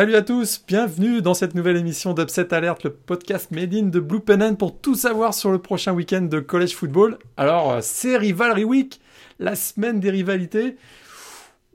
[0.00, 4.00] Salut à tous, bienvenue dans cette nouvelle émission d'Upset Alert, le podcast made in de
[4.00, 7.18] Blue Pennant pour tout savoir sur le prochain week-end de college football.
[7.36, 8.98] Alors, euh, c'est Rivalry Week,
[9.38, 10.76] la semaine des rivalités,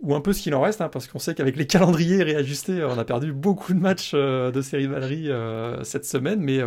[0.01, 2.84] ou un peu ce qu'il en reste, hein, parce qu'on sait qu'avec les calendriers réajustés,
[2.84, 6.62] on a perdu beaucoup de matchs euh, de ces rivaleries euh, cette semaine, mais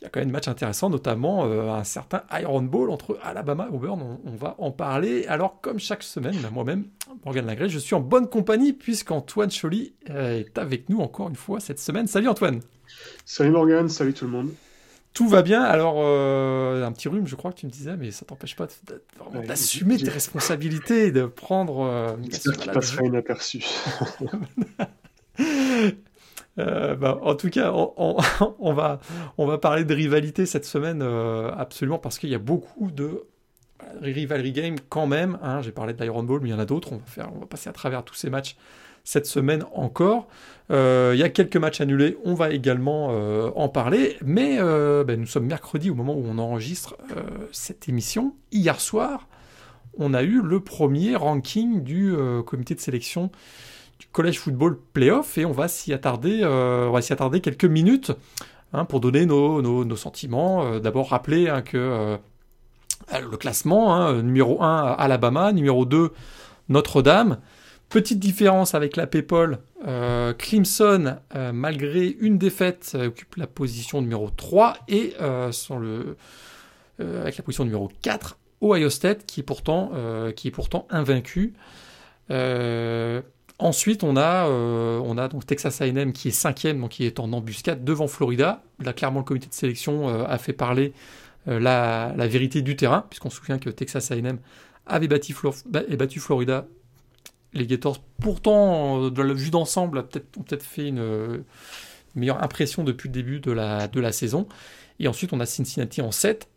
[0.00, 3.18] il y a quand même un match intéressant, notamment euh, un certain Iron Ball entre
[3.22, 4.18] Alabama et Auburn.
[4.24, 5.26] On, va en parler.
[5.26, 6.86] Alors, comme chaque semaine, moi-même,
[7.26, 11.36] Morgan Lagré, je suis en bonne compagnie puisqu'Antoine Choly euh, est avec nous encore une
[11.36, 12.06] fois cette semaine.
[12.06, 12.60] Salut Antoine.
[13.26, 14.50] Salut Morgan, salut tout le monde.
[15.12, 15.62] Tout va bien.
[15.62, 18.68] Alors, euh, un petit rhume, je crois que tu me disais, mais ça t'empêche pas
[19.46, 21.80] d'assumer tes responsabilités et de prendre.
[21.80, 23.64] Euh, J'espère qu'il passera inaperçu.
[26.58, 29.00] Euh, bah, en tout cas, on, va,
[29.38, 33.24] on va parler de rivalité cette semaine, euh, absolument, parce qu'il y a beaucoup de
[34.00, 35.38] rivalry game quand même.
[35.42, 35.62] Hein.
[35.62, 36.92] J'ai parlé d'Iron Ball, mais il y en a d'autres.
[36.92, 38.56] On va, on va passer à travers tous ces matchs
[39.04, 40.28] cette semaine encore.
[40.70, 43.08] Euh, il y a quelques matchs annulés, on va également
[43.56, 44.18] en parler.
[44.22, 46.96] Mais ben, nous sommes mercredi au moment où on enregistre
[47.50, 48.34] cette émission.
[48.52, 49.26] Hier soir,
[49.96, 52.14] on a eu le premier ranking du
[52.44, 53.30] comité de sélection
[54.00, 57.66] du College Football Playoff et on va s'y attarder, euh, on va s'y attarder quelques
[57.66, 58.12] minutes
[58.72, 60.64] hein, pour donner nos, nos, sentiments.
[60.64, 62.16] Euh, d'abord rappeler hein, que euh,
[63.12, 66.12] le classement, hein, numéro 1 Alabama, numéro 2
[66.70, 67.40] Notre-Dame.
[67.90, 69.58] Petite différence avec la PayPal,
[70.38, 71.16] Clemson,
[71.52, 78.90] malgré une défaite, occupe la position numéro 3 et avec la position numéro 4, Ohio
[78.90, 79.90] State qui est pourtant,
[80.36, 81.54] qui est pourtant invaincu.
[83.60, 87.20] Ensuite, on a, euh, on a donc Texas A&M qui est cinquième, donc qui est
[87.20, 88.62] en embuscade devant Florida.
[88.78, 90.94] Là, clairement, le comité de sélection euh, a fait parler
[91.46, 94.38] euh, la, vérité du terrain, puisqu'on se souvient que Texas A&M
[94.86, 96.66] avait battu, Florida.
[97.52, 101.44] Les Gators, pourtant, de la vue d'ensemble, ont peut-être fait une,
[102.14, 104.48] meilleure impression depuis le début de la, de la saison.
[105.00, 106.48] Et ensuite, on a Cincinnati en 7,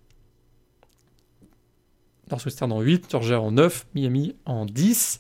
[2.32, 5.20] Northwestern en 8, Georgia en 9, Miami en 10.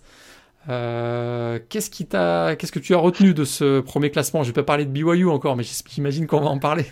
[0.69, 4.43] Euh, qu'est-ce qui t'a, qu'est-ce que tu as retenu de ce premier classement?
[4.43, 6.85] Je vais pas parler de BYU encore, mais j'imagine qu'on va en parler.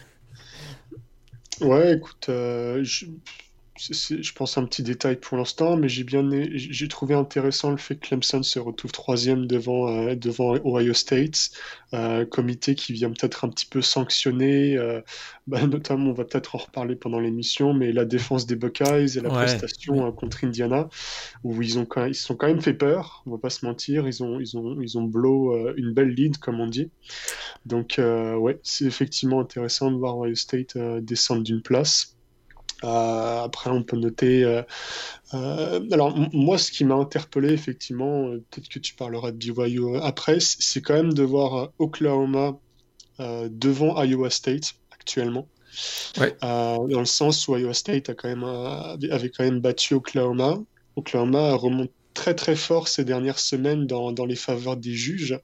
[1.61, 2.83] Ouais, écoute, euh,
[3.89, 7.95] je pense un petit détail pour l'instant, mais j'ai bien j'ai trouvé intéressant le fait
[7.95, 11.49] que Clemson se retrouve troisième devant euh, devant Ohio State,
[11.93, 15.01] euh, comité qui vient peut-être un petit peu sanctionner, euh,
[15.47, 19.21] bah, notamment on va peut-être en reparler pendant l'émission, mais la défense des Buckeyes et
[19.21, 20.87] la prestation contre Indiana,
[21.43, 24.07] où ils ont quand ils sont quand même fait peur, on va pas se mentir,
[24.07, 26.91] ils ont ils ont ils ont blow une belle lead comme on dit,
[27.65, 32.15] donc ouais c'est effectivement intéressant de voir Ohio State descendre d'une place.
[32.83, 34.43] Euh, après, on peut noter.
[34.43, 34.63] Euh,
[35.33, 40.37] euh, alors, moi, ce qui m'a interpellé, effectivement, peut-être que tu parleras de BYU après,
[40.39, 42.57] c'est quand même de voir Oklahoma
[43.19, 45.47] devant Iowa State actuellement.
[46.17, 50.57] dans le sens où Iowa State a quand même, avait quand même battu Oklahoma.
[50.95, 55.39] Oklahoma remonte très très fort ces dernières semaines dans, dans les faveurs des juges.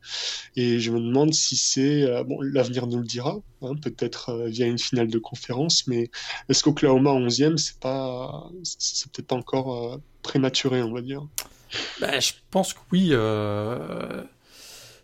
[0.55, 2.03] Et je me demande si c'est...
[2.03, 6.09] Euh, bon, l'avenir nous le dira, hein, peut-être euh, via une finale de conférence, mais
[6.49, 8.49] est-ce qu'Oklahoma 11e, c'est pas...
[8.63, 11.25] C'est peut-être pas encore euh, prématuré, on va dire?
[11.99, 13.13] Bah, Je pense que oui.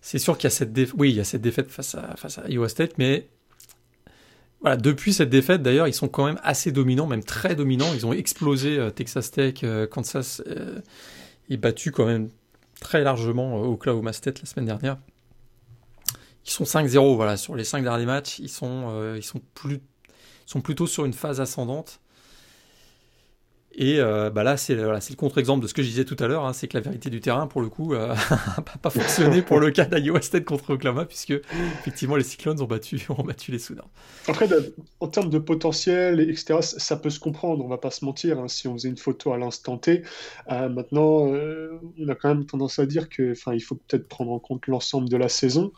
[0.01, 2.15] C'est sûr qu'il y a cette défaite, oui, il y a cette défaite face à,
[2.17, 3.29] face à Iowa State, mais
[4.59, 7.93] voilà, depuis cette défaite, d'ailleurs, ils sont quand même assez dominants, même très dominants.
[7.93, 10.41] Ils ont explosé Texas Tech, Kansas
[11.49, 12.29] et battu quand même
[12.79, 14.97] très largement au Oklahoma State la semaine dernière.
[16.45, 18.39] Ils sont 5-0 voilà, sur les 5 derniers matchs.
[18.39, 19.79] Ils sont, euh, ils sont, plus,
[20.45, 22.01] sont plutôt sur une phase ascendante.
[23.75, 26.45] Et euh, bah là, c'est le contre-exemple de ce que je disais tout à l'heure,
[26.45, 28.15] hein, c'est que la vérité du terrain, pour le coup, n'a euh,
[28.81, 31.33] pas fonctionné pour le cas d'Iowa State contre Oklahoma, puisque
[31.79, 33.89] effectivement les Cyclones ont battu, ont battu les Soudans.
[34.27, 34.47] Après,
[34.99, 38.47] en termes de potentiel, etc., ça peut se comprendre, on va pas se mentir, hein,
[38.47, 40.03] si on faisait une photo à l'instant T.
[40.51, 41.33] Euh, maintenant,
[41.97, 45.09] on a quand même tendance à dire que, il faut peut-être prendre en compte l'ensemble
[45.09, 45.71] de la saison,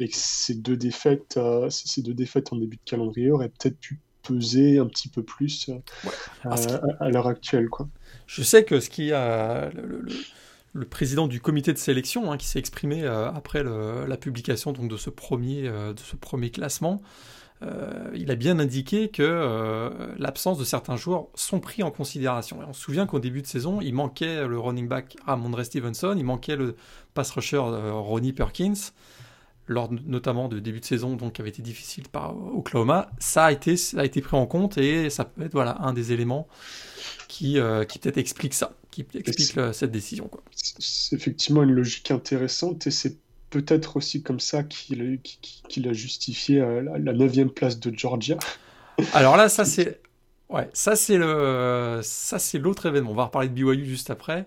[0.00, 1.38] et que ces deux défaites,
[1.68, 5.68] ces deux défaites en début de calendrier auraient peut-être pu peser un petit peu plus
[5.68, 7.68] euh, à, l'heure actuelle.
[7.68, 7.88] Quoi.
[8.26, 9.70] Je sais que ce qui a
[10.72, 14.88] le, président du comité de sélection hein, qui s'est exprimé euh, après la publication donc,
[14.88, 17.02] de, ce premier, euh, de ce premier classement,
[18.12, 22.60] il a bien indiqué que l'absence de certains joueurs sont pris en considération.
[22.60, 26.16] Et on se souvient qu'au début de saison, il manquait le running back Ramondre Stevenson,
[26.18, 26.74] il manquait le
[27.14, 28.90] pass rusher Ronnie Perkins
[29.66, 33.52] lors notamment de début de saison, donc qui avait été difficile par Oklahoma, ça a
[33.52, 36.48] été, ça a été pris en compte et ça peut être voilà, un des éléments
[37.28, 40.30] qui, euh, qui peut-être explique ça, qui explique cette décision.
[40.50, 43.16] C'est effectivement une logique intéressante et c'est
[43.50, 45.20] peut-être aussi comme ça qu'il
[45.86, 48.38] a justifié la neuvième place de Georgia.
[49.12, 50.00] Alors là, ça c'est
[50.48, 53.10] ouais, ça c'est le ça c'est l'autre événement.
[53.10, 54.46] On va reparler de BYU juste après.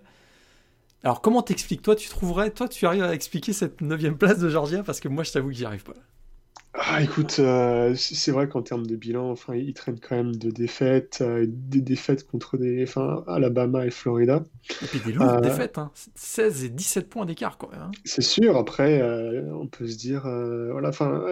[1.06, 1.84] Alors comment t'expliques?
[1.84, 4.82] Toi Tu trouverais toi tu arrives à expliquer cette neuvième place de Georgia?
[4.82, 5.94] Parce que moi je t'avoue que j'y arrive pas.
[6.74, 10.50] Ah, écoute, euh, c'est vrai qu'en termes de bilan, enfin, ils traînent quand même de
[10.52, 14.44] défaites, euh, des défaites contre des, enfin, Alabama et Florida.
[14.82, 15.92] Et puis des lourdes euh, défaites, hein.
[16.16, 17.82] 16 et 17 points d'écart quand même.
[17.82, 17.92] Hein.
[18.04, 18.58] C'est sûr.
[18.58, 19.02] Après,
[19.54, 21.24] on peut se dire, voilà, enfin,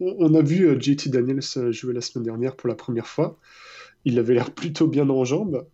[0.00, 1.42] on, a vu JT Daniels
[1.72, 3.38] jouer la semaine dernière pour la première fois.
[4.06, 5.66] Il avait l'air plutôt bien en jambes.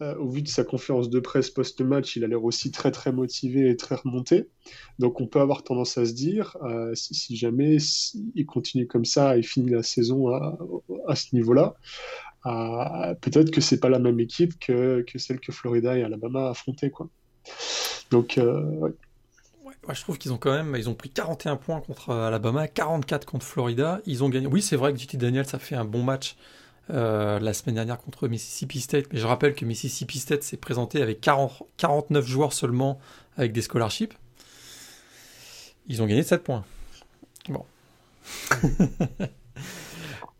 [0.00, 3.10] Euh, au vu de sa conférence de presse post-match, il a l'air aussi très très
[3.10, 4.48] motivé et très remonté.
[5.00, 7.78] Donc on peut avoir tendance à se dire, euh, si, jamais
[8.36, 11.74] il continue comme ça et finit la saison à, ce niveau-là,
[12.46, 16.90] euh, peut-être que c'est pas la même équipe que, celle que Florida et Alabama affrontaient.
[16.90, 17.08] Quoi.
[18.12, 23.26] Donc, je trouve qu'ils ont quand même, ils ont pris 41 points contre Alabama, 44
[23.26, 24.00] contre Florida.
[24.06, 24.46] Ils ont gagné.
[24.46, 26.36] Oui, c'est vrai que JT Daniel, ça fait un bon match
[26.90, 29.06] euh, la semaine dernière contre Mississippi State.
[29.12, 32.98] Mais je rappelle que Mississippi State s'est présenté avec 40, 49 joueurs seulement
[33.36, 34.14] avec des scholarships.
[35.88, 36.64] Ils ont gagné 7 points.
[37.48, 37.64] Bon.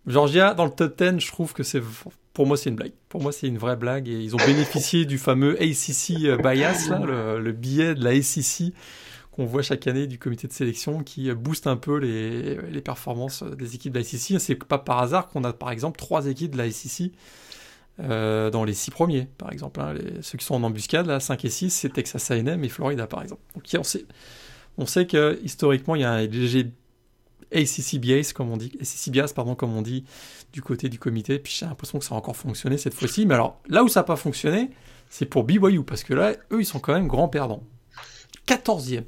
[0.06, 1.82] Georgia, dans le top 10, je trouve que c'est.
[2.32, 2.92] Pour moi, c'est une blague.
[3.08, 4.08] Pour moi, c'est une vraie blague.
[4.08, 8.72] Et ils ont bénéficié du fameux ACC euh, bias, le, le, billet de la ACC
[9.38, 13.76] qu'on voit chaque année du comité de sélection qui booste un peu les, performances des
[13.76, 14.40] équipes de la SEC.
[14.40, 17.12] C'est pas par hasard qu'on a par exemple trois équipes de la SEC
[18.00, 19.80] euh, dans les six premiers, par exemple.
[19.80, 19.94] Hein.
[20.22, 23.22] ceux qui sont en embuscade, là, 5 et 6, c'est Texas A&M et Florida, par
[23.22, 23.40] exemple.
[23.54, 24.06] Donc on sait,
[24.76, 26.72] on sait que historiquement, il y a un léger
[27.54, 28.72] ACC bias, comme on dit,
[29.36, 30.04] pardon, comme on dit,
[30.52, 31.38] du côté du comité.
[31.38, 33.24] Puis j'ai l'impression que ça a encore fonctionné cette fois-ci.
[33.24, 34.70] Mais alors, là où ça n'a pas fonctionné,
[35.10, 37.62] c'est pour BYU, parce que là, eux, ils sont quand même grands perdants.
[38.48, 39.04] 14e.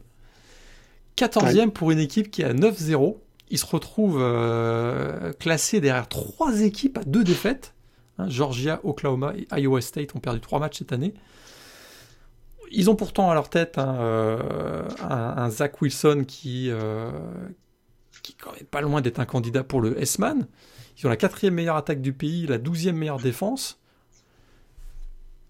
[1.17, 3.17] 14e pour une équipe qui est à 9-0.
[3.51, 7.75] Il se retrouve euh, classé derrière trois équipes à deux défaites.
[8.19, 11.15] Hein, Georgia, Oklahoma et Iowa State ont perdu trois matchs cette année.
[12.71, 17.11] Ils ont pourtant à leur tête hein, euh, un, Zach Wilson qui, euh,
[18.23, 20.47] qui quand même pas loin d'être un candidat pour le S-Man.
[20.97, 23.80] Ils ont la quatrième meilleure attaque du pays, la douzième meilleure défense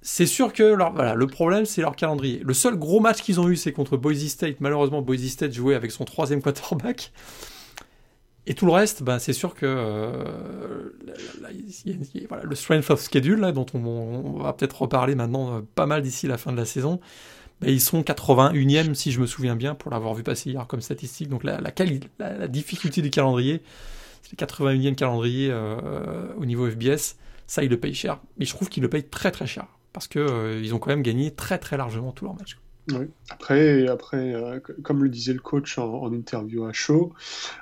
[0.02, 2.40] c'est sûr que voilà, le problème, c'est leur calendrier.
[2.42, 4.56] Le seul gros match qu'ils ont eu, c'est contre Boise State.
[4.60, 7.12] Malheureusement, Boise State jouait avec son troisième quarterback.
[8.46, 10.90] Et tout le reste, ben, c'est sûr que
[12.42, 16.38] le strength of schedule, dont on, va peut-être reparler maintenant euh, pas mal d'ici la
[16.38, 16.98] fin de la saison,
[17.60, 20.80] ben, ils sont 81e, si je me souviens bien, pour l'avoir vu passer hier comme
[20.80, 21.28] statistique.
[21.28, 23.60] Donc la, la, difficulté du calendrier,
[24.22, 27.16] c'est le 81e calendrier euh, au niveau FBS.
[27.46, 28.18] Ça, ils le payent cher.
[28.38, 31.02] Mais je trouve qu'ils le payent très très cher parce qu'ils euh, ont quand même
[31.02, 32.58] gagné très très largement tous leurs matchs.
[33.28, 37.12] Après, après euh, comme le disait le coach en, interview à Show,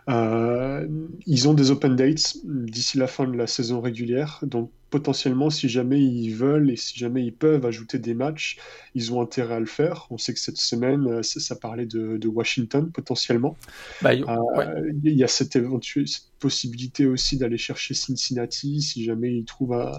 [0.09, 0.87] euh,
[1.27, 4.41] ils ont des open dates d'ici la fin de la saison régulière.
[4.43, 8.59] Donc, potentiellement, si jamais ils veulent et si jamais ils peuvent ajouter des matchs,
[8.95, 10.07] ils ont intérêt à le faire.
[10.11, 13.57] On sait que cette semaine, ça, parlait de, Washington potentiellement.
[14.03, 14.25] Bah, il
[15.03, 19.93] y a cette, cette possibilité aussi d'aller chercher Cincinnati si jamais ils trouvent un,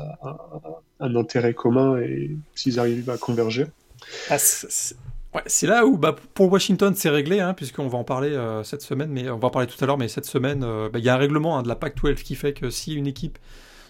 [1.00, 3.66] un intérêt commun et s'ils arrivent à converger.
[4.30, 4.38] Ah,
[5.46, 8.82] c'est là où, bah, pour Washington, c'est réglé, hein, puisqu'on va en parler euh, cette
[8.82, 11.06] semaine, mais on va en parler tout à l'heure, mais cette semaine, euh, bah, il
[11.06, 13.38] y a un règlement hein, de la PAC-12 qui fait que si une équipe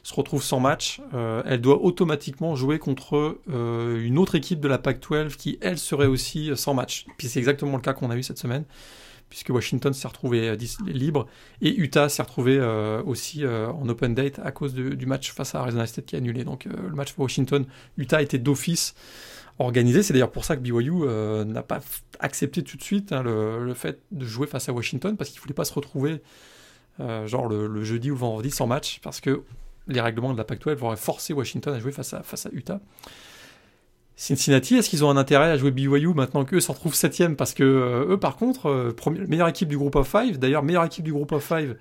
[0.04, 4.78] se retrouve sans match, euh, elle doit automatiquement jouer contre une autre équipe de la
[4.78, 7.06] PAC-12 qui, elle, serait aussi sans match.
[7.18, 8.64] Puis c'est exactement le cas qu'on a eu cette semaine,
[9.30, 11.28] puisque Washington s'est retrouvé libre,
[11.62, 12.60] et Utah s'est retrouvé
[13.06, 16.44] aussi en open date à cause du match face à Arizona State qui est annulé.
[16.44, 17.66] Donc le match pour Washington,
[17.98, 18.96] Utah était d'office
[19.60, 20.02] organisé.
[20.04, 21.80] C'est d'ailleurs pour ça que BYU euh, n'a pas
[22.20, 25.44] accepté tout de suite hein, le, fait de jouer face à Washington parce qu'il ne
[25.44, 26.22] voulait pas se retrouver
[27.00, 29.44] euh, genre le, jeudi ou le vendredi sans match parce que
[29.90, 32.80] les règlements de la Pac-12 auraient forcé Washington à jouer face à, face à Utah.
[34.16, 37.36] Cincinnati, est-ce qu'ils ont un intérêt à jouer BYU maintenant qu'eux s'en retrouvent septième?
[37.36, 38.94] Parce que euh, eux, par contre,
[39.28, 41.76] meilleure équipe du groupe of five, d'ailleurs meilleure équipe du groupe of five,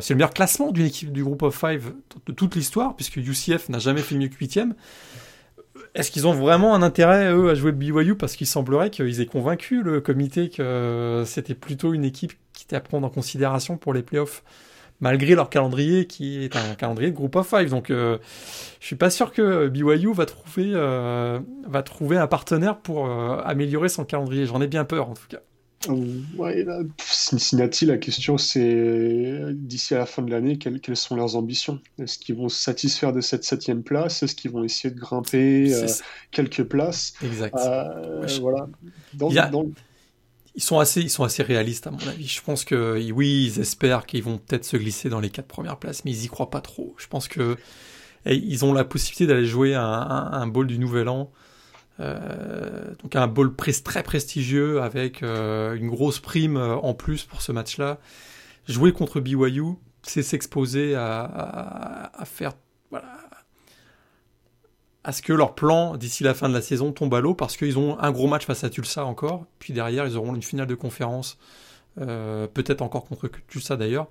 [0.00, 1.92] c'est le meilleur classement d'une équipe du groupe of five
[2.24, 4.74] de toute l'histoire, puisque UCF n'a jamais fait mieux que huitième.
[5.94, 9.26] Est-ce qu'ils ont vraiment un intérêt, eux, à jouer BYU Parce qu'il semblerait qu'ils aient
[9.26, 13.94] convaincu le comité que c'était plutôt une équipe qui était à prendre en considération pour
[13.94, 14.42] les playoffs,
[15.00, 17.70] malgré leur calendrier qui est un calendrier de groupe of five.
[17.70, 18.18] Donc, euh,
[18.80, 23.38] je suis pas sûr que BYU va trouver, euh, va trouver un partenaire pour euh,
[23.44, 24.46] améliorer son calendrier.
[24.46, 25.40] J'en ai bien peur, en tout cas.
[26.36, 26.64] Ouais,
[26.98, 31.80] Cincinnati, la question c'est d'ici à la fin de l'année, quelles, sont leurs ambitions?
[31.98, 34.22] Est-ce qu'ils vont se satisfaire de cette septième place?
[34.22, 35.86] Est-ce qu'ils vont essayer de grimper euh,
[36.32, 37.14] quelques places?
[37.22, 37.54] Exact.
[37.56, 38.68] Euh, voilà.
[39.20, 39.50] a,
[40.56, 42.26] ils sont assez, ils sont assez réalistes à mon avis.
[42.26, 45.76] Je pense que oui, ils espèrent qu'ils vont peut-être se glisser dans les quatre premières
[45.78, 46.94] places, mais ils y croient pas trop.
[46.98, 47.56] Je pense que
[48.24, 51.30] ils ont la possibilité d'aller jouer un, un, bowl du Nouvel An,
[52.00, 57.42] euh, donc un bowl très prestigieux avec euh, une grosse prime euh, en plus pour
[57.42, 57.98] ce match-là.
[58.66, 62.54] Jouer contre BYU, c'est s'exposer à, à, à, faire
[62.90, 63.16] voilà,
[65.06, 67.56] à ce que leur plan d'ici la fin de la saison tombe à l'eau parce
[67.56, 70.66] qu'ils ont un gros match face à Tulsa encore, puis derrière ils auront une finale
[70.66, 71.38] de conférence,
[72.00, 74.08] euh, peut-être encore contre Tulsa d'ailleurs.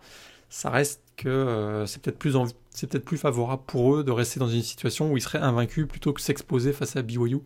[0.48, 2.38] Ça reste que euh, c'est peut-être plus
[2.70, 5.86] c'est peut-être plus favorable pour eux de rester dans une situation où ils seraient invaincus
[5.86, 7.40] plutôt que s'exposer face à BYU.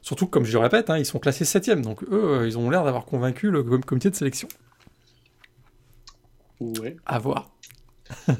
[0.00, 2.70] Surtout comme je le répète, hein, ils sont classés 7 donc eux, euh, ils ont
[2.70, 4.48] l'air d'avoir convaincu le comité de sélection.
[6.60, 6.96] Ouais.
[7.04, 7.50] À voir.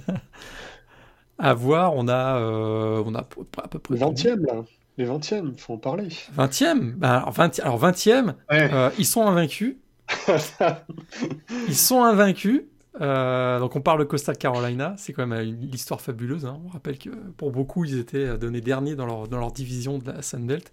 [1.40, 1.94] à voir.
[1.96, 3.94] On a, euh, on a à peu près.
[3.94, 4.64] Le 20e, là.
[4.98, 6.08] Les 20e, faut en parler.
[6.36, 9.76] 20e ben, alors, 20, alors 20e, euh, ils sont invaincus.
[11.68, 12.62] ils sont invaincus.
[13.00, 16.44] Euh, donc on parle de Costa Carolina, c'est quand même une histoire fabuleuse.
[16.44, 16.60] Hein.
[16.66, 20.10] On rappelle que pour beaucoup, ils étaient donnés derniers dans leur, dans leur division de
[20.10, 20.72] la Sunbelt.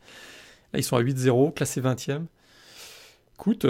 [0.73, 2.23] Là, ils sont à 8-0, classés 20e.
[3.35, 3.65] Écoute,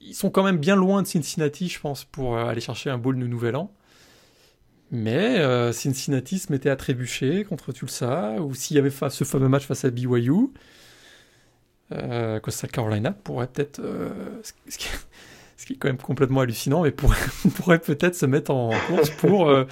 [0.00, 3.18] ils sont quand même bien loin de Cincinnati, je pense, pour aller chercher un bowl
[3.18, 3.72] de Nouvel An.
[4.90, 9.48] Mais euh, Cincinnati se mettait à trébucher contre Tulsa, ou s'il y avait ce fameux
[9.48, 10.50] match face à BYU,
[11.92, 14.76] euh, Costa Carolina pourrait peut-être, euh, ce,
[15.66, 17.18] qui, est quand même complètement hallucinant, mais pourrait,
[17.56, 19.66] pourrait peut-être se mettre en course pour euh,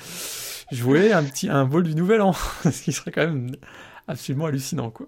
[0.71, 2.33] jouer un petit un vol du Nouvel An,
[2.65, 3.57] ce qui serait quand même
[4.09, 5.07] absolument hallucinant, quoi.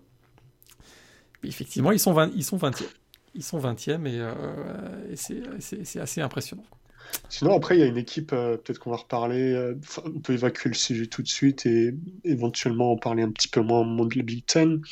[1.43, 2.85] Mais effectivement, ils sont 20, ils sont 20e,
[3.35, 6.65] ils sont 20e et, et c'est assez impressionnant.
[6.71, 6.79] Quoi.
[7.29, 10.35] Sinon, après, il y a une équipe, euh, peut-être qu'on va reparler, euh, on peut
[10.35, 11.95] évacuer le sujet tout de suite et
[12.25, 14.83] éventuellement en parler un petit peu moins au monde de la Big Ten.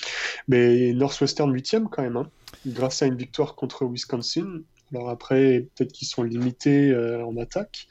[0.48, 2.28] Mais Northwestern 8e quand même, hein,
[2.66, 4.62] grâce à une victoire contre Wisconsin.
[4.92, 7.88] Alors après, peut-être qu'ils sont limités euh, en attaque,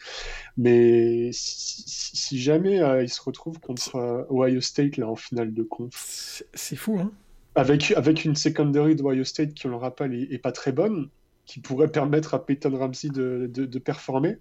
[0.55, 6.75] mais si, jamais ils se retrouvent contre Ohio State là en finale de conf, c'est
[6.75, 7.11] fou, hein
[7.55, 11.09] avec, avec une secondary d'Ohio State qui, on le rappelle, est pas très bonne,
[11.45, 14.37] qui pourrait permettre à Peyton Ramsey de, de, performer.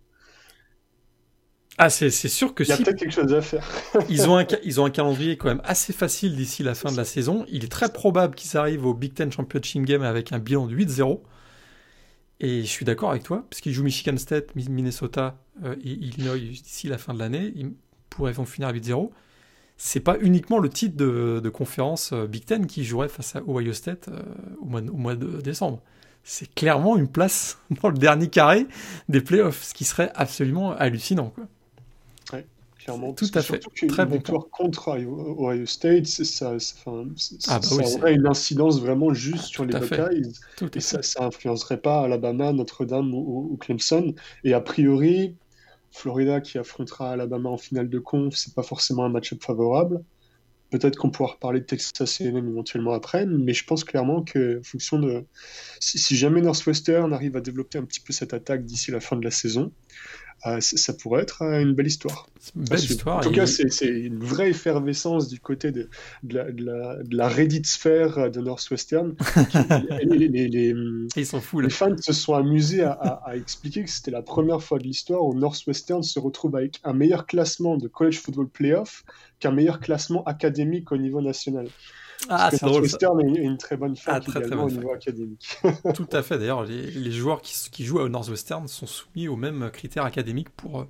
[1.78, 3.66] Ah, c'est sûr que Il y a peut-être quelque chose à faire.
[4.10, 6.96] ils, ont un, ils ont un calendrier quand même assez facile d'ici la fin de
[6.96, 7.46] la saison.
[7.48, 10.76] Il est très probable qu'ils arrivent au Big Ten Championship Game avec un bilan de
[10.76, 11.20] 8-0.
[12.40, 16.38] Et je suis d'accord avec toi, parce qu'ils jouent Michigan State, Minnesota euh, et Illinois
[16.38, 17.52] d'ici la fin de l'année.
[17.54, 17.72] Ils
[18.08, 19.10] pourraient vont finir à 8-0.
[19.76, 23.42] C'est pas uniquement le titre de, de conférence euh, Big Ten qui jouerait face à
[23.46, 24.22] Ohio State euh,
[24.60, 25.82] au, mois, au mois de décembre
[26.24, 28.66] c'est clairement une place dans le dernier carré
[29.08, 31.32] des playoffs, ce qui serait absolument hallucinant.
[31.34, 31.44] Quoi.
[32.32, 32.46] Ouais,
[32.78, 33.12] clairement.
[33.12, 33.60] Tout à fait.
[33.88, 36.56] Très bon victoire contre Ohio State, ça,
[37.48, 40.32] ah, bah aurait une incidence vraiment juste sur les Buckeyes.
[40.74, 44.14] Et ça, ça influencerait pas Alabama, Notre-Dame ou, Clemson.
[44.44, 45.34] Et a priori,
[45.90, 50.02] Florida qui affrontera Alabama en finale de conf, c'est pas forcément un match-up favorable.
[50.70, 54.62] Peut-être qu'on pourra reparler de Texas A&M éventuellement après, mais je pense clairement que, en
[54.62, 55.24] fonction de,
[55.80, 59.24] si, jamais Northwestern arrive à développer un petit peu cette attaque d'ici la fin de
[59.24, 59.72] la saison,
[60.60, 62.26] ça pourrait être euh, une belle histoire.
[62.56, 63.18] Une belle histoire.
[63.18, 65.88] En tout cas, c'est une vraie effervescence du côté de,
[66.22, 69.14] de, la, de, la, de la, Reddit sphère de Northwestern.
[70.04, 70.74] les, les, les,
[71.16, 74.22] Ils sont fous, les fans se sont amusés à, à, à expliquer que c'était la
[74.22, 78.48] première fois de l'histoire où Northwestern se retrouve avec un meilleur classement de college football
[78.48, 79.04] playoff
[79.40, 81.68] qu'un meilleur classement académique au niveau national.
[82.28, 82.82] Ah, c'est drôle.
[82.82, 85.56] Western est une très bonne fac ah, également au niveau académique.
[85.94, 86.38] Tout à fait.
[86.38, 90.50] D'ailleurs, les, les, joueurs qui, qui, jouent à Northwestern sont soumis aux mêmes critères académiques
[90.50, 90.86] pour,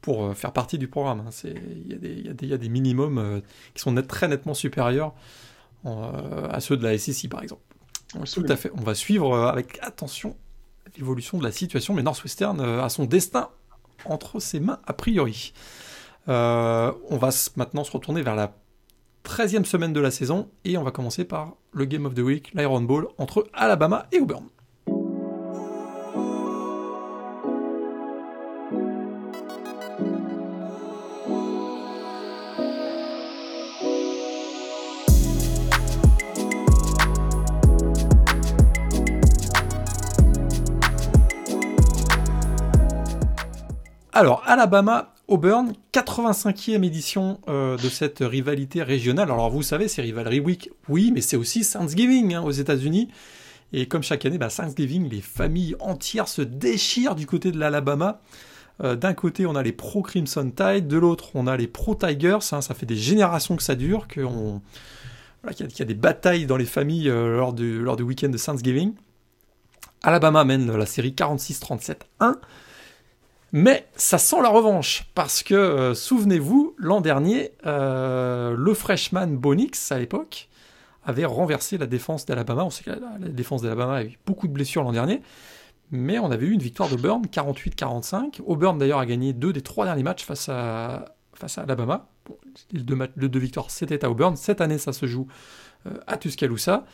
[0.00, 1.20] pour euh, faire partie du programme.
[1.20, 1.30] Hein.
[1.44, 3.40] Il y, y, y, a des minimums euh,
[3.74, 5.14] qui sont net, très nettement supérieurs
[5.86, 7.62] euh, à ceux de la SEC, par exemple.
[8.32, 8.72] Tout à fait.
[8.74, 10.36] On va suivre avec attention
[10.96, 13.50] l'évolution de la situation, mais Northwestern a son destin
[14.04, 15.52] entre ses mains a priori.
[16.28, 18.54] Euh, on va maintenant se retourner vers la
[19.24, 22.52] 13e semaine de la saison et on va commencer par le Game of the Week,
[22.54, 24.44] l'Iron Bowl entre Alabama et Auburn.
[44.12, 49.30] Alors, Alabama Auburn, 85e édition euh, de cette rivalité régionale.
[49.30, 53.08] Alors vous savez, c'est Rivalry Week, oui, mais c'est aussi Thanksgiving hein, aux États-Unis.
[53.72, 58.20] Et comme chaque année, bah, Thanksgiving, les familles entières se déchirent du côté de l'Alabama.
[58.82, 61.94] Euh, d'un côté, on a les pro Crimson Tide, de l'autre, on a les pro
[61.94, 62.38] Tigers.
[62.50, 62.60] Hein.
[62.60, 67.08] ça fait des générations que ça dure, qu'il y, a des batailles dans les familles
[67.08, 68.94] euh, lors, du, lors week-end de Thanksgiving.
[70.02, 72.34] Alabama mène la série 46-37-1.
[73.52, 79.90] Mais ça sent la revanche, parce que, euh, souvenez-vous, l'an dernier, euh, le freshman Bonix,
[79.90, 80.48] à l'époque,
[81.04, 82.64] avait renversé la défense d'Alabama.
[82.64, 85.22] On sait que la, défense d'Alabama avait eu beaucoup de blessures l'an dernier,
[85.90, 88.40] mais on avait eu une victoire d'Auburn, 48-45.
[88.46, 92.08] Auburn, d'ailleurs, a gagné deux des trois derniers matchs face à, face à Alabama.
[92.70, 94.36] les, deux deux victoires, c'était à Auburn.
[94.36, 95.26] Cette année, ça se joue
[95.86, 96.84] euh, à Tuscaloosa.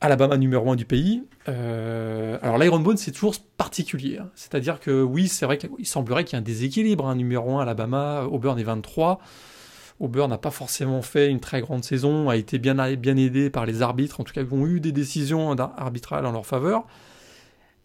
[0.00, 1.24] Alabama numéro 1 du pays.
[1.48, 4.18] Euh, alors l'Iron Bone, c'est toujours particulier.
[4.18, 4.30] Hein.
[4.34, 7.06] C'est-à-dire que oui, c'est vrai qu'il semblerait qu'il y ait un déséquilibre.
[7.06, 7.16] Hein.
[7.16, 9.20] Numéro 1 Alabama, Auburn est 23.
[10.00, 13.64] Auburn n'a pas forcément fait une très grande saison, a été bien, bien aidé par
[13.64, 16.84] les arbitres, en tout cas ils ont eu des décisions arbitrales en leur faveur.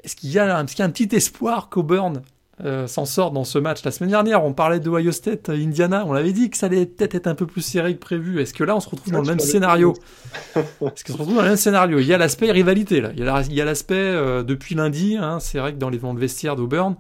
[0.04, 2.22] Est-ce qu'il y, a un petit espoir qu'Auburn
[2.66, 3.86] euh, s'en sort dans ce match.
[3.86, 6.66] La semaine dernière, on parlait de Ohio State, euh, Indiana, on avait dit que ça
[6.66, 8.42] allait peut-être être un peu plus serré que prévu.
[8.42, 9.94] Est-ce que là, on se retrouve dans le même scénario
[10.56, 12.00] Est-ce qu'on se retrouve dans le même scénario?
[12.00, 13.12] Il y a l'aspect rivalité, là.
[13.16, 16.20] Il y a l'aspect euh, depuis lundi, hein, c'est vrai que dans les vents de
[16.20, 16.98] vestiaire d'Auburn,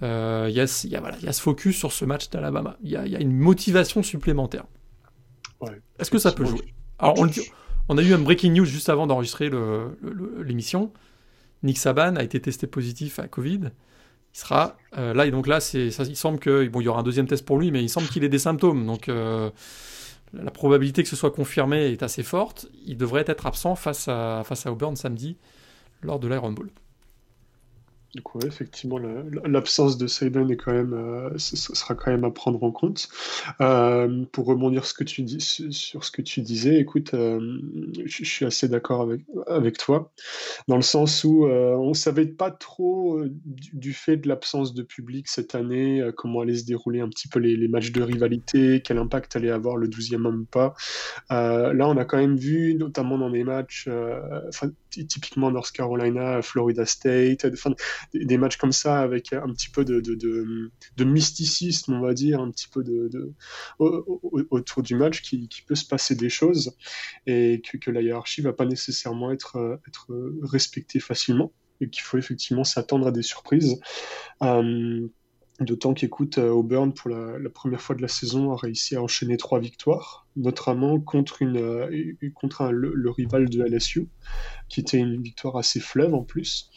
[0.00, 2.30] il, y a, il, y a, voilà, il y a ce focus sur ce match
[2.30, 2.78] d'Alabama.
[2.82, 4.64] Il, il, y a une motivation supplémentaire.
[5.98, 6.72] Est-ce que ça peut jouer?
[6.98, 7.28] Alors, on,
[7.90, 9.50] on, a eu un breaking news juste avant d'enregistrer
[10.42, 10.90] l'émission.
[11.62, 13.72] Nick Saban a été testé positif à Covid.
[14.34, 17.44] Il sera euh, là et donc là, il semble que y aura un deuxième test
[17.44, 18.86] pour lui, mais il semble qu'il ait des symptômes.
[18.86, 19.50] Donc euh,
[20.32, 22.66] la probabilité que ce soit confirmé est assez forte.
[22.86, 25.36] Il devrait être absent face à face à Auburn samedi
[26.02, 26.70] lors de l'Iron Bowl.
[28.16, 33.08] Donc ouais, effectivement, l'absence de Saban euh, sera quand même à prendre en compte.
[33.60, 37.60] Euh, pour rebondir sur ce que tu disais, écoute, euh,
[38.04, 39.08] je, suis assez d'accord
[39.46, 40.10] avec, toi,
[40.66, 45.54] dans le sens où on savait pas trop du, fait de l'absence de public cette
[45.54, 49.36] année, comment allaient se dérouler un petit peu les, les, matchs de rivalité, quel impact
[49.36, 50.74] allait avoir le 12e homme pas.
[51.30, 53.88] là, on a quand même vu, notamment dans les matchs,
[54.90, 57.44] typiquement North Carolina, Florida State,
[58.14, 62.50] des, matchs comme ça avec un petit peu de, de, mysticisme, on va dire, un
[62.50, 63.32] petit peu de,
[63.78, 66.76] autour du match qui, peut se passer des choses
[67.26, 70.06] et que, la hiérarchie va pas nécessairement être, être
[70.42, 73.80] respectée facilement et qu'il faut effectivement s'attendre à des surprises.
[74.42, 75.08] Euh,
[75.60, 79.36] D'autant qu'écoute, euh, Auburn, pour la, première fois de la saison, a réussi à enchaîner
[79.36, 84.08] trois victoires, notamment contre, une, euh, contre le, rival de LSU,
[84.70, 86.70] qui était une victoire assez fleuve en plus.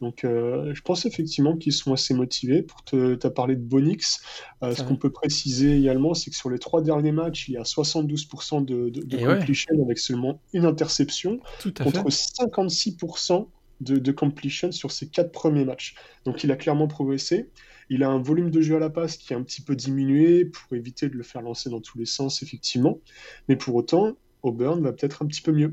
[0.00, 2.62] Donc euh, je pense effectivement qu'ils sont assez motivés.
[2.62, 4.20] Pour te as parlé de Bonix,
[4.62, 7.62] ce qu'on peut préciser également, c'est que sur les trois derniers matchs, il y a
[7.62, 13.48] 72% de, de, completion avec seulement une interception, contre 56%
[13.80, 15.96] de, de completion sur ces quatre premiers matchs.
[16.24, 17.50] Donc il a clairement progressé.
[17.90, 20.44] Il a un volume de jeu à la passe qui est un petit peu diminué
[20.44, 23.00] pour éviter de le faire lancer dans tous les sens, effectivement.
[23.48, 25.72] Mais pour autant, Auburn va peut-être un petit peu mieux.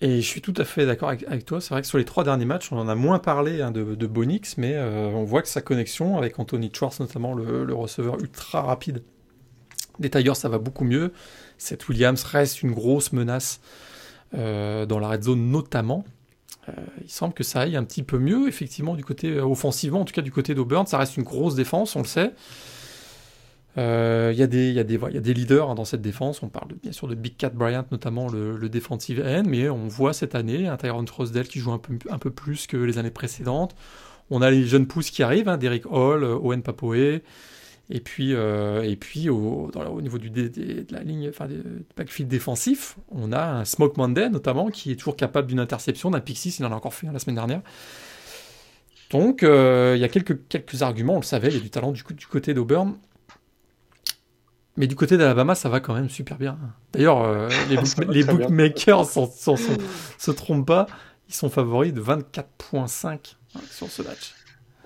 [0.00, 1.60] Et je suis tout à fait d'accord avec, toi.
[1.60, 4.06] C'est vrai que sur les trois derniers matchs, on en a moins parlé hein, de,
[4.06, 8.62] Bonix, mais euh, on voit que sa connexion avec Anthony Schwartz, notamment le, receveur ultra
[8.62, 9.02] rapide
[9.98, 11.12] des Tigers, ça va beaucoup mieux.
[11.56, 13.60] Seth Williams reste une grosse menace
[14.34, 16.04] euh, dans la red zone notamment.
[16.68, 20.00] Euh, il semble que ça aille un petit peu mieux, effectivement, du côté euh, offensivement,
[20.00, 20.86] en tout cas du côté d'Auburn.
[20.86, 22.32] Ça reste une grosse défense, on le sait.
[23.76, 26.42] Euh, il y, y, a des leaders hein, dans cette défense.
[26.42, 29.86] On parle bien sûr de Big Cat Bryant, notamment le, le defensive end, mais on
[29.86, 32.98] voit cette année un Tyrone Trosdell qui joue un peu, un peu plus que les
[32.98, 33.76] années précédentes.
[34.30, 37.20] On a les jeunes pousses qui arrivent, hein, Derek Hall, Owen Papoe,
[37.90, 41.62] et puis, euh, et puis au, au niveau du, de la ligne, enfin, du
[41.96, 46.20] backfield défensif, on a un Smoke Monday notamment qui est toujours capable d'une interception, d'un
[46.20, 47.62] pick 6, il en a encore fait un la semaine dernière.
[49.10, 51.70] Donc euh, il y a quelques, quelques arguments, on le savait, il y a du
[51.70, 52.94] talent du, du côté d'Auburn.
[54.76, 56.56] Mais du côté d'Alabama, ça va quand même super bien.
[56.92, 57.78] D'ailleurs, euh, les,
[58.12, 59.56] les bookmakers ne
[60.18, 60.86] se trompent pas,
[61.28, 63.34] ils sont favoris de 24.5
[63.70, 64.34] sur ce match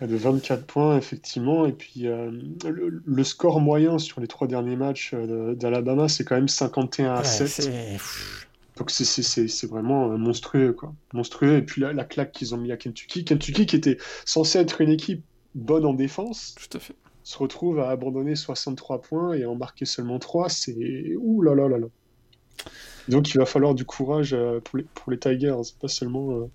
[0.07, 1.67] de 24 points, effectivement.
[1.67, 2.31] Et puis, euh,
[2.65, 7.25] le, score moyen sur les trois derniers matchs euh, d'Alabama, c'est quand même 51 à
[7.25, 7.71] 7.
[8.79, 10.93] Donc, c'est vraiment euh, monstrueux, quoi.
[11.13, 11.57] Monstrueux.
[11.57, 13.25] Et puis, la, claque qu'ils ont mis à Kentucky.
[13.25, 15.23] Kentucky, qui était censé être une équipe
[15.55, 16.95] bonne en défense, Tout à fait.
[17.23, 20.49] se retrouve à abandonner 63 points et à en marquer seulement 3.
[20.49, 21.15] C'est.
[21.19, 21.87] Ouh là là là là.
[23.09, 26.49] Donc, il va falloir du courage pour les, pour les Tigers, pas seulement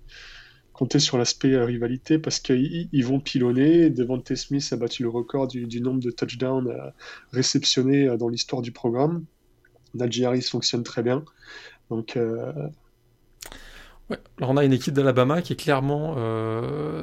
[0.78, 3.90] compter sur l'aspect euh, rivalité parce qu'ils vont pilonner.
[3.90, 6.90] Devante Smith a battu le record du, nombre de touchdowns euh,
[7.32, 9.24] réceptionnés euh, dans l'histoire du programme.
[9.94, 11.24] Najee Harris fonctionne très bien.
[11.90, 12.16] Donc.
[14.06, 16.14] Alors on a une équipe d'Alabama qui est clairement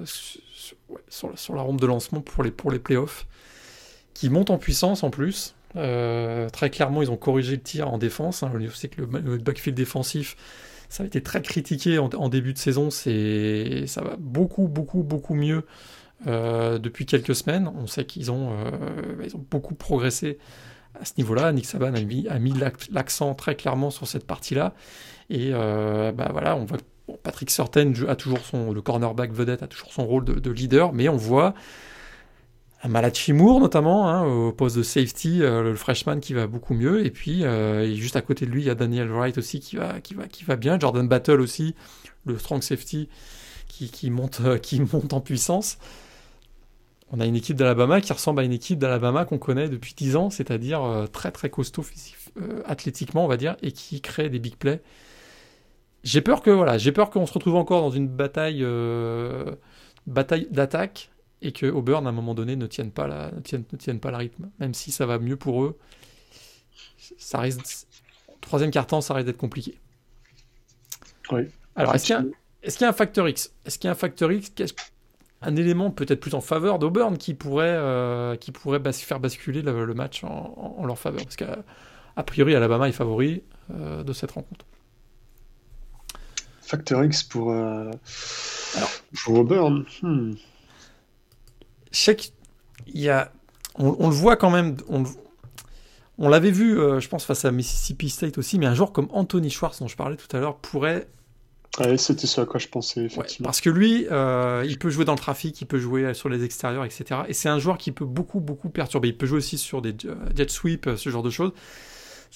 [0.06, 3.28] sur, la, rampe de lancement pour les, playoffs,
[4.14, 5.56] qui monte en puissance en plus.
[5.74, 8.44] très clairement, ils ont corrigé le tir en défense.
[8.44, 8.52] Hein.
[8.60, 10.36] Je sais que le, backfield défensif,
[10.90, 12.90] ça a été très critiqué en, début de saison.
[12.90, 15.66] C'est, ça va beaucoup, beaucoup, beaucoup mieux
[16.28, 17.72] euh, depuis quelques semaines.
[17.76, 20.38] On sait qu'ils ont, euh, ils ont beaucoup progressé
[21.00, 21.52] à ce niveau-là.
[21.52, 22.54] Nick Saban a mis,
[22.92, 24.74] l'accent très clairement sur cette partie-là.
[25.30, 26.78] Et euh, bah voilà, on voit
[27.24, 31.10] Patrick Surtain a toujours son, le cornerback vedette a toujours son rôle de, leader, mais
[31.10, 31.54] on voit
[32.86, 37.06] un Malachi Moore notamment hein, au poste de safety, le freshman qui va beaucoup mieux.
[37.06, 37.44] Et puis
[37.96, 40.80] juste à côté de lui, il y a Daniel Wright aussi qui va, bien.
[40.80, 41.74] Jordan Battle aussi,
[42.26, 43.10] le strong safety
[43.68, 45.80] qui, monte, qui monte en puissance
[47.12, 50.16] on a une équipe d'Alabama qui ressemble à une équipe d'Alabama qu'on connaît depuis 10
[50.16, 51.86] ans, c'est-à-dire euh, très très costaud
[52.38, 54.82] euh, athlétiquement, on va dire, et qui crée des big plays.
[56.04, 59.56] J'ai peur que voilà, j'ai peur qu'on se retrouve encore dans une bataille, euh,
[60.08, 61.12] bataille d'attaque
[61.46, 64.18] et que Auburn à un moment donné ne tienne pas la, ne tienne, pas le
[64.18, 65.78] rythme, même si ça va mieux pour eux.
[67.18, 67.86] Ça risque,
[68.42, 69.80] troisième quart temps, ça risque d'être compliqué.
[71.32, 71.44] Oui.
[71.76, 73.54] Alors est-ce qu'il y, a un facteur X?
[73.66, 74.52] Est-ce qu'il y a un facteur X?
[75.42, 79.94] Un élément peut-être plus en faveur d'Auburn qui pourrait, euh, qui pourrait faire basculer le,
[79.94, 81.24] match en, leur faveur?
[81.24, 84.66] Parce qu'a priori, Alabama est favori euh, de cette rencontre.
[86.62, 87.92] Facteur X pour, euh,
[89.24, 89.86] pour Auburn.
[90.02, 90.34] Hmm.
[92.06, 92.32] Je sais qu'il
[92.94, 93.32] y a.
[93.78, 94.78] On, le voit quand même.
[94.88, 95.04] On,
[96.20, 99.50] on l'avait vu, je pense, face à Mississippi State aussi, mais un joueur comme Anthony
[99.50, 101.08] Schwartz, dont je parlais tout à l'heure, pourrait
[101.80, 103.46] Ouais, c'était ce à quoi je pensais, effectivement.
[103.46, 106.44] parce que lui, euh, il peut jouer dans le trafic, il peut jouer sur les
[106.44, 107.22] extérieurs, etc.
[107.28, 109.10] Et c'est un joueur qui peut beaucoup, beaucoup perturber.
[109.10, 111.52] Il peut jouer aussi sur des euh, jet sweep, euh, ce genre de choses.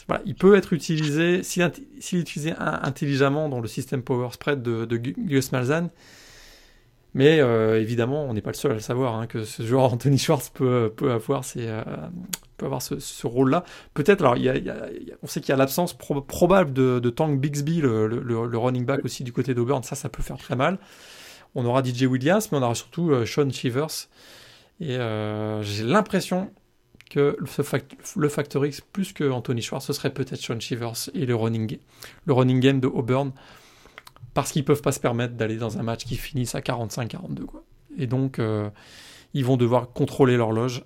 [0.07, 4.85] Voilà, il peut être utilisé, s'il est utilisé intelligemment dans le système power spread de,
[4.85, 5.89] de Gus Malzahn,
[7.13, 9.83] mais euh, évidemment, on n'est pas le seul à le savoir, hein, que ce joueur
[9.93, 13.63] Anthony Schwartz peut, peut avoir, euh, ce, rôle-là.
[13.93, 14.37] Peut-être, alors,
[15.23, 19.33] on sait qu'il y a l'absence probable de, Tank Bixby, le, running back aussi du
[19.33, 20.77] côté d'Auburn, ça, ça peut faire très mal.
[21.55, 24.07] On aura DJ Williams, mais on aura surtout euh, Sean Shivers.
[24.79, 24.97] Et
[25.61, 26.51] j'ai l'impression
[27.09, 27.35] que
[28.15, 31.79] le Factor X, plus que Anthony Schwartz, ce serait peut-être Sean Shivers et le running,
[32.25, 33.33] le running game de Auburn
[34.33, 37.45] parce qu'ils peuvent pas se permettre d'aller dans un match qui finisse à 45-42.
[37.45, 37.63] Quoi.
[37.97, 38.69] Et donc, euh,
[39.33, 40.83] ils vont devoir contrôler l'horloge.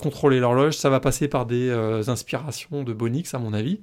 [0.00, 3.80] Contrôler l'horloge, ça va passer par des euh, inspirations de Bonix, à mon avis,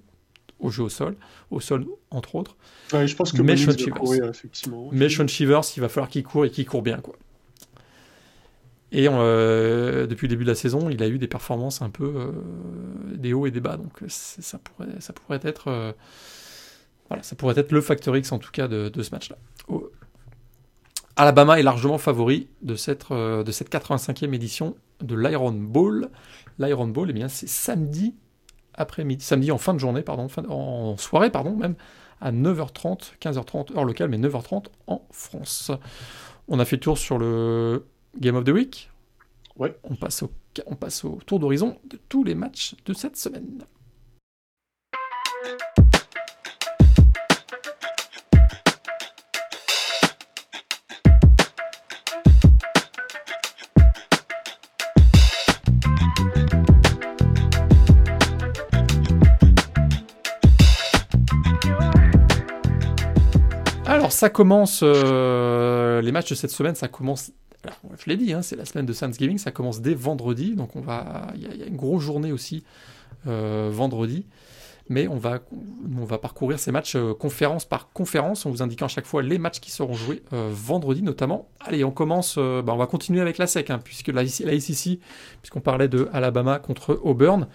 [0.59, 1.15] au jeu au sol,
[1.49, 2.55] au sol entre autres.
[2.91, 4.89] je pense que Mais Sean Shivers, effectivement.
[4.91, 6.97] Mais Sean Shivers, il va falloir qu'il court et qu'il court bien.
[6.97, 7.15] Quoi.
[8.91, 12.31] Et euh, depuis le début de la saison, il a eu des performances un peu
[13.15, 13.77] des hauts et des bas.
[13.77, 15.95] Donc ça pourrait, ça pourrait être
[17.13, 19.37] voilà, ça pourrait être le facteur X en tout cas de, ce match-là.
[21.15, 26.09] Alabama est largement favori de cette, euh, de cette 85e édition de l'Iron Bowl.
[26.57, 28.15] L'Iron Bowl, eh bien, c'est samedi
[28.73, 31.75] après-midi, samedi en fin de journée, pardon, en soirée, pardon, même,
[32.19, 35.69] à 9h30, 15h30 heure locale, mais 9h30 en France.
[36.47, 37.85] On a fait le tour sur le
[38.17, 38.89] Game of the Week.
[39.55, 39.77] Ouais.
[39.83, 40.31] On passe au,
[40.65, 43.65] on passe au tour d'horizon de tous les matchs de cette semaine.
[64.23, 67.33] Ça commence, euh, les matchs de cette semaine, ça commence,
[67.97, 70.79] je l'ai dit, hein, c'est la semaine de Thanksgiving, ça commence dès vendredi, donc on
[70.79, 72.63] va, il y, a une grosse journée aussi
[73.27, 74.25] euh, vendredi,
[74.87, 75.39] mais on va,
[75.99, 79.21] on va parcourir ces matchs euh, conférence par conférence, en vous indiquant à chaque fois
[79.21, 81.49] les matchs qui seront joués vendredi notamment.
[81.59, 84.99] Allez, on commence, bah, on va continuer avec la SEC, hein, puisque la, la SEC,
[85.41, 87.49] puisqu'on parlait de Alabama contre Auburn,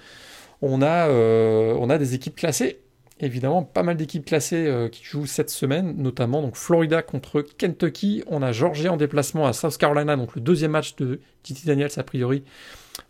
[0.60, 2.82] on a, on a des équipes classées
[3.20, 8.22] évidemment pas mal d'équipes classées euh, qui jouent cette semaine, notamment donc Florida contre Kentucky.
[8.26, 11.90] On a Georgia en déplacement à South Carolina, donc le deuxième match de Titi Daniels
[11.96, 12.44] a priori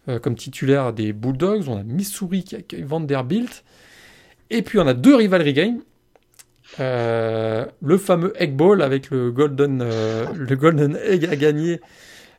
[0.09, 1.69] euh, comme titulaire des Bulldogs.
[1.69, 3.65] On a Missouri qui accueille Vanderbilt.
[4.51, 5.81] Et puis on a deux rivalry games.
[6.81, 9.85] Euh, le fameux Egg Bowl avec le Golden,
[10.35, 11.81] le Golden Egg à gagner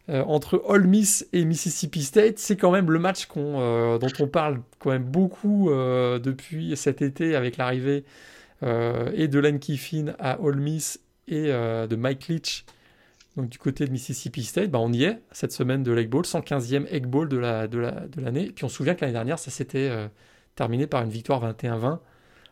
[0.10, 4.28] euh, entre Ole Miss et Mississippi State, c'est quand même le match euh, dont on
[4.28, 8.04] parle quand même beaucoup euh, depuis cet été avec l'arrivée
[8.62, 12.66] et de Len Kiffin à Ole Miss et de Mike Leach
[13.38, 16.26] donc du côté de Mississippi State, bah on y est cette semaine de l'Egg Bowl,
[16.26, 18.48] 115e Egg Bowl de l'année.
[18.48, 20.10] Et puis on se souvient que l'année dernière, ça s'était
[20.56, 22.00] terminé par une victoire 21-20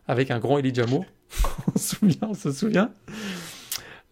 [0.08, 1.04] avec un grand Elijah Moore.
[1.76, 2.90] on, se souvient, on se souvient.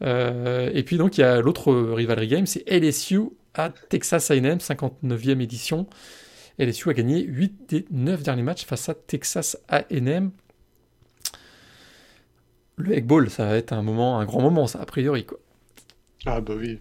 [0.02, 4.58] Euh, et puis donc il y a l'autre rivalry game, c'est LSU à Texas A&M,
[4.58, 5.88] 59e édition.
[6.60, 10.32] LSU a gagné 8 des 9 derniers matchs face à Texas A&M.
[12.78, 15.26] Le Egg ça va être un moment, un grand moment, ça, a priori.
[15.26, 15.40] Quoi.
[16.26, 16.80] Ah bah oui.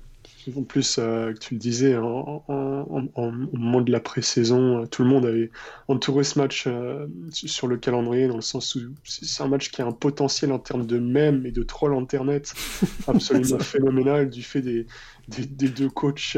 [0.57, 5.09] En plus, euh, tu le disais, en, au moment de la pré-saison, euh, tout le
[5.09, 5.51] monde avait
[5.89, 9.81] entouré ce match euh, sur le calendrier, dans le sens où c'est un match qui
[9.83, 12.53] a un potentiel en termes de mèmes et de trolls internet
[13.07, 14.87] absolument phénoménal du fait des,
[15.29, 16.37] des, deux coachs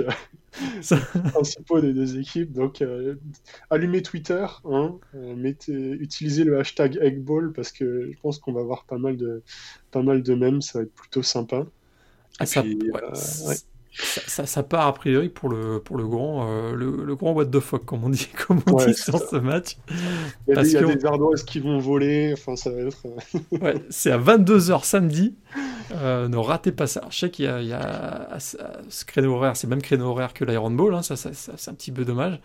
[1.32, 2.52] principaux des deux équipes.
[2.52, 2.84] Donc,
[3.70, 4.98] allumez Twitter, hein,
[5.36, 9.42] mettez, utilisez le hashtag Eggball parce que je pense qu'on va avoir pas mal de,
[9.90, 11.66] pas mal de mèmes, ça va être plutôt sympa.
[12.38, 12.62] Ah, ça,
[13.98, 17.84] ça, part a priori pour le, pour le, grand, euh, le, grand what the fuck,
[17.84, 19.76] comme on dit, comme on dit sur ce match.
[20.46, 23.06] Il y a, des, y a des ardoises qui vont voler, enfin ça va être...
[23.06, 25.34] Euh, ouais, c'est à 22h samedi,
[25.92, 27.04] euh, ne ratez pas ça.
[27.10, 30.34] je sais qu'il y a, il y a ce créneau horaire, c'est même créneau horaire
[30.34, 32.38] que l'Iron Ball, hein, ça, ça c'est un petit peu dommage.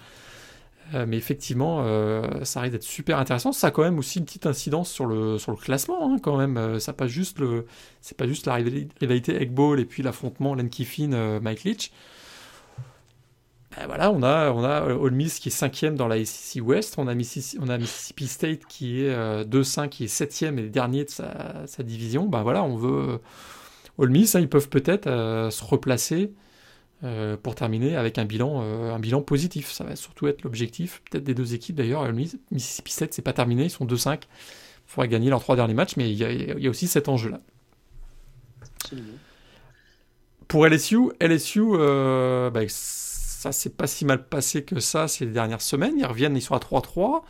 [0.93, 3.51] Euh, mais effectivement, euh, ça risque d'être super intéressant.
[3.51, 6.38] Ça a quand même aussi une petite incidence sur le, sur le classement, hein, quand
[6.38, 6.58] même.
[6.58, 7.65] Euh, ça pas juste le,
[8.01, 11.91] c'est pas juste la rivalité Egg Ball et puis l'affrontement Len Kiffin, Mike Leach.
[13.77, 16.95] Ben voilà, on a, on a Ole Miss qui est cinquième dans la SEC West.
[16.97, 21.06] On a Mississippi, on a Mississippi State qui est 2-5, qui est septième et dernier
[21.06, 22.25] de sa, sa, division.
[22.25, 23.21] Ben voilà, on veut
[23.97, 26.34] Ole Miss, hein, ils peuvent peut-être se replacer
[27.03, 29.71] euh, pour terminer avec un bilan, euh, un bilan positif.
[29.71, 32.07] Ça va surtout être l'objectif, peut-être des deux équipes d'ailleurs.
[32.51, 34.21] Mississippi 7, c'est pas terminé, ils sont 2-5.
[34.21, 34.27] Il
[34.85, 37.41] faudra gagner leurs trois derniers matchs, mais il y a, aussi cet enjeu-là.
[40.47, 45.61] Pour LSU, LSU, euh, bah, ça s'est pas si mal passé que ça ces dernières
[45.61, 45.95] semaines.
[45.97, 47.23] Ils reviennent, ils sont à 3-3.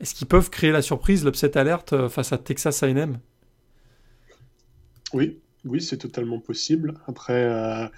[0.00, 3.18] Est-ce qu'ils peuvent créer la surprise, l'upset alerte face à Texas A&M
[5.12, 6.94] Oui, oui, c'est totalement possible.
[7.06, 7.90] Après,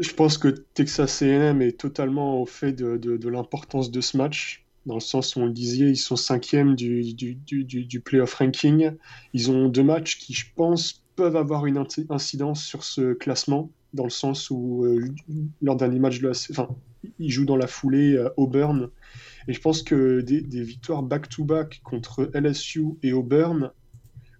[0.00, 4.94] je pense que Texas A&M est totalement au fait de, l'importance de ce match, dans
[4.94, 8.92] le sens où on le disait, ils sont cinquième du, du, du, du, playoff ranking.
[9.32, 14.04] Ils ont deux matchs qui, je pense, peuvent avoir une incidence sur ce classement, dans
[14.04, 15.08] le sens où euh,
[15.62, 16.68] leur dernier match de la, enfin,
[17.18, 18.90] ils jouent dans la foulée euh, Auburn.
[19.48, 23.70] Et je pense que des, victoires back-to-back -back contre LSU et Auburn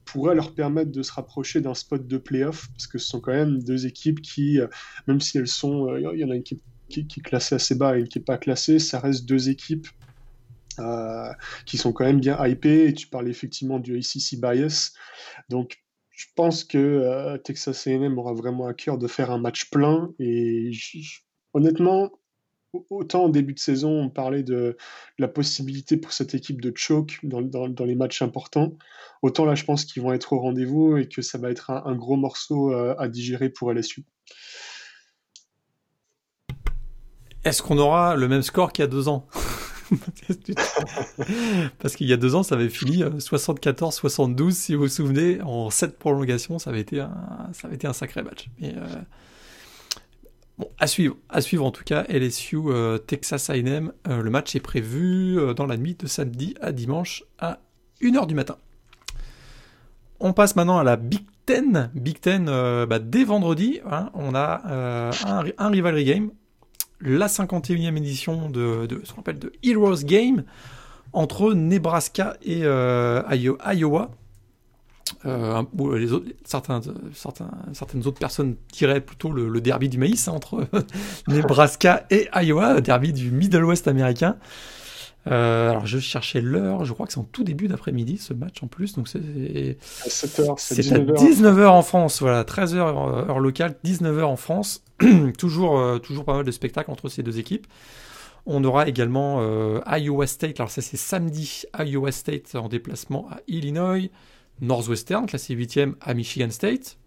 [0.06, 3.32] pourrait leur permettre de se rapprocher d'un spot de playoff, parce que ce sont quand
[3.32, 4.68] même deux équipes qui, euh,
[5.06, 7.96] même si elles sont, euh, il y en a une qui, est classée assez bas
[7.96, 9.88] et une qui n'est pas classée, ça reste deux équipes
[10.78, 11.32] euh,
[11.66, 14.92] qui sont quand même bien hypées, et tu parlais effectivement du ACC bias,
[15.50, 20.14] donc je pense que Texas A&M aura vraiment à cœur de faire un match plein,
[20.18, 20.70] et
[21.52, 22.10] honnêtement,
[22.90, 24.76] autant au début de saison, on parlait de,
[25.18, 28.72] la possibilité pour cette équipe de choke dans, les matchs importants,
[29.22, 31.94] autant là, je pense qu'ils vont être au rendez-vous et que ça va être un,
[31.94, 34.04] gros morceau euh, à digérer pour LSU.
[37.44, 39.26] Est-ce qu'on aura le même score qu'il y a deux ans?
[41.78, 45.40] Parce qu'il y a deux ans, ça avait fini 74-72, euh, si vous vous souvenez,
[45.42, 48.48] en sept prolongations, ça avait été un, sacré match.
[48.62, 48.74] Euh,
[50.58, 51.16] Bon, à suivre,
[51.66, 53.92] en tout cas, LSU euh, Texas A&M.
[54.08, 57.58] Euh, le match est prévu euh, dans la nuit de samedi à dimanche à
[58.00, 58.56] 1h du matin.
[60.18, 61.90] On passe maintenant à la Big Ten.
[61.94, 64.62] Big Ten, bah, dès vendredi, hein, on a
[65.58, 66.30] un, rivalry game,
[67.02, 70.44] la 51e édition de, ce qu'on appelle de Heroes Game
[71.12, 74.10] entre Nebraska et Iowa.
[75.24, 75.62] Euh,
[75.96, 76.80] les autres, certains,
[77.14, 80.66] certains, certaines autres personnes diraient plutôt le, derby du maïs hein, entre
[81.28, 84.36] Nebraska et Iowa, derby du Middle West américain.
[85.28, 88.62] Euh, alors je cherchais l'heure, je crois que c'est en tout début d'après-midi ce match
[88.62, 89.22] en plus, donc c'est à
[90.04, 94.84] 19h en France, voilà, 13h heure locale, 19h en France,
[95.38, 97.66] toujours, euh, toujours pas mal de spectacles entre ces deux équipes.
[98.48, 99.42] On aura également
[99.90, 104.08] Iowa State, alors ça c'est samedi, Iowa State en déplacement à Illinois,
[104.60, 106.98] Northwestern, classé 8e à Michigan State.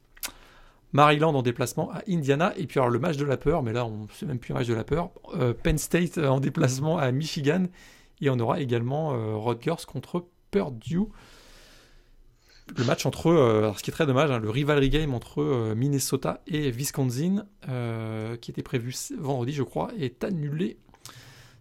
[0.91, 2.53] Maryland en déplacement à Indiana.
[2.57, 4.57] Et puis alors le match de la peur, mais là on c'est même plus un
[4.57, 5.11] match de la peur.
[5.35, 7.65] Euh, Penn State euh, en déplacement à Michigan.
[8.21, 11.07] Et on aura également euh, Rutgers contre Purdue.
[12.77, 16.69] Le match entre, ce qui est très dommage, hein, le rivalry game entre Minnesota et
[16.69, 17.47] Wisconsin,
[18.41, 20.77] qui était prévu vendredi je crois, est annulé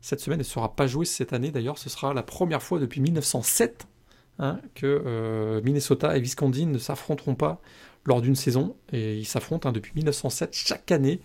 [0.03, 1.51] cette semaine et ne sera pas joué cette année.
[1.51, 3.87] D'ailleurs, ce sera la première fois depuis 1907
[4.41, 7.61] Hein, que euh, Minnesota et Wisconsin ne s'affronteront pas
[8.05, 8.77] lors d'une saison.
[8.93, 11.21] Et ils s'affrontent hein, depuis 1907 chaque année.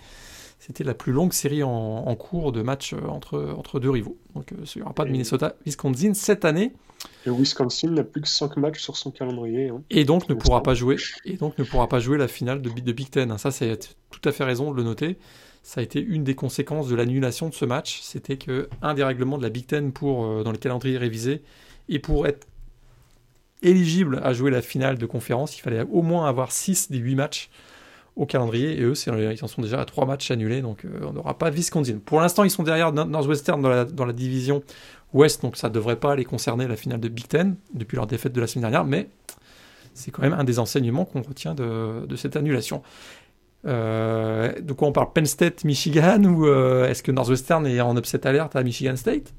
[0.59, 4.17] C'était la plus longue série en, cours de matchs euh, entre, entre deux rivaux.
[4.33, 6.71] Donc euh, il n'y aura pas de Minnesota-Wisconsin cette année.
[7.25, 9.69] Et Wisconsin n'a plus que 5 matchs sur son calendrier.
[9.69, 9.81] Hein.
[9.89, 10.95] Et donc ne pourra pas jouer.
[11.25, 13.37] Et donc ne pourra pas jouer la finale de, de Big Ten.
[13.37, 15.17] Ça c'est tout à fait raison de le noter.
[15.63, 17.99] ça a été une des conséquences de l'annulation de ce match.
[18.01, 21.43] C'était que un des règlements de la Big Ten pour, euh, dans les calendriers révisés
[21.89, 22.47] et pour être
[23.63, 27.15] éligible à jouer la finale de conférence, il fallait au moins avoir 6 des 8
[27.15, 27.49] matchs
[28.15, 28.77] au calendrier.
[28.77, 31.49] Et eux, ils en sont déjà à 3 matchs annulés, donc euh, on n'aura pas
[31.49, 31.99] Wisconsin.
[32.05, 34.63] Pour l'instant, ils sont derrière Northwestern dans la, division
[35.13, 38.07] Ouest, donc ça ne devrait pas les concerner la finale de Big Ten depuis leur
[38.07, 39.09] défaite de la semaine dernière, mais
[39.93, 42.81] c'est quand même un des enseignements qu'on retient de, de, cette annulation.
[43.65, 45.11] Euh, de quoi on parle?
[45.13, 46.23] Penn State, Michigan?
[46.23, 49.33] Ou euh, est-ce que Northwestern est en upset alerte à Michigan State?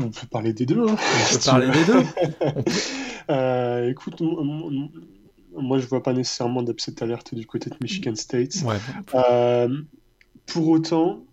[0.00, 0.88] On peut parler des deux.
[0.88, 0.96] Hein.
[0.96, 2.02] on peut parler des deux.
[3.30, 4.20] euh, écoute,
[5.54, 8.56] moi je vois pas nécessairement d'upset alerte du côté de Michigan State.
[8.64, 8.76] Ouais.
[9.14, 9.82] Euh,
[10.46, 11.24] pour autant,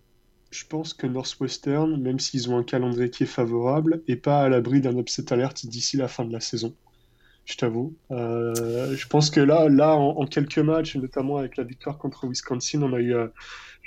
[0.52, 4.50] je pense que Northwestern, même s'ils ont un calendrier qui est favorable, est pas à
[4.50, 6.76] l'abri d'un upset alerte d'ici la fin de la saison.
[7.46, 7.96] Je t'avoue.
[8.12, 12.82] Euh, je pense que là, là en, quelques matchs, notamment avec la victoire contre Wisconsin,
[12.84, 13.16] on a eu.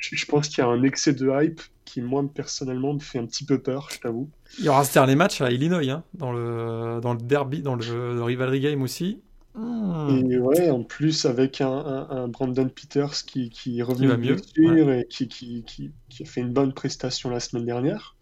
[0.01, 3.27] Je, pense qu'il y a un excès de hype qui, moi, personnellement, me fait un
[3.27, 4.31] petit peu peur, je t'avoue.
[4.59, 7.75] Il y aura ce dernier match à Illinois, hein, dans, le, dans le derby, dans
[7.75, 9.21] le, le rivalry game aussi.
[9.57, 15.07] Et ouais, en plus avec un, Brandon Peters qui, qui est revenu de blessure et
[15.09, 15.65] qui, qui,
[16.09, 18.17] qui, a fait une bonne prestation la semaine dernière.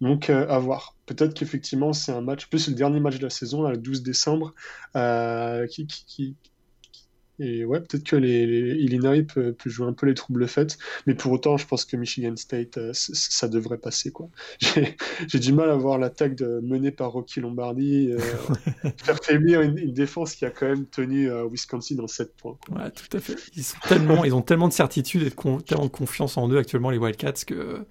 [0.00, 0.96] Donc euh, à voir.
[1.06, 4.52] Peut-être qu'effectivement c'est un match, plus le dernier match de la saison, le 12 décembre,
[4.96, 6.36] euh, qui, qui,
[7.40, 8.44] et ouais, peut-être que les,
[8.78, 12.36] Illinois peut, jouer un peu les troubles faits, mais pour autant, je pense que Michigan
[12.36, 14.12] State, euh, ça devrait passer.
[14.12, 14.28] quoi.
[14.60, 18.18] J'ai du mal à voir l'attaque menée par Rocky Lombardi euh,
[19.02, 22.56] faire faiblir une, défense qui a quand même tenu euh, Wisconsin dans 7 points.
[22.70, 23.36] Ouais, tout à fait.
[23.56, 26.58] Ils, sont tellement, ils ont tellement de certitude et de tellement de confiance en eux
[26.58, 27.84] actuellement, les Wildcats, que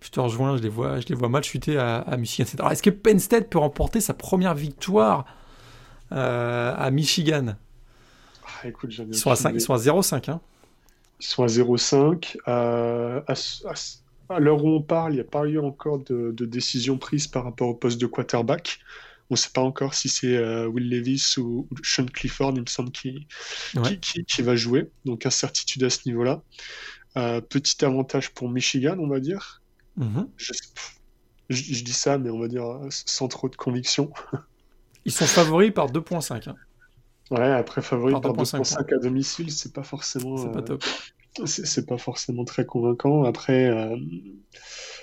[0.00, 2.60] je te rejoins, je les vois, je les vois mal chuter à, Michigan State.
[2.60, 5.24] Alors, est-ce que Penn State peut remporter sa première victoire
[6.10, 7.56] à Michigan?
[8.62, 10.30] Ah, ils, sont à 5, ils sont à 0,5.
[10.30, 10.40] Hein.
[11.20, 12.36] Ils sont à 0,5.
[12.48, 13.20] Euh,
[14.28, 17.44] à, l'heure où on parle, il n'y a pas eu encore de, décision prise par
[17.44, 18.80] rapport au poste de quarterback.
[19.30, 22.66] On ne sait pas encore si c'est euh, Will Levis ou, Sean Clifford, il me
[22.66, 23.26] semble, qui,
[24.26, 24.90] qui, va jouer.
[25.04, 26.42] Donc incertitude à ce niveau-là.
[27.16, 29.62] Euh, petit avantage pour Michigan, on va dire.
[29.98, 30.26] Mm-hmm.
[30.36, 30.52] je,
[31.50, 34.10] je, dis ça, mais on va dire sans trop de conviction.
[35.04, 36.48] Ils sont favoris par 2,5.
[36.48, 36.56] Hein.
[37.32, 40.36] Ouais, après favori par 2.5 à domicile, c'est pas forcément.
[40.36, 40.84] C'est pas euh, top.
[41.46, 43.24] C'est pas forcément très convaincant.
[43.24, 43.96] Après, euh,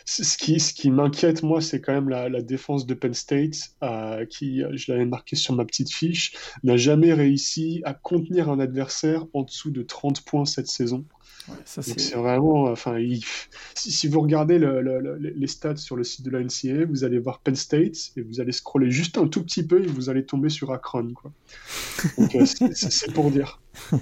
[0.06, 3.72] ce qui, ce qui m'inquiète, moi, c'est quand même la, la, défense de Penn State,
[3.82, 8.60] euh, qui, je l'avais marqué sur ma petite fiche, n'a jamais réussi à contenir un
[8.60, 11.04] adversaire en dessous de 30 points cette saison
[11.66, 12.98] c'est vraiment, enfin,
[13.76, 17.56] si, vous regardez les stats sur le site de la NCA, vous allez voir Penn
[17.56, 20.72] State et vous allez scroller juste un tout petit peu et vous allez tomber sur
[20.72, 21.32] Akron, quoi.
[22.18, 23.60] Donc euh, c'est pour dire.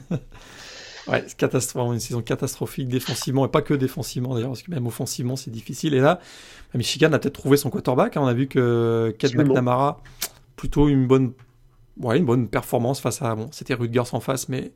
[1.07, 4.87] Ouais, c'est catastrophe, une saison catastrophique défensivement et pas que défensivement d'ailleurs, parce que même
[4.87, 5.93] offensivement c'est difficile.
[5.93, 6.19] Et là,
[6.73, 8.17] Michigan a peut-être trouvé son quarterback.
[8.17, 8.21] Hein.
[8.23, 10.01] On a vu que Kat McNamara,
[10.57, 11.31] plutôt une bonne,
[12.01, 14.73] ouais, une bonne performance face à, bon, c'était Rutgers en face, mais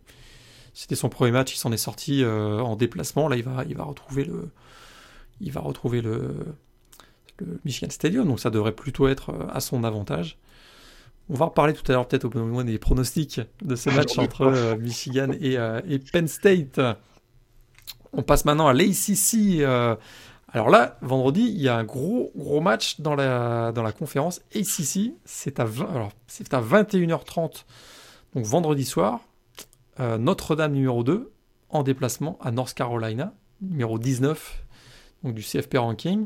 [0.74, 3.28] c'était son premier match, il s'en est sorti euh, en déplacement.
[3.28, 4.50] Là, il va, il va retrouver le,
[5.42, 6.36] il va retrouver le,
[7.66, 10.38] Michigan Stadium, donc ça devrait plutôt être euh, à son avantage.
[11.30, 14.42] On va reparler tout à l'heure peut-être au moment des pronostics de ce match entre
[14.42, 15.54] euh, Michigan et,
[15.88, 16.80] et, Penn State.
[18.14, 19.62] On passe maintenant à l'ACC.
[20.52, 24.42] alors là, vendredi, il y a un gros gros match dans la, dans la conférence
[24.54, 25.14] ACC.
[25.24, 25.68] C'est à,
[26.28, 27.64] c'est à 21h30,
[28.36, 29.22] donc vendredi soir.
[30.02, 31.32] Euh, Notre-Dame numéro 2
[31.70, 34.64] en déplacement à North Carolina, numéro 19
[35.24, 36.26] donc du CFP ranking.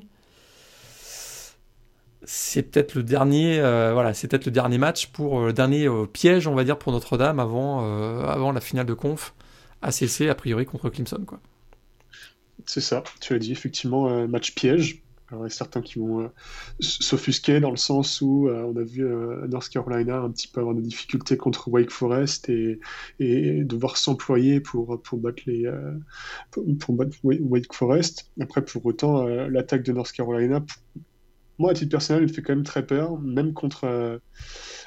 [2.24, 6.48] C'est peut-être le dernier, euh, c'est peut-être le dernier match pour euh, le dernier piège,
[6.48, 7.84] on va dire, pour Notre-Dame avant,
[8.26, 9.34] avant la finale de conf
[9.82, 11.26] ACC a priori contre Clemson.
[12.66, 15.04] C'est ça, tu as dit effectivement match piège.
[15.32, 16.28] Alors, il y a certains qui vont euh,
[16.80, 20.60] s'offusquer dans le sens où euh, on a vu euh, North Carolina un petit peu
[20.60, 22.80] avoir des difficultés contre Wake Forest et,
[23.64, 25.70] devoir s'employer pour, pour battre les
[26.52, 28.32] pour, battre Wake Forest.
[28.40, 30.64] Après, pour autant, l'attaque de North Carolina,
[31.58, 34.20] moi, à titre personnel, elle fait quand même très peur, même contre,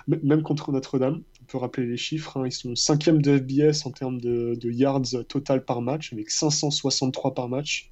[0.07, 2.37] même contre Notre-Dame peut rappeler les chiffres.
[2.37, 2.47] Hein.
[2.47, 7.49] Ils sont cinquième de FBS en termes de, yards total par match, avec 563 par
[7.49, 7.91] match.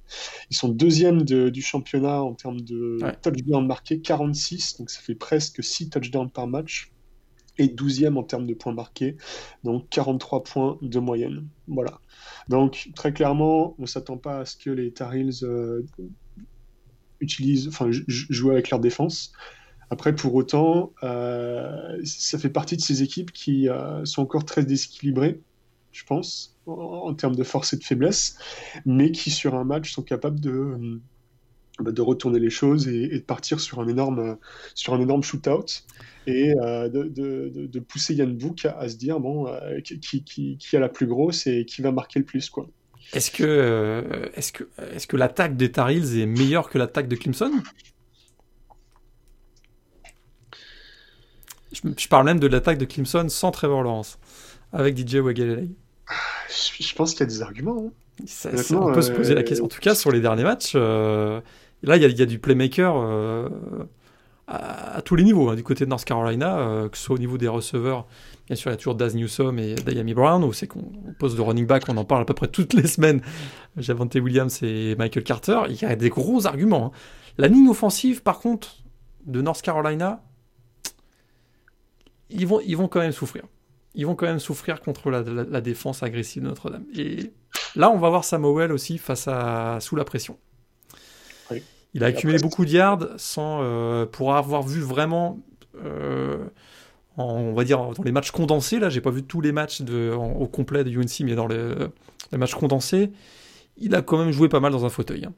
[0.49, 5.63] Ils sont deuxième du championnat en termes de touchdowns marqués, 46, donc ça fait presque
[5.63, 6.91] 6 touchdowns par match.
[7.59, 9.17] Et 12e en termes de points marqués,
[9.63, 11.47] donc 43 points de moyenne.
[11.67, 11.99] Voilà.
[12.49, 15.83] Donc très clairement, on ne s'attend pas à ce que les Tar Heels euh,
[17.19, 19.31] utilisent, enfin, jouent avec leur défense.
[19.89, 24.63] Après, pour autant, euh, ça fait partie de ces équipes qui euh, sont encore très
[24.63, 25.39] déséquilibrées.
[25.91, 28.37] je pense, en, termes de force et de faiblesse,
[28.85, 30.99] mais qui sur un match sont capables de,
[31.79, 34.37] bah, de retourner les choses et, de partir sur un énorme,
[34.73, 35.83] sur un énorme shootout
[36.27, 37.07] et euh, de,
[37.67, 41.47] de, pousser Yann Book à, se dire bon, euh, qui, qui, a la plus grosse
[41.47, 42.49] et qui va marquer le plus.
[42.49, 42.67] quoi.
[43.13, 47.07] Est-ce que, euh, est-ce que, est-ce que l'attaque des Tar Heels est meilleure que l'attaque
[47.07, 47.51] de Clemson?
[51.97, 54.19] Je, parle même de l'attaque de Clemson sans Trevor Lawrence,
[54.73, 55.69] avec DJ Wagalele.
[56.79, 57.85] Je, pense qu'il y a des arguments.
[57.87, 58.51] Hein.
[58.71, 59.65] on peut se poser la question.
[59.65, 61.41] En tout cas, sur les derniers matchs, là,
[61.83, 62.95] il y, y, a du playmaker
[64.47, 65.49] à, tous les niveaux.
[65.49, 68.07] Hein, du côté de North Carolina, euh, que ce soit au niveau des receveurs,
[68.47, 70.85] bien sûr, il y a toujours Daz Newsom et Diami Brown, où c'est qu'on
[71.19, 73.21] pose de running back, on en parle à peu près toutes les semaines.
[73.75, 76.93] Javante Williams et Michael Carter, il y a des gros arguments.
[76.93, 76.97] Hein.
[77.37, 78.77] La ligne offensive, par contre,
[79.25, 80.23] de North Carolina,
[82.29, 83.43] ils vont, ils vont quand même souffrir.
[83.95, 86.85] Ils vont quand même souffrir contre la, défense agressive de Notre-Dame.
[86.95, 87.31] Et
[87.75, 90.37] là, on va voir Samuel aussi face à sous la pression.
[91.93, 95.39] Il a accumulé beaucoup de yards sans, euh, pour avoir vu vraiment,
[95.83, 96.45] euh,
[97.17, 100.11] on va dire, dans les matchs condensés, là, j'ai pas vu tous les matchs de,
[100.11, 101.73] au complet de UNC, mais dans les,
[102.37, 103.11] matchs condensés,
[103.77, 105.25] il a quand même joué pas mal dans un fauteuil.
[105.25, 105.33] Hein.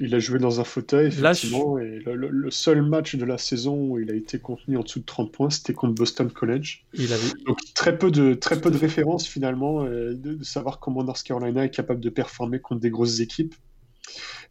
[0.00, 3.98] Il a joué dans un fauteuil, effectivement, et le, seul match de la saison où
[3.98, 6.84] il a été contenu en dessous de 30 points, c'était contre Boston College.
[6.94, 7.28] Il avait...
[7.46, 11.22] Donc très peu de, très peu de références finalement, euh, de, de, savoir comment North
[11.22, 13.54] Carolina est capable de performer contre des grosses équipes.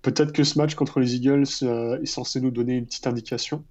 [0.02, 3.66] Peut-être que ce match contre les Eagles euh, est censé nous donner une petite indication.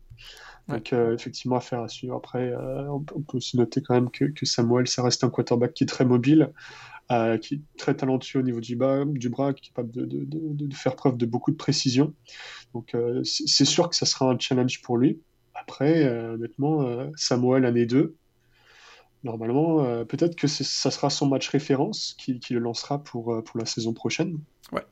[0.68, 2.14] Donc, euh, effectivement, affaire à suivre.
[2.14, 5.84] Après, euh, on, peut aussi noter quand même que, Samuel, ça reste un quarterback qui
[5.84, 6.52] est très mobile,
[7.40, 10.96] qui est très talentueux au niveau du, bas, du bras, qui est capable de, faire
[10.96, 12.14] preuve de beaucoup de précision.
[12.74, 12.94] Donc,
[13.24, 15.20] c'est sûr que ça sera un challenge pour lui.
[15.54, 18.14] Après, honnêtement, Samuel, année 2,
[19.24, 23.94] normalement, peut-être que ça sera son match référence qui, le lancera pour, pour la saison
[23.94, 24.38] prochaine.
[24.72, 24.84] Ouais,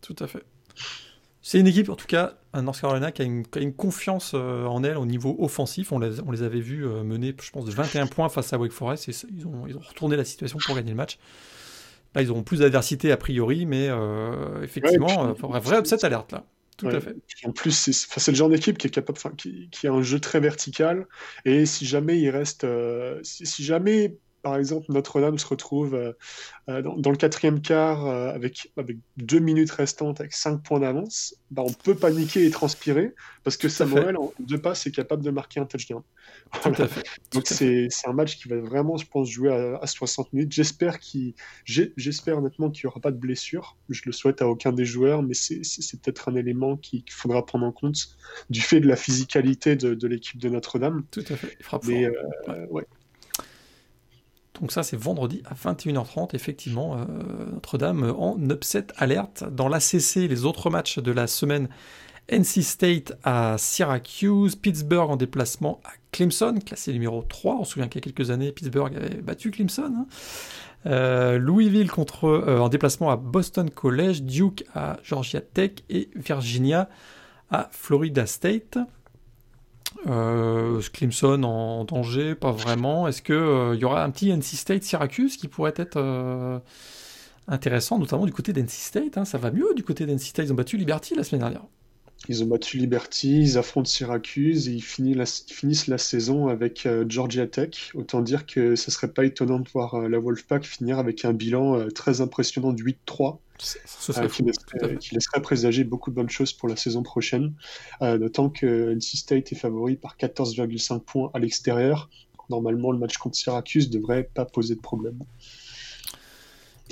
[0.00, 0.44] tout à fait.
[1.42, 4.84] C'est une équipe, en tout cas, un North Carolina, qui a une, confiance euh, en
[4.84, 5.90] elle au niveau offensif.
[5.90, 8.58] On les, on les avait vus euh, mener, je pense, de 21 points face à
[8.58, 9.08] Wake Forest.
[9.08, 11.18] Et ils, ont, ils ont retourné la situation pour gagner le match.
[12.14, 16.44] Là, ils auront plus d'adversité a priori, mais euh, effectivement, un vrai upset alerte là.
[16.78, 17.14] Tout à fait.
[17.44, 20.40] En plus, c'est le genre d'équipe qui est capable, qui, qui, a un jeu très
[20.40, 21.06] vertical.
[21.44, 22.66] Et si jamais il reste,
[23.22, 26.12] si, jamais par exemple, Notre-Dame se retrouve euh,
[26.68, 31.36] euh, dans, le quatrième quart euh, avec, avec deux minutes restantes, avec cinq points d'avance,
[31.52, 33.14] bah, on peut paniquer et transpirer
[33.44, 36.02] parce que Samuel, en deux passes, est capable de marquer un touchdown.
[37.32, 40.52] Donc c'est un match qui va vraiment, je pense, jouer à, 60 minutes.
[40.52, 40.98] J'espère
[41.64, 43.76] j'espère honnêtement qu'il n'y aura pas de blessure.
[43.88, 47.66] Je le souhaite à aucun des joueurs, mais c'est peut-être un élément qu'il faudra prendre
[47.66, 48.16] en compte
[48.50, 51.04] du fait de la physicalité de, l'équipe de Notre-Dame.
[51.10, 51.56] Tout à fait.
[51.58, 52.08] Il frappe mais,
[52.70, 52.86] ouais.
[54.62, 57.04] Donc ça, c'est vendredi à 21h30, effectivement, euh,
[57.52, 59.42] Notre-Dame en upset alerte.
[59.50, 61.68] Dans l'ACC, les autres matchs de la semaine,
[62.30, 67.56] NC State à Syracuse, Pittsburgh en déplacement à Clemson, classé numéro 3.
[67.56, 69.92] On se souvient qu'il y a quelques années, Pittsburgh avait battu Clemson.
[69.98, 70.06] Hein.
[70.86, 76.88] Euh, Louisville contre, euh, en déplacement à Boston College, Duke à Georgia Tech et Virginia
[77.50, 78.78] à Florida State.
[80.06, 83.06] Euh, Clemson en danger, pas vraiment.
[83.08, 86.58] Est-ce qu'il euh, y aura un petit NC State Syracuse qui pourrait être euh,
[87.48, 89.24] intéressant, notamment du côté d'NC State hein?
[89.24, 90.46] Ça va mieux du côté d'NC State?
[90.46, 91.62] Ils ont battu Liberty la semaine dernière.
[92.28, 97.90] Ils ont battu Liberty, ils affrontent Syracuse et ils finissent la, saison avec Georgia Tech.
[97.94, 101.88] Autant dire que ce serait pas étonnant de voir la Wolfpack finir avec un bilan
[101.88, 103.38] très impressionnant de 8-3.
[104.18, 107.54] Euh, qui, laisserait, présager beaucoup de bonnes choses pour la saison prochaine.
[108.00, 112.10] Euh, D'autant que NC State est favori par 14,5 points à l'extérieur.
[112.50, 115.18] Normalement, le match contre Syracuse devrait pas poser de problème.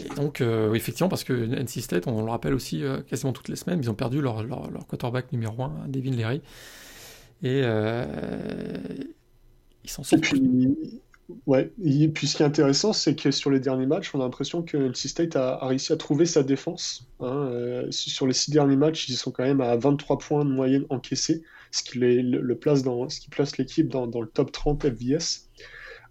[0.05, 3.57] Et donc, euh, effectivement, parce que NC State, on le rappelle aussi quasiment toutes les
[3.57, 4.45] semaines, ils ont perdu leur,
[4.89, 6.43] quarterback numéro 1, Devin Leary.
[7.43, 7.63] Et
[9.85, 10.25] ils sont sortent.
[11.47, 14.25] Ouais, et puis ce qui est intéressant, c'est que sur les derniers matchs, on a
[14.25, 17.07] l'impression que NC State a, réussi à trouver sa défense.
[17.21, 17.49] Hein.
[17.53, 20.87] Euh, sur les six derniers matchs, ils sont quand même à 23 points de moyenne
[20.91, 25.49] encaissés, ce qui, le, place dans, ce qui place l'équipe dans, le top 30 FVS,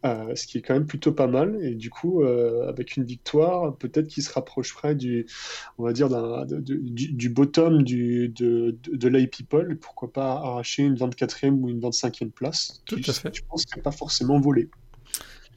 [0.06, 1.58] euh, ce qui est quand même plutôt pas mal.
[1.62, 5.26] Et du coup, euh, avec une victoire, peut-être qu'il se rapprocherait du,
[5.78, 6.10] on va dire,
[6.47, 9.78] du, bottom du, de, de, People.
[9.78, 13.36] Pourquoi pas arracher une 24e ou une 25e place Tout à fait.
[13.36, 14.70] Je pense qu'il n'est pas forcément volé.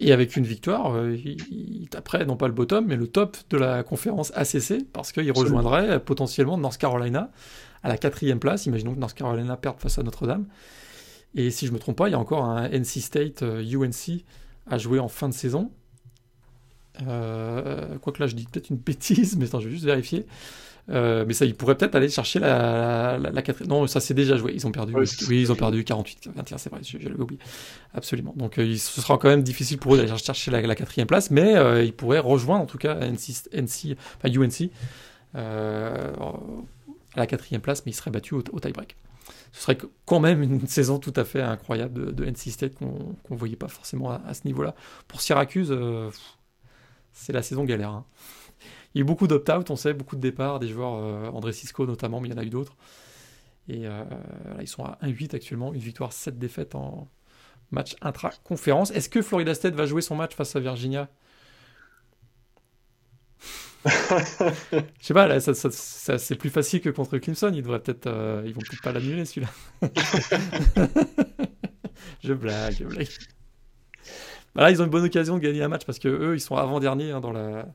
[0.00, 3.56] Et avec une victoire, euh, il, taperait non pas le bottom, mais le top de
[3.56, 7.30] la conférence ACC, parce qu'il rejoindrait potentiellement North Carolina
[7.84, 8.66] à la quatrième place.
[8.66, 10.46] Imaginons que North Carolina perde face à Notre-Dame.
[11.34, 14.10] Et si je ne me trompe pas, il y a encore un NC State UNC
[14.10, 14.18] euh,
[14.66, 15.70] à jouer en fin de saison.
[17.06, 20.26] Euh, Quoique là, je dis peut-être une bêtise, mais attends, je vais juste vérifier.
[20.90, 23.70] Euh, mais ça, ils pourraient peut-être aller chercher la, la, quatrième.
[23.70, 24.52] Non, ça c'est déjà joué.
[24.54, 24.94] Ils ont perdu.
[24.94, 27.40] oui, ils ont perdu 48, 21, c'est vrai, je, l'avais oublié.
[27.94, 28.34] Absolument.
[28.36, 31.56] Donc, euh, ce sera quand même difficile pour eux d'aller chercher la, quatrième place, mais
[31.56, 34.70] euh, ils pourraient rejoindre en tout cas NC, NC enfin UNC
[35.34, 38.96] à la quatrième place, mais ils seraient battus au, tie-break.
[39.52, 43.36] Ce serait quand même une saison tout à fait incroyable de, NC State qu'on ne
[43.36, 44.74] voyait pas forcément à, ce niveau-là.
[45.08, 45.76] Pour Syracuse,
[47.12, 47.90] c'est la saison galère.
[47.90, 48.06] Hein.
[48.94, 51.52] Il y a eu beaucoup d'opt-out, on sait, beaucoup de départs, des joueurs, euh, André
[51.52, 52.76] Cisco notamment, mais il y en a eu d'autres.
[53.68, 54.04] Et euh,
[54.44, 57.08] là, ils sont à 1-8 actuellement, une victoire, 7 défaites en
[57.70, 58.90] match intra-conférence.
[58.90, 61.08] Est-ce que Florida State va jouer son match face à Virginia?
[63.84, 65.54] Je sais pas, là, ça,
[66.18, 67.50] c'est plus facile que contre Clemson.
[67.52, 69.48] Ils devraient peut-être, euh, ils vont peut-être pas l'annuler celui-là.
[72.22, 73.08] je blague, je blague.
[74.54, 76.40] Bah là, ils ont une bonne occasion de gagner un match parce que eux, ils
[76.40, 77.66] sont avant-derniers hein, dans la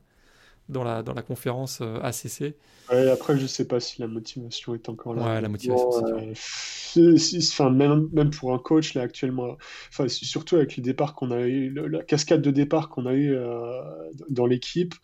[0.68, 2.54] dans la, dans la conférence euh, ACC.
[2.90, 5.22] Ouais, après, je sais pas si la motivation est encore là.
[5.22, 9.56] Ouais, la motivation, euh, enfin, même, même pour un coach, là, actuellement,
[9.90, 13.34] enfin, surtout avec les départs qu'on a eu, la cascade de départ qu'on a eu
[13.34, 13.82] euh,
[14.30, 14.94] dans l'équipe,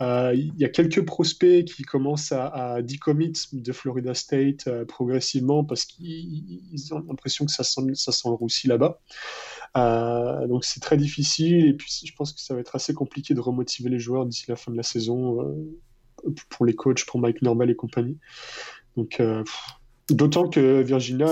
[0.00, 5.84] il y a quelques prospects qui commencent à, à decommit de Florida State progressivement parce
[5.84, 9.00] qu'ils ont l'impression que ça sent, ça sent le roussi là-bas.
[9.76, 13.34] Euh, donc c'est très difficile et puis je pense que ça va être assez compliqué
[13.34, 17.18] de remotiver les joueurs d'ici la fin de la saison euh, pour les coachs, pour
[17.18, 18.18] Mike Normal et compagnie.
[18.96, 19.42] Donc euh,
[20.10, 21.26] d'autant que Virginia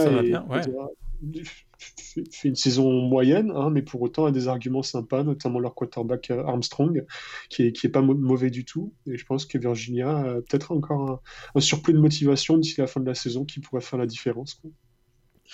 [2.30, 6.30] fait une saison moyenne, hein, mais pour autant a des arguments sympas, notamment leur quarterback
[6.30, 7.05] Armstrong,
[7.49, 8.93] qui est, qui est pas mauvais du tout.
[9.07, 11.22] Et je pense que Virginia a peut-être encore
[11.55, 14.61] un, surplus de motivation d'ici la fin de la saison qui pourrait faire la différence.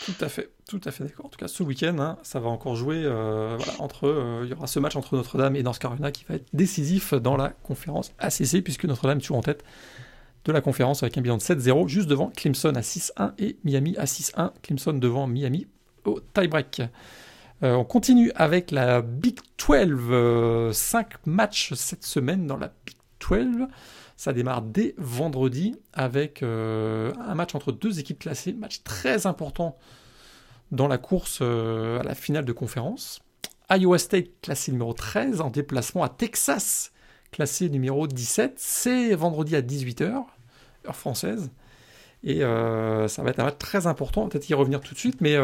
[0.05, 1.27] Tout à fait, tout à fait d'accord.
[1.27, 4.07] En tout cas, ce week-end, hein, ça va encore jouer euh, entre.
[4.07, 7.15] Euh, il y aura ce match entre Notre-Dame et North Carolina qui va être décisif
[7.15, 9.65] dans la conférence ACC, puisque Notre-Dame est toujours en tête
[10.45, 13.97] de la conférence avec un bilan de 7-0, juste devant Clemson à 6-1 et Miami
[13.97, 14.53] à 6-1.
[14.63, 15.67] Clemson devant Miami
[16.05, 16.83] au tie-break.
[17.63, 20.73] Euh, on continue avec la Big 12.
[20.75, 22.97] 5 matchs cette semaine dans la Big
[23.29, 23.67] 12.
[24.19, 29.79] Ça démarre dès vendredi avec euh, un match entre deux équipes classées, match très important
[30.73, 33.21] dans la course euh, à la finale de conférence.
[33.71, 36.91] Iowa State classé numéro 13 en déplacement à Texas
[37.31, 38.55] classé numéro 17.
[38.57, 40.27] C'est vendredi à 18h, heure
[40.97, 41.53] française.
[42.25, 45.21] Et euh, ça va être un match très important, peut-être y revenir tout de suite,
[45.21, 45.37] mais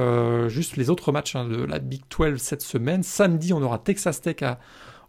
[0.51, 3.05] juste les autres matchs hein, de la Big 12 cette semaine.
[3.05, 4.59] Samedi, on aura Texas Tech à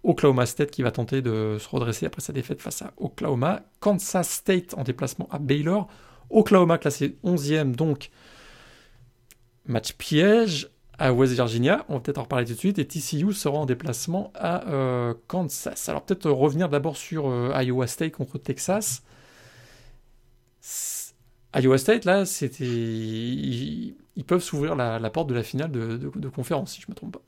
[0.06, 3.64] Oklahoma State qui va tenter de se redresser après sa défaite face à Oklahoma.
[3.80, 5.88] Kansas State en déplacement à Baylor.
[6.30, 8.12] Oklahoma classé 11e, donc
[9.66, 11.86] match piège à West Virginia.
[11.90, 12.80] On va peut-être en reparler tout de suite.
[12.80, 15.90] Et TCU sera en déplacement à euh, Kansas.
[15.90, 19.04] Alors peut-être revenir d'abord sur euh, Iowa State contre Texas.
[21.56, 22.66] Iowa State, là, c'était.
[22.66, 23.96] Ils,
[24.26, 27.14] peuvent s'ouvrir la, porte de la finale de, de conférence, si je ne me trompe
[27.14, 27.22] pas.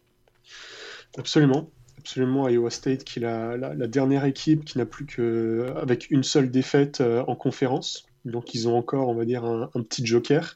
[1.17, 1.69] Absolument
[2.07, 7.01] absolument Iowa State, qui est la, dernière équipe qui n'a plus qu'avec une seule défaite
[7.01, 8.07] euh, en conférence.
[8.23, 10.55] Donc ils ont encore, on va dire, un, petit joker.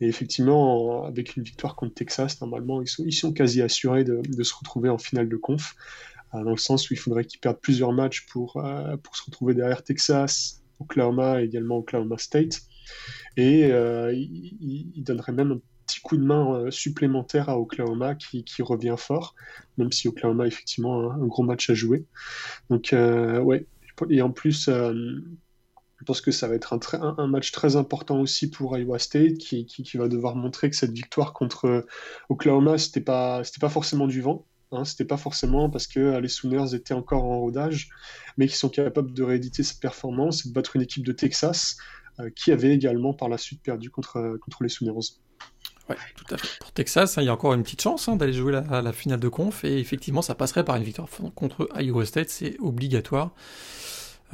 [0.00, 4.42] Et effectivement, avec une victoire contre Texas, normalement, ils sont, ils sont quasi assurés de,
[4.42, 5.74] se retrouver en finale de conf.
[6.32, 9.24] Euh, dans le sens où il faudrait qu'ils perdent plusieurs matchs pour, euh, pour se
[9.26, 12.62] retrouver derrière Texas, Oklahoma et également Oklahoma State.
[13.36, 18.96] Et ils il donnerait même petit coup de main euh, supplémentaire à Oklahoma qui, revient
[18.98, 19.34] fort,
[19.78, 22.04] même si Oklahoma a effectivement un, gros match à jouer.
[22.70, 23.66] Donc, euh, ouais.
[24.10, 24.92] Et en plus, euh,
[25.98, 29.38] je pense que ça va être un, un, match très important aussi pour Iowa State
[29.38, 31.86] qui, va devoir montrer que cette victoire contre
[32.28, 34.44] Oklahoma, c'était pas, c'était pas forcément du vent.
[34.72, 37.88] Hein, c'était pas forcément parce que les Sooners étaient encore en rodage,
[38.36, 41.76] mais qui sont capables de rééditer cette performance et de battre une équipe de Texas
[42.34, 45.20] qui avait également par la suite perdu contre, contre les Sooners.
[45.88, 46.58] Ouais, tout à fait.
[46.58, 48.92] Pour Texas, hein, il y a encore une petite chance hein, d'aller jouer la, la,
[48.92, 53.30] finale de conf, et effectivement, ça passerait par une victoire contre Iowa State, c'est obligatoire.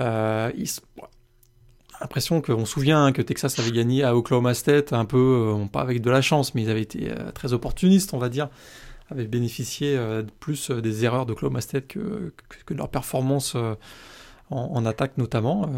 [0.01, 0.51] Euh,
[2.01, 5.83] L'impression qu'on se souvient que Texas avait gagné à Oklahoma State, un peu, euh, pas
[5.83, 8.49] avec de la chance, mais ils avaient été euh, très opportunistes, on va dire,
[9.11, 10.01] avaient bénéficié
[10.41, 12.33] plus des erreurs d'Oklahoma State que,
[12.65, 13.77] que, de leur performance en,
[14.51, 15.71] en, attaque notamment.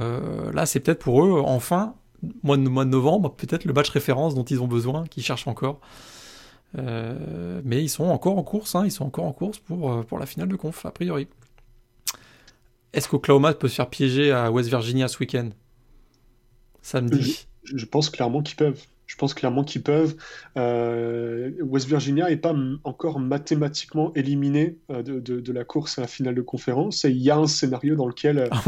[0.53, 1.95] là, c'est peut-être pour eux, enfin,
[2.43, 5.81] mois de, novembre, peut-être le match référence dont ils ont besoin, qu'ils cherchent encore.
[6.77, 10.03] Euh, mais ils sont encore en course, hein, ils sont encore en course pour, euh,
[10.03, 11.29] pour la finale de conf, a priori.
[12.93, 15.51] Est-ce qu'Oklahoma peut se faire piéger à West Virginia ce week-end?
[16.83, 18.83] Samedi je, pense clairement qu'ils peuvent.
[19.07, 20.17] Je pense clairement qu'ils peuvent.
[20.57, 26.35] Euh, West Virginia n'est pas encore mathématiquement éliminé euh, de, la course à la finale
[26.35, 27.05] de conférence.
[27.05, 28.63] Et il y a un scénario dans lequel euh, ah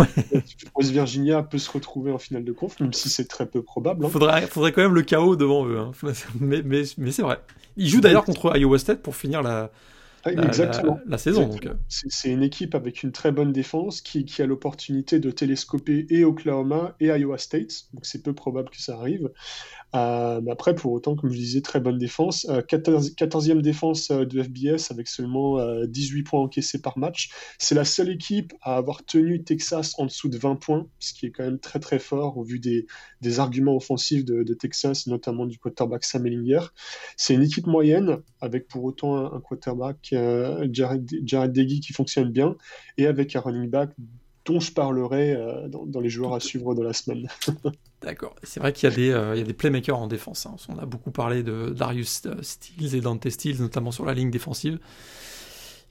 [0.77, 4.03] West Virginia peut se retrouver en finale de conf, même si c'est très peu probable.
[4.03, 4.11] Il hein.
[4.11, 5.79] faudrait, faudrait, quand même le chaos devant eux.
[5.79, 5.93] Hein.
[6.41, 7.41] Mais, mais, mais c'est vrai.
[7.77, 9.71] Ils jouent d'ailleurs contre Iowa State pour finir la,
[10.31, 11.01] Exactement.
[11.07, 11.51] La, saison.
[11.65, 11.75] Euh.
[11.89, 16.25] C'est une équipe avec une très bonne défense qui, qui a l'opportunité de télescoper et
[16.25, 17.87] Oklahoma et Iowa State.
[17.93, 19.31] Donc c'est peu probable que ça arrive.
[19.97, 22.47] Euh, après, pour autant, comme je disais, très bonne défense.
[22.69, 27.31] 14, euh, e défense de FBS avec seulement 18 points encaissés par match.
[27.59, 31.27] C'est la seule équipe à avoir tenu Texas en dessous de 20 points, ce qui
[31.27, 32.87] est quand même très très fort au vu des,
[33.39, 36.67] arguments offensifs de, Texas, notamment du quarterback Sam Ellinger.
[37.17, 42.31] C'est une équipe moyenne avec pour autant un, quarterback euh, Jared, Jared Deggy qui fonctionne
[42.31, 42.57] bien,
[42.99, 43.91] et avec un running back
[44.45, 47.29] dont je parlerai euh, dans, les joueurs à suivre de la semaine.
[48.03, 48.35] D'accord.
[48.43, 50.47] C'est vrai qu'il y, a des, euh, playmakers en défense.
[50.47, 50.57] Hein.
[50.69, 54.79] On a beaucoup parlé de Darius Steels et Dante Steels, notamment sur la ligne défensive.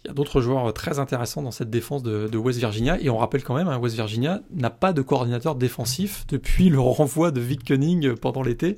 [0.03, 3.01] Il y a d'autres joueurs très intéressants dans cette défense de, West Virginia.
[3.01, 6.79] Et on rappelle quand même, hein, West Virginia n'a pas de coordinateur défensif depuis le
[6.81, 8.77] renvoi de Vic Cunning pendant l'été.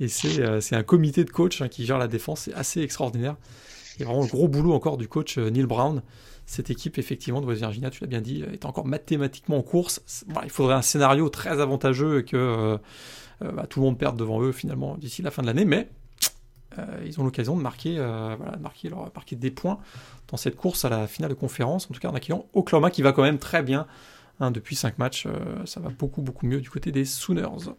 [0.00, 2.40] Et c'est un comité de coach hein, qui gère la défense.
[2.42, 3.36] C'est assez extraordinaire.
[3.96, 6.02] Il y a vraiment le gros boulot encore du coach euh, Neil Brown.
[6.48, 10.00] Cette équipe, effectivement, de West Virginia, tu l'as bien dit, est encore mathématiquement en course.
[10.44, 12.78] il faudrait un scénario très avantageux et que euh,
[13.42, 15.66] euh, bah, tout le monde perde devant eux, finalement, d'ici la fin de l'année.
[15.66, 15.90] Mais
[17.04, 19.78] ils ont l'occasion de marquer, leur, marquer des points
[20.28, 21.84] dans cette course à la finale de conférence.
[21.90, 23.86] En tout cas, en accueillant Oklahoma qui va quand même très bien.
[24.40, 25.26] Hein, depuis 5 matchs,
[25.66, 27.72] ça va beaucoup, beaucoup mieux du côté des Sooners.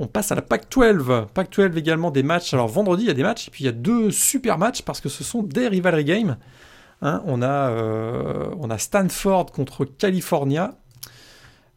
[0.00, 1.26] On passe à la PAC 12.
[1.34, 2.52] PAC 12 également des matchs.
[2.52, 4.82] Alors vendredi, il y a des matchs, et puis il y a deux super matchs
[4.82, 6.36] parce que ce sont des rivalry games.
[7.02, 10.74] Hein, on, a, euh, on a Stanford contre California.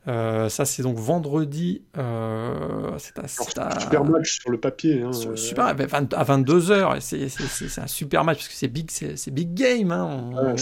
[0.07, 1.83] Euh, ça, c'est donc vendredi.
[1.97, 5.03] Euh, c'est un super match sur le papier.
[5.03, 6.99] Hein, super, à 22h.
[7.01, 9.91] C'est un super match parce que c'est big, game.
[9.91, 10.55] Hein.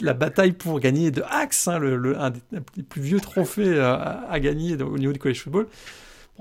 [0.00, 4.40] la, bataille pour gagner de Axe, hein, le, un des plus vieux trophées à, à
[4.40, 5.66] gagner au niveau du college football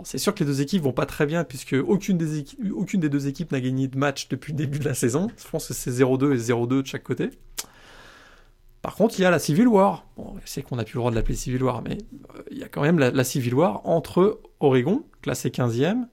[0.04, 3.52] c'est sûr que les deux équipes vont pas très bien puisque aucune des, deux équipes
[3.52, 5.30] n'a gagné de match depuis le début de la saison.
[5.38, 7.30] Je pense que c'est 0-2 et 0-2 de chaque côté.
[8.82, 10.06] Par contre, il y a la Civil War.
[10.18, 12.00] Bon, je sais qu'on n'a plus le droit de l'appeler Civil War, mais
[12.36, 16.08] euh, il y a quand même la, Civil War entre Oregon, classé 15e,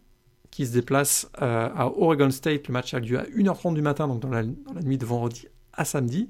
[0.50, 2.68] qui se déplace euh, à Oregon State.
[2.68, 5.06] Le match a lieu à 1h30 du matin, donc dans la, dans la nuit de
[5.06, 6.28] vendredi à samedi.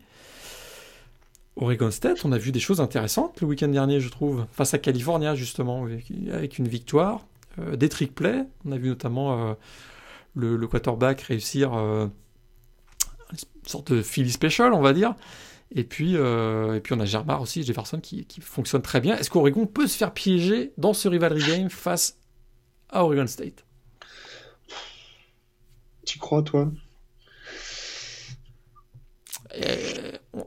[1.57, 4.79] Oregon State, on a vu des choses intéressantes le week-end dernier, je trouve, face à
[4.79, 5.85] California, justement,
[6.33, 7.27] avec une victoire.
[7.59, 8.47] Euh, des trick plays.
[8.65, 9.55] On a vu notamment euh,
[10.35, 12.07] le, quarterback réussir euh,
[13.33, 15.15] une sorte de Philly special, on va dire.
[15.73, 19.17] Et puis, et puis on a Germar aussi, Jefferson, qui, qui fonctionne très bien.
[19.17, 22.19] Est-ce qu'Oregon peut se faire piéger dans ce rivalry game face
[22.89, 23.65] à Oregon State?
[26.05, 26.73] Tu crois, toi?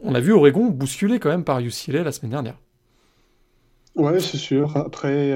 [0.02, 2.58] On a vu Oregon bousculé quand même par UCLA la semaine dernière.
[3.96, 4.76] Ouais, c'est sûr.
[4.76, 5.32] Après,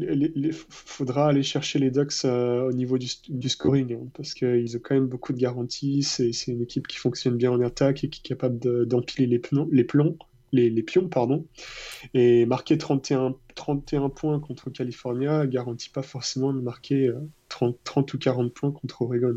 [0.00, 3.08] il faudra aller chercher les Ducks euh, au niveau du,
[3.48, 6.02] scoring, hein, parce qu'ils ont quand même beaucoup de garanties.
[6.02, 10.82] C'est une équipe qui fonctionne bien en attaque et qui est capable d'empiler les, les,
[10.82, 11.08] pions.
[11.08, 11.46] Pardon.
[12.14, 17.12] Et marquer 31, 31 points contre California garantit pas forcément de marquer
[17.48, 19.36] 30, euh, 30, ou 40 points contre Oregon.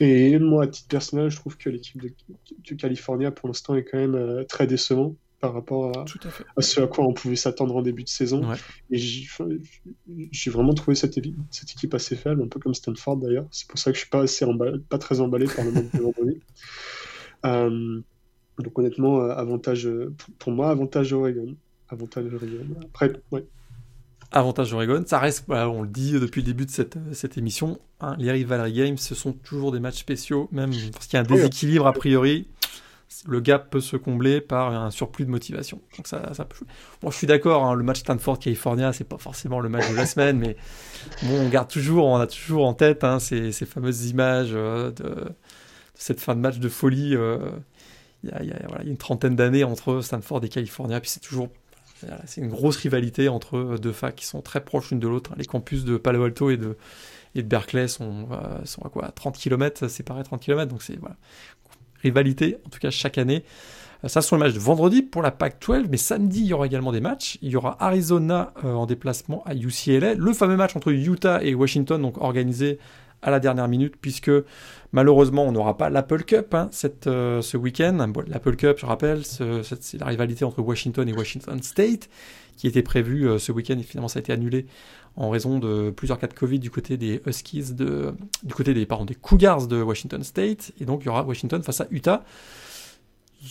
[0.00, 3.98] Et moi, à titre personnel, je trouve que l'équipe de, California, pour l'instant, est quand
[3.98, 8.04] même euh, très décevant par rapport à, ce à quoi on pouvait s'attendre en début
[8.04, 8.42] de saison.
[8.90, 11.14] Et j'ai vraiment trouvé cette,
[11.50, 13.46] cette, équipe assez faible, un peu comme Stanford d'ailleurs.
[13.50, 14.46] C'est pour ça que je suis pas, assez
[14.88, 16.40] pas très emballé par le match de vendredi.
[17.44, 18.00] Euh,
[18.58, 19.88] donc honnêtement, euh, avantage
[20.38, 21.54] pour moi, avantage Oregon.
[21.90, 22.66] Avantage Oregon.
[22.82, 23.46] Après, ouais.
[24.32, 28.16] Avantage Oregon, ça reste, on le dit depuis le début de cette, cette émission, hein,
[28.18, 31.24] les Rivalry Games, ce sont toujours des matchs spéciaux, même parce qu'il y a un
[31.24, 32.48] déséquilibre a priori
[33.26, 35.80] le gap peut se combler par un surplus de motivation.
[35.96, 36.46] Donc ça, ça
[37.00, 40.06] Bon, je suis d'accord, hein, le match Stanford-California, c'est pas forcément le match de la
[40.06, 40.56] semaine, mais
[41.22, 45.28] bon, on garde toujours, on a toujours en tête hein, ces, fameuses images euh, de,
[45.94, 47.14] cette fin de match de folie.
[47.14, 47.38] Euh,
[48.22, 51.48] il y, a, une trentaine d'années entre Stanford et California, puis c'est toujours
[52.26, 55.32] c'est une grosse rivalité entre deux facs qui sont très proches l'une de l'autre.
[55.38, 56.76] Les campus de Palo Alto et de,
[57.42, 61.16] Berkeley sont, euh, sont à quoi 30 km, séparés 30 km, donc c'est voilà,
[62.02, 63.44] rivalité, en tout cas chaque année.
[64.04, 66.52] Euh, ça, sont les matchs de vendredi pour la PAC 12, mais samedi, il y
[66.52, 67.38] aura également des matchs.
[67.42, 71.54] Il y aura Arizona euh, en déplacement à UCLA, le fameux match entre Utah et
[71.54, 72.78] Washington, donc organisé
[73.22, 74.30] à la dernière minute, puisque
[74.92, 76.70] malheureusement, on n'aura pas l'Apple Cup hein,
[77.06, 78.12] euh, ce week-end.
[78.28, 82.08] L'Apple Cup, je rappelle, c'est la rivalité entre Washington et Washington State,
[82.56, 84.66] qui était prévue ce week-end, et finalement ça a été annulé
[85.16, 89.04] en raison de plusieurs cas de Covid du côté des Huskies, du côté des, pardon,
[89.04, 92.24] des Cougars de Washington State, et donc il y aura Washington face à Utah.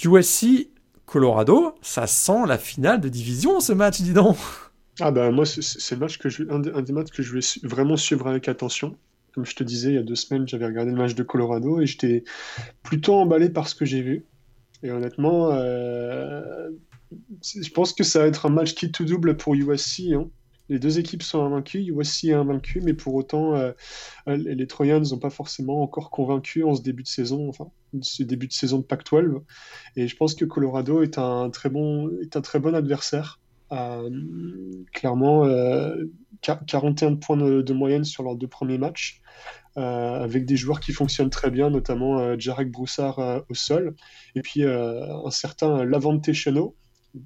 [0.03, 0.70] USC,
[1.05, 4.38] Colorado, ça sent la finale de division ce match, dis donc.
[4.99, 8.95] Ah bah moi c'est match un, des, matchs que je vais vraiment suivre avec attention.
[9.34, 11.82] Comme je te disais, il y a deux semaines, j'avais regardé le match de Colorado
[11.82, 12.24] et j'étais
[12.84, 14.24] plutôt emballé par ce que j'ai vu.
[14.84, 16.70] Et honnêtement, euh,
[17.43, 20.13] je pense que ça va être un match qui tout double pour USC.
[20.13, 20.30] Hein.
[20.70, 23.72] Les deux équipes sont invaincues, USC est invaincu, mais pour autant, euh,
[24.28, 27.70] les Trojans n'ont pas forcément encore convaincu en ce début de saison, enfin,
[28.01, 29.41] ce début de saison de Pac-12.
[29.95, 32.09] Et je pense que Colorado est un très bon,
[32.74, 33.39] adversaire.
[33.72, 34.09] Euh,
[34.91, 35.43] clairement,
[36.41, 39.22] 41 euh, points de, moyenne sur leurs deux premiers matchs.
[39.76, 43.93] avec des joueurs qui fonctionnent très bien, notamment Jarek Broussard au sol,
[44.34, 46.76] et puis un certain Lavante Cheno,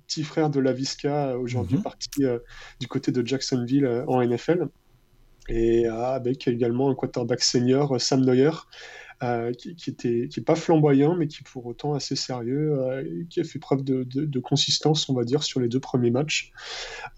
[0.08, 1.84] petit frère de Lavisca, aujourd'hui mhm.
[1.84, 2.40] parti euh,
[2.80, 4.68] du côté de Jacksonville euh, en NFL.
[5.50, 8.52] Et euh, avec également un quarterback senior, Sam Neuer,
[9.22, 13.04] euh, qui, qui, était qui est pas flamboyant, mais qui pour autant assez sérieux, euh,
[13.04, 15.82] et qui a fait preuve de, de, de, consistance, on va dire, sur les deux
[15.82, 16.54] premiers matchs.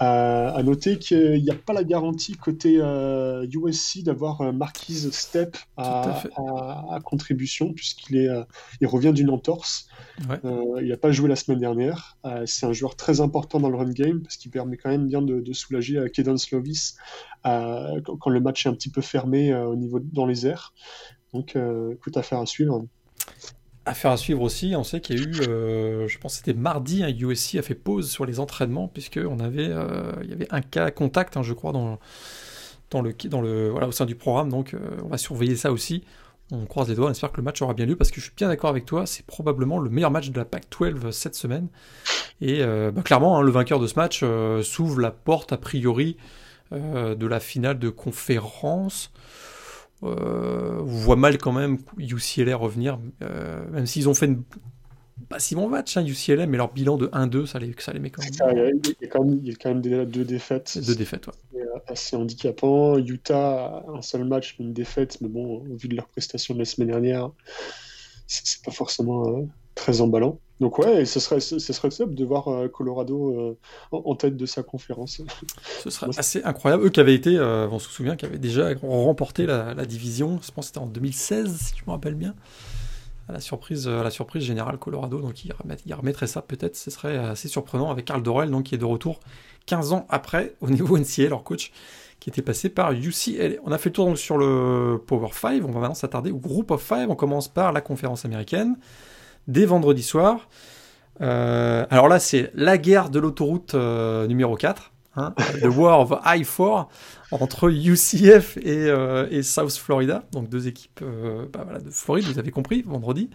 [0.02, 5.58] Euh, à noter qu'il n'y a pas la garantie côté USC euh, d'avoir Marquise Step
[5.78, 8.30] à, à, à contribution, puisqu'il est
[8.80, 9.88] il revient d'une entorse.
[10.30, 10.40] Ouais.
[10.82, 12.18] il n'a pas joué la semaine dernière.
[12.46, 15.22] c'est un joueur très important dans le run game parce qu'il permet quand même bien
[15.22, 16.96] de, de soulager à Kedon Slovis
[17.44, 20.74] quand, quand, le match est un petit peu fermé au niveau dans les airs.
[21.34, 22.86] Donc, euh, écoute, affaire à suivre.
[23.86, 26.58] Affaire à suivre aussi, on sait qu'il y a eu, euh, je pense que c'était
[26.58, 30.48] mardi, un USC a fait pause sur les entraînements, puisqu'on avait, euh, il y avait
[30.52, 31.98] un cas contact, hein, je crois, dans,
[32.92, 36.04] dans le, dans le, voilà, au sein du programme, donc on va surveiller ça aussi.
[36.52, 38.26] On croise les doigts, on espère que le match aura bien lieu, parce que je
[38.26, 41.70] suis bien d'accord avec toi, c'est probablement le meilleur match de la PAC-12 cette semaine.
[42.42, 44.24] Et bah, clairement, hein, le vainqueur de ce match
[44.64, 46.18] s'ouvre la porte, a priori,
[46.72, 49.12] de la finale de conférence.
[50.04, 54.44] Euh, on voit mal quand même UCLA revenir, euh, même s'ils ont fait une
[55.30, 58.00] pas si bon match, hein, UCLA, mais leur bilan de 1-2, ça les, ça les
[58.00, 58.32] met quand même.
[58.32, 60.78] il, y a quand même, il y a quand même deux défaites.
[60.86, 61.34] Deux défaites, ouais.
[61.56, 62.98] Euh, assez handicapant.
[62.98, 66.60] Utah, un seul match, mais une défaite, mais bon, au vu de leur prestation de
[66.60, 67.32] la semaine dernière,
[68.28, 70.40] c'est pas forcément très emballant.
[70.62, 73.58] Donc ouais, ce serait, ce serait top de voir euh, Colorado euh,
[73.92, 75.20] en, tête de sa conférence.
[75.84, 76.86] Ce serait assez incroyable.
[76.86, 80.52] Eux qui avaient été, euh, on se souvient, qui avaient déjà remporté la, division, je
[80.52, 82.36] pense que c'était en 2016, si je me rappelle bien.
[83.30, 87.18] À la surprise, à la surprise générale Colorado, donc remettraient, remettraient ça peut-être, ce serait
[87.18, 89.20] assez surprenant avec Carl Dorel, donc qui est de retour
[89.68, 91.72] 15 ans après au niveau NCA, leur coach,
[92.20, 93.56] qui était passé par UCLA.
[93.64, 96.38] On a fait le tour donc sur le Power 5, on va maintenant s'attarder au
[96.38, 98.78] Group of 5, on commence par la conférence américaine
[99.48, 100.48] dès vendredi soir.
[101.22, 106.12] Euh, alors là, c'est la guerre de l'autoroute euh, numéro 4, hein, The War of
[106.26, 106.88] I-4,
[107.32, 111.04] entre UCF euh, et, South Florida, donc deux équipes
[111.54, 113.30] bah voilà, de Floride, vous avez compris, vendredi.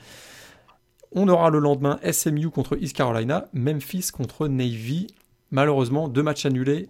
[1.12, 5.06] On aura le lendemain SMU contre East Carolina, Memphis contre Navy.
[5.50, 6.88] Malheureusement, deux matchs annulés.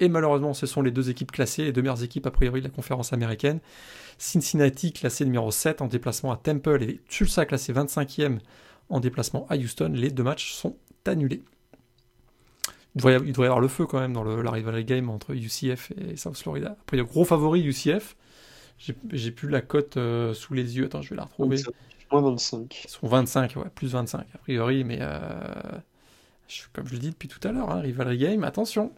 [0.00, 2.66] Et malheureusement, ce sont les deux équipes classées, les deux meilleures équipes a priori de
[2.66, 3.60] la conférence américaine.
[4.18, 8.38] Cincinnati classé numéro 7 en déplacement à Temple et Tulsa classé 25e
[8.88, 9.92] en déplacement à Houston.
[9.94, 11.42] Les deux matchs sont annulés.
[12.96, 15.92] Il devrait, y avoir le feu quand même dans le, la rivalry game entre UCF
[15.96, 16.76] et South Florida.
[16.80, 18.16] Après, il y a gros favori UCF.
[18.78, 20.86] J'ai plus la cote euh, sous les yeux.
[20.86, 21.56] Attends, je vais la retrouver.
[22.12, 22.84] Moins 25.
[22.84, 25.18] Ils sont 25, ouais, plus 25 a priori, mais euh,
[26.72, 28.92] comme je le dis depuis tout à l'heure, hein, rivalry game, attention.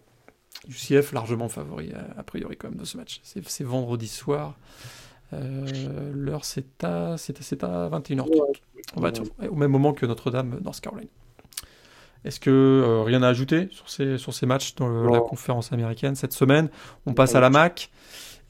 [0.68, 3.20] UCF largement favori a, priori quand même de ce match.
[3.22, 4.56] C'est vendredi soir.
[5.32, 8.52] Euh, l'heure, c'est à, c'est à, 21h30.
[8.96, 9.12] On va
[9.50, 11.10] au même moment que Notre-Dame, North Carolina.
[12.26, 16.16] Est-ce que euh, rien à ajouter sur ces, sur ces matchs dans la conférence américaine
[16.16, 16.68] cette semaine?
[17.06, 17.90] On passe à la MAC.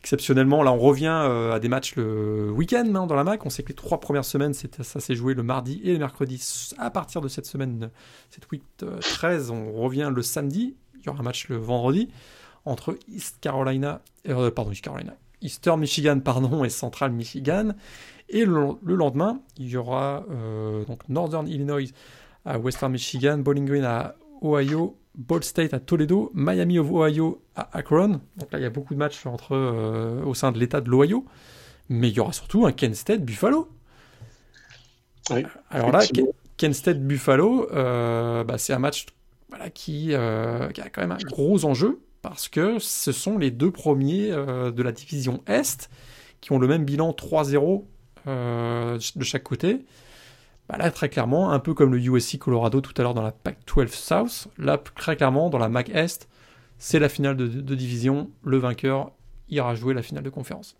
[0.00, 3.44] Exceptionnellement, là, on revient euh, à des matchs le week-end hein, dans la MAC.
[3.44, 6.42] On sait que les trois premières semaines, ça s'est joué le mardi et le mercredi.
[6.78, 7.90] À partir de cette semaine,
[8.30, 10.74] cette week 13, on revient le samedi.
[10.98, 12.08] Il y aura un match le vendredi
[12.64, 14.00] entre East Carolina,
[14.54, 17.72] pardon, East Carolina, Eastern Michigan pardon, et Central Michigan.
[18.28, 21.92] Et le, lendemain, il y aura euh, donc Northern Illinois
[22.47, 27.76] à Western Michigan, Bowling Green à Ohio, Ball State à Toledo, Miami of Ohio à
[27.76, 28.20] Akron.
[28.36, 30.88] Donc là, il y a beaucoup de matchs entre, euh, au sein de l'État de
[30.88, 31.24] l'Ohio.
[31.88, 33.68] Mais il y aura surtout un Kent State Buffalo.
[35.70, 36.01] Alors là,
[36.57, 39.07] Kent State Buffalo, euh, bah, c'est un match
[39.49, 43.70] voilà, qui, qui, a quand même un gros enjeu parce que ce sont les deux
[43.70, 45.88] premiers euh, de la division Est
[46.40, 47.84] qui ont le même bilan 3-0
[48.26, 49.84] de chaque côté.
[50.68, 53.32] Bah là, très clairement, un peu comme le USC Colorado tout à l'heure dans la
[53.32, 56.28] Pac-12 South, là, très clairement, dans la MAC Est,
[56.78, 58.30] c'est la finale de, division.
[58.42, 59.12] Le vainqueur
[59.48, 60.76] ira jouer la finale de conférence.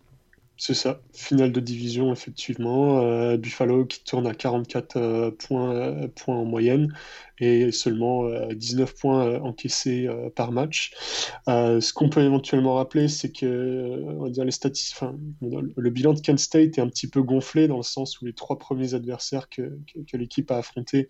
[0.59, 3.01] C'est ça, finale de division, effectivement.
[3.01, 6.91] Euh, Buffalo qui tourne à 44 euh, points, euh, points en moyenne
[7.39, 10.93] et seulement 19 points encaissés par match.
[11.45, 14.97] ce qu'on peut éventuellement rappeler, c'est que on va dire les statistiques,
[15.41, 18.33] le bilan de Kent State est un petit peu gonflé dans le sens où les
[18.33, 19.77] trois premiers adversaires que,
[20.11, 21.09] que, l'équipe a affrontés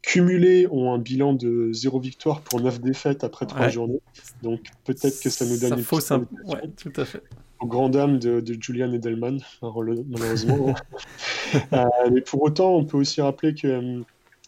[0.00, 4.00] cumulés ont un bilan de 0 victoire pour 9 défaites après 3 journées.
[4.42, 6.26] Donc peut-être que ça nous donne ça une fausse un...
[6.46, 7.22] ouais, tout à fait
[7.60, 10.74] aux grand dames de, Julian Edelman, malheureusement.
[11.72, 14.02] euh, mais pour autant, on peut aussi rappeler que euh,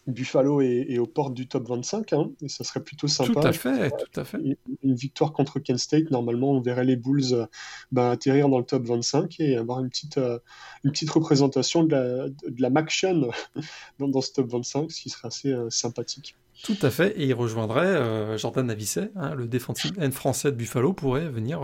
[0.09, 3.33] Buffalo est, aux portes du top 25, hein, et ça serait plutôt sympa.
[3.33, 4.37] Tout à fait, tout à fait.
[4.83, 7.45] Une, victoire contre Kent State, normalement, on verrait les Bulls euh,
[7.91, 10.39] bah, atterrir dans le top 25 et avoir une petite, euh,
[10.83, 12.69] une petite représentation de la, de la
[13.99, 16.35] dans, dans, ce top 25, ce qui serait assez sympathique.
[16.63, 20.91] Tout à fait, et il rejoindrait Jordan Navisset, hein, le défensif N français de Buffalo,
[20.91, 21.61] pourrait venir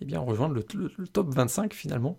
[0.00, 2.16] eh bien, rejoindre le, top 25 finalement.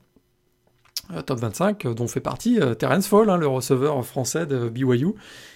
[1.11, 4.69] Euh, top 25 euh, dont fait partie euh, Terence Fall, hein, le receveur français de
[4.69, 5.13] BYU,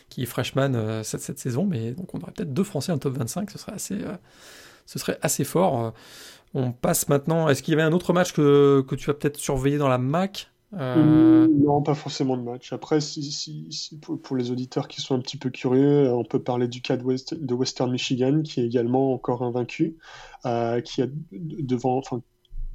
[0.09, 3.17] qui est freshman cette, cette, saison, mais donc on aurait peut-être deux Français en top
[3.17, 3.97] 25, ce serait assez,
[4.85, 5.93] ce serait assez fort.
[6.53, 9.37] on passe maintenant, est-ce qu'il y avait un autre match que, que tu vas peut-être
[9.37, 12.73] surveiller dans la MAC Non, pas forcément de match.
[12.73, 12.99] Après,
[14.01, 17.03] pour, les auditeurs qui sont un petit peu curieux, on peut parler du cas de,
[17.03, 19.97] West, de Western Michigan, qui est également encore invaincu.
[20.45, 22.01] Euh, qui a devant,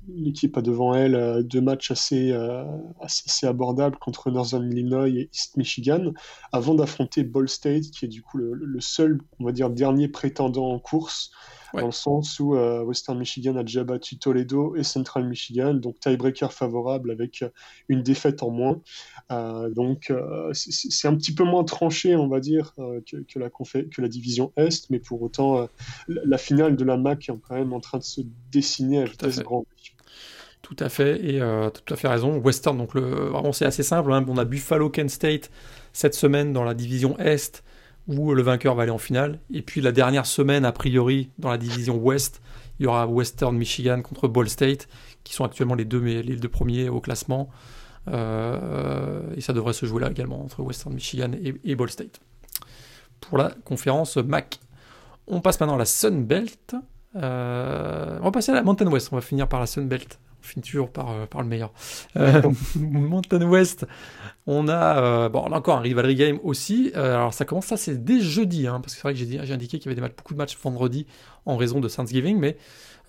[0.08, 2.64] l'équipe a devant elle euh, deux matchs assez, euh,
[3.00, 6.12] assez, abordables contre Northern Illinois et East Michigan,
[6.52, 10.70] avant d'affronter Ball State, qui est du coup le, seul, on va dire, dernier prétendant
[10.72, 11.30] en course,
[11.74, 16.52] dans le sens où Western Michigan a déjà battu Toledo et Central Michigan, donc tiebreaker
[16.52, 17.44] favorable avec
[17.88, 18.80] une défaite en moins.
[19.30, 23.50] Euh, donc euh, c'est un petit peu moins tranché, on va dire, euh, que, la
[23.50, 25.68] que, la division Est, mais pour autant,
[26.08, 29.40] la, finale de la MAC est quand même en train de se dessiner à vitesse
[29.40, 29.64] grand
[30.62, 32.36] tout à fait, et euh, tout à fait raison.
[32.38, 34.12] Western, donc le, vraiment c'est assez simple.
[34.12, 34.24] Hein.
[34.28, 35.50] On a Buffalo Kent State
[35.92, 37.62] cette semaine dans la division Est,
[38.08, 39.38] où le vainqueur va aller en finale.
[39.52, 42.40] Et puis la dernière semaine, a priori, dans la division Ouest,
[42.78, 44.88] il y aura Western Michigan contre Ball State,
[45.24, 47.50] qui sont actuellement les deux, premiers au classement.
[48.08, 51.32] Euh, et ça devrait se jouer là également entre Western Michigan
[51.64, 52.20] et, Ball State.
[53.20, 54.58] Pour la conférence MAC.
[55.26, 56.74] On passe maintenant à la Sun Belt.
[57.16, 59.10] Euh, on va passer à la Mountain West.
[59.12, 60.18] On va finir par la Sun Belt.
[60.40, 61.72] On finit toujours par, euh, par le meilleur.
[62.76, 63.86] Mountain West,
[64.46, 66.92] on a, bon, encore un rivalry game aussi.
[66.94, 69.78] alors ça commence, ça c'est dès jeudi, hein, parce que c'est vrai que j'ai indiqué
[69.78, 71.06] qu'il y avait des beaucoup de matchs vendredi
[71.46, 72.56] en raison de Thanksgiving, mais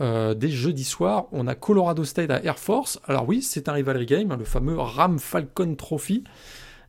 [0.02, 3.00] euh, dès jeudi soir, on a Colorado State à Air Force.
[3.06, 6.24] Alors oui, c'est un rivalry game, hein, le fameux Ram Falcon Trophy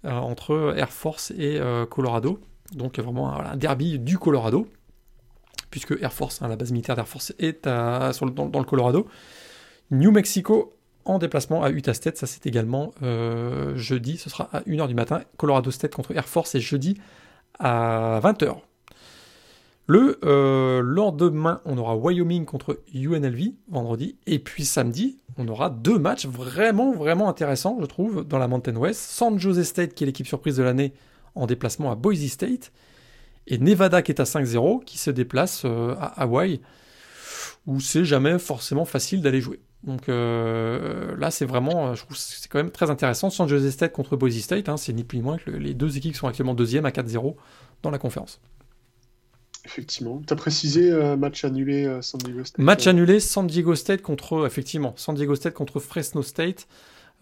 [0.04, 2.40] euh, entre Air Force et euh, Colorado.
[2.72, 4.68] Donc vraiment un, derby du Colorado,
[5.70, 9.08] puisque Air Force, hein, la base militaire d'Air Force, est dans, le Colorado.
[9.90, 10.74] New Mexico
[11.04, 12.92] en déplacement à Utah State, ça c'est également
[13.74, 15.22] jeudi, ce sera à 1h du matin.
[15.38, 16.96] Colorado State contre Air Force et jeudi
[17.58, 18.56] à 20h.
[19.90, 24.16] Le euh, lendemain, on aura Wyoming contre UNLV vendredi.
[24.28, 28.76] Et puis samedi, on aura deux matchs vraiment, vraiment intéressants, je trouve, dans la Mountain
[28.76, 29.00] West.
[29.00, 30.92] San Jose State, qui est l'équipe surprise de l'année,
[31.34, 32.70] en déplacement à Boise State.
[33.48, 36.60] Et Nevada, qui est à 5-0, qui se déplace euh, à Hawaï,
[37.66, 39.58] où c'est jamais forcément facile d'aller jouer.
[39.84, 43.30] Donc euh, là, c'est vraiment, je trouve c'est quand même très intéressant.
[43.30, 45.96] San Jose State contre Boise State, hein, c'est ni plus ni moins que les deux
[45.96, 47.34] équipes sont actuellement deuxième à 4-0
[47.82, 48.40] dans la conférence.
[49.64, 50.22] Effectivement.
[50.26, 52.90] Tu as précisé euh, match annulé euh, San Diego State Match euh.
[52.90, 56.66] annulé San Diego State contre, effectivement, San Diego State contre Fresno State.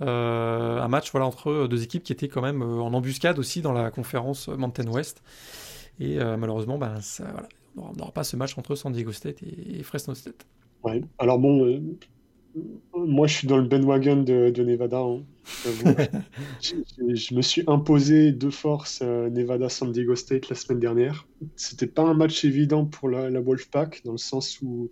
[0.01, 3.91] un match voilà, entre deux équipes qui étaient quand même en embuscade aussi dans la
[3.91, 5.23] conférence Mountain West.
[6.01, 9.83] Et malheureusement, ben, ça, voilà, on n'aura pas ce match entre San Diego State et,
[9.83, 10.47] Fresno State.
[10.85, 11.03] Ouais.
[11.19, 11.81] Alors bon,
[12.95, 14.99] moi, je suis dans le bandwagon de, de Nevada.
[15.01, 15.25] Hein,
[16.61, 21.27] je, me suis imposé de force euh, Nevada San Diego State la semaine dernière.
[21.57, 24.91] C'était pas un match évident pour la, Wolfpack, dans le sens où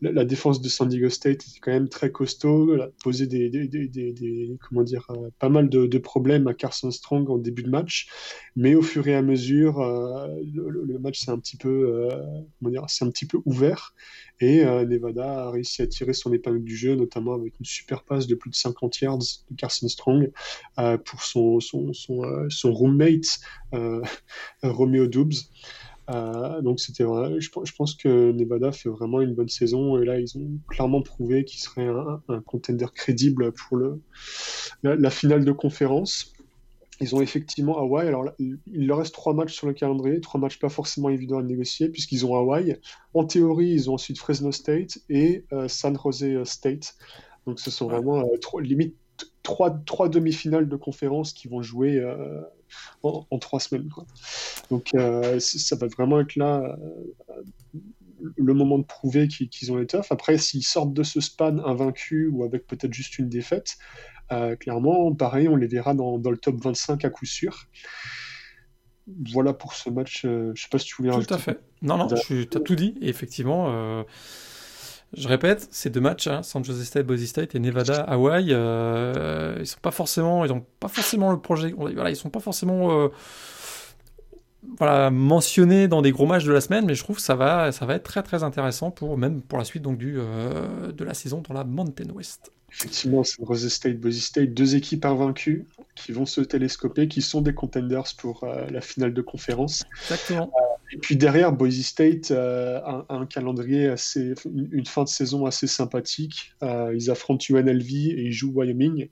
[0.00, 3.50] la, défense de San Diego State était quand même très costaud, elle a posé des,
[3.50, 7.70] des, des, comment dire, euh, pas mal de, problèmes à Carson Strong en début de
[7.70, 8.08] match.
[8.56, 12.08] Mais au fur et à mesure, euh, le, match s'est un petit peu,
[12.58, 13.94] comment dire, c'est un petit peu ouvert.
[14.40, 18.02] Et euh, Nevada a réussi à tirer son épingle du jeu, notamment avec une super
[18.02, 20.30] passe de plus de 50 yards de Carson Strong
[20.78, 23.40] euh, pour son, son, son, euh, son roommate
[24.62, 25.48] Romeo Doubs.
[26.62, 30.36] donc c'était je, je, pense que Nevada fait vraiment une bonne saison et là ils
[30.36, 34.00] ont clairement prouvé qu'ils seraient un, un, contender crédible pour le,
[34.82, 36.32] la finale de conférence.
[37.00, 38.06] Ils ont effectivement Hawaï.
[38.08, 41.42] Alors il leur reste trois matchs sur le calendrier, trois matchs pas forcément évidents à
[41.42, 42.78] négocier, puisqu'ils ont Hawaï.
[43.14, 46.94] En théorie, ils ont ensuite Fresno State et euh, San Jose State.
[47.46, 48.94] Donc ce sont vraiment euh, trois, limite
[49.42, 52.40] trois, trois demi-finales de conférence qui vont jouer euh,
[53.02, 53.88] en, trois semaines.
[54.70, 56.76] Donc ça va vraiment être là
[58.36, 60.04] le moment de prouver qu'ils ont les toughs.
[60.10, 63.78] Après, s'ils sortent de ce span invaincus ou avec peut-être juste une défaite,
[64.32, 67.66] euh, clairement, pareil, on les verra dans, le top 25 à coup sûr.
[69.32, 70.24] Voilà pour ce match.
[70.24, 71.58] Euh, je sais pas si tu voulais Tout à fait.
[71.82, 72.94] Non, non, tu as tout dit.
[73.00, 74.04] Et effectivement, euh,
[75.16, 79.66] je répète, ces deux matchs, hein, San Jose State, Boise State et Nevada, Hawaii, ils
[79.66, 81.74] sont pas forcément, ils ont pas forcément le projet.
[81.76, 83.10] Voilà, ils sont pas forcément
[84.78, 87.72] voilà, mentionné dans des gros matchs de la semaine, mais je trouve que ça va,
[87.72, 91.14] ça va être très très intéressant pour même pour la suite donc du de la
[91.14, 92.52] saison dans la Mountain West.
[92.72, 95.66] Effectivement, c'est Rose State, Boise State, deux équipes invaincues
[96.00, 99.84] qui vont se télescoper, qui sont des contenders pour euh, la finale de conférence.
[100.02, 100.52] Exactement.
[100.56, 105.46] Euh, et puis derrière, Boise State euh, a, un calendrier assez, une, fin de saison
[105.46, 106.52] assez sympathique.
[106.62, 109.08] ils affrontent UNLV et ils jouent Wyoming.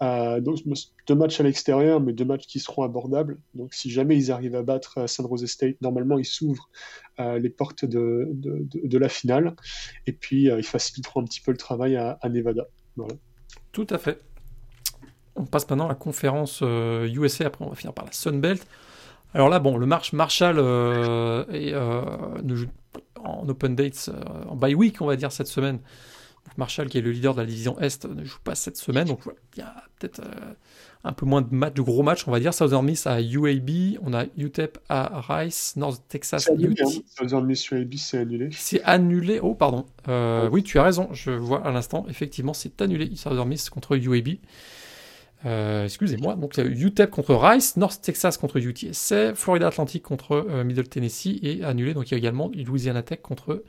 [0.00, 0.58] donc
[1.06, 3.38] deux matchs à l'extérieur, mais deux matchs qui seront abordables.
[3.54, 6.70] Donc si jamais ils arrivent à battre San Rose State, normalement ils s'ouvrent
[7.18, 9.54] les portes de, de, de, la finale.
[10.06, 12.66] Et puis ils faciliteront un petit peu le travail à Nevada.
[13.72, 14.22] Tout à fait.
[15.36, 18.40] On passe maintenant à la conférence USA, euh, après on va finir par la Sun
[18.40, 18.66] Belt.
[19.34, 22.02] Alors là, bon, le March Marshall euh, est, euh,
[23.24, 24.10] en open dates,
[24.48, 25.78] en bye week, on va dire, cette semaine.
[26.58, 29.06] Marshall, qui est le leader de la division Est, ne joue pas cette semaine.
[29.06, 29.20] Donc
[29.56, 30.20] il y a peut-être
[31.04, 32.54] un peu moins de, matchs, de gros matchs, on va dire.
[32.54, 36.74] Southern Miss à UAB, on a UTEP à Rice, North Texas à UT.
[36.80, 36.88] Hein.
[37.16, 38.50] Southern Miss UAB, c'est annulé.
[38.52, 39.40] C'est annulé.
[39.42, 39.86] Oh, pardon.
[40.08, 41.08] Euh, oui, tu as raison.
[41.12, 43.10] Je vois à l'instant, effectivement, c'est annulé.
[43.16, 44.36] Southern Miss contre UAB.
[45.44, 46.36] Euh, excusez-moi.
[46.36, 51.64] Donc, UTEP contre Rice, North Texas contre UTSA, Florida Atlantic contre euh, Middle Tennessee et
[51.64, 51.94] annulé.
[51.94, 53.64] Donc, il y a également Louisiana Tech contre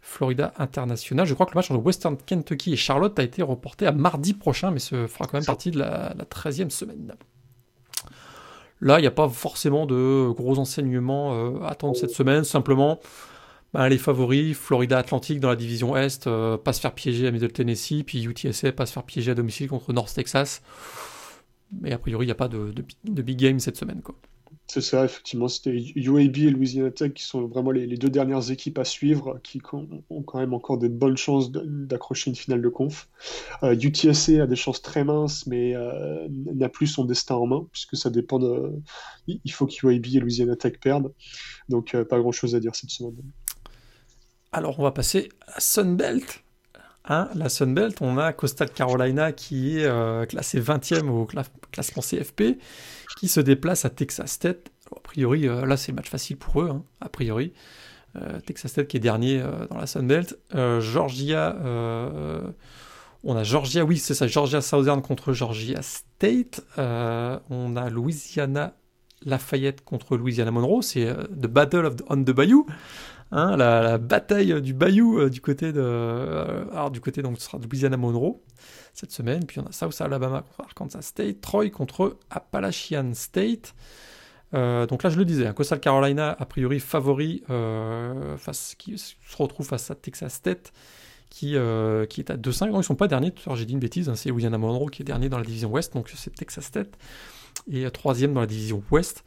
[0.00, 1.26] Florida International.
[1.26, 4.34] Je crois que le match entre Western Kentucky et Charlotte a été reporté à mardi
[4.34, 7.14] prochain, mais ce fera quand même partie de la, 13e semaine.
[8.82, 12.44] Là, il n'y a pas forcément de gros enseignements euh, à attendre cette semaine.
[12.44, 13.00] Simplement,
[13.76, 17.30] bah, les favoris, Florida Atlantic dans la division Est, euh, pas se faire piéger à
[17.30, 20.62] Middle Tennessee, puis UTSA pas se faire piéger à domicile contre North Texas.
[21.82, 22.72] Mais a priori, il n'y a pas de,
[23.04, 24.00] big game cette semaine.
[24.00, 24.14] Quoi.
[24.66, 25.46] C'est ça, effectivement.
[25.46, 29.60] C'était UAB et Louisiana Tech qui sont vraiment les, deux dernières équipes à suivre, qui
[29.70, 33.10] ont quand même encore des bonnes chances d'accrocher une finale de conf.
[33.62, 37.96] Euh, a des chances très minces, mais euh, n'a plus son destin en main, puisque
[37.96, 38.72] ça dépend de.
[39.26, 41.12] Il faut qu'UAB et Louisiana Tech perdent.
[41.68, 43.16] Donc, euh, pas grand chose à dire cette semaine.
[44.56, 46.42] Alors, on va passer à Sunbelt.
[47.04, 52.56] Hein, la Sunbelt, on a Coastal Carolina qui est classé 20e au classement CFP
[53.18, 54.56] qui se déplace à Texas Tech.
[54.90, 57.52] A priori, euh, là c'est match facile pour eux, hein, a priori.
[58.16, 60.38] Euh, Texas Tech qui est dernier euh, dans la Sun Belt.
[60.80, 61.54] Georgia,
[63.24, 66.62] on a Georgia, oui c'est ça, Georgia Southern contre Georgia State.
[66.78, 68.72] on a Louisiana
[69.22, 72.66] Lafayette contre Louisiana Monroe, c'est The Battle of on the Bayou.
[73.32, 78.40] Hein, la, bataille du Bayou du côté de alors du côté donc Louisiana Monroe
[78.94, 79.44] cette semaine.
[79.44, 83.74] Puis on a South Alabama contre Arkansas State, Troy contre Appalachian State.
[84.54, 88.96] Euh, donc là, je le disais, hein, Coastal Carolina, a priori favori, euh, face, qui
[88.96, 90.72] se retrouve face à Texas State,
[91.30, 92.70] qui, euh, qui est à 2-5.
[92.70, 95.04] Non, ils sont pas derniers, j'ai dit une bêtise, hein, c'est Louisiana Monroe qui est
[95.04, 96.96] dernier dans la division Ouest, donc c'est Texas State,
[97.70, 99.24] et troisième dans la division Ouest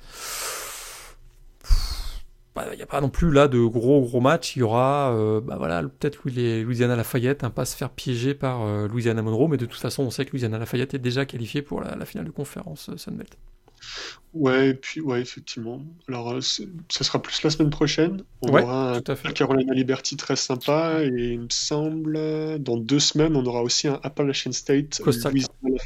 [2.71, 4.55] il n'y a pas non plus là de gros gros matchs.
[4.55, 8.61] Il y aura euh, bah voilà, peut-être Louisiana Lafayette, hein, pas se faire piéger par
[8.61, 11.61] euh, Louisiana Monroe, mais de toute façon, on sait que Louisiana Lafayette est déjà qualifié
[11.61, 13.37] pour la, finale de conférence euh, Sunbelt.
[14.33, 15.81] Ouais, et puis ouais, effectivement.
[16.07, 18.23] Alors, ça sera plus la semaine prochaine.
[18.41, 22.19] On aura un Carolina Liberty très sympa, et il me semble,
[22.59, 25.01] dans deux semaines, on aura aussi un Appalachian State.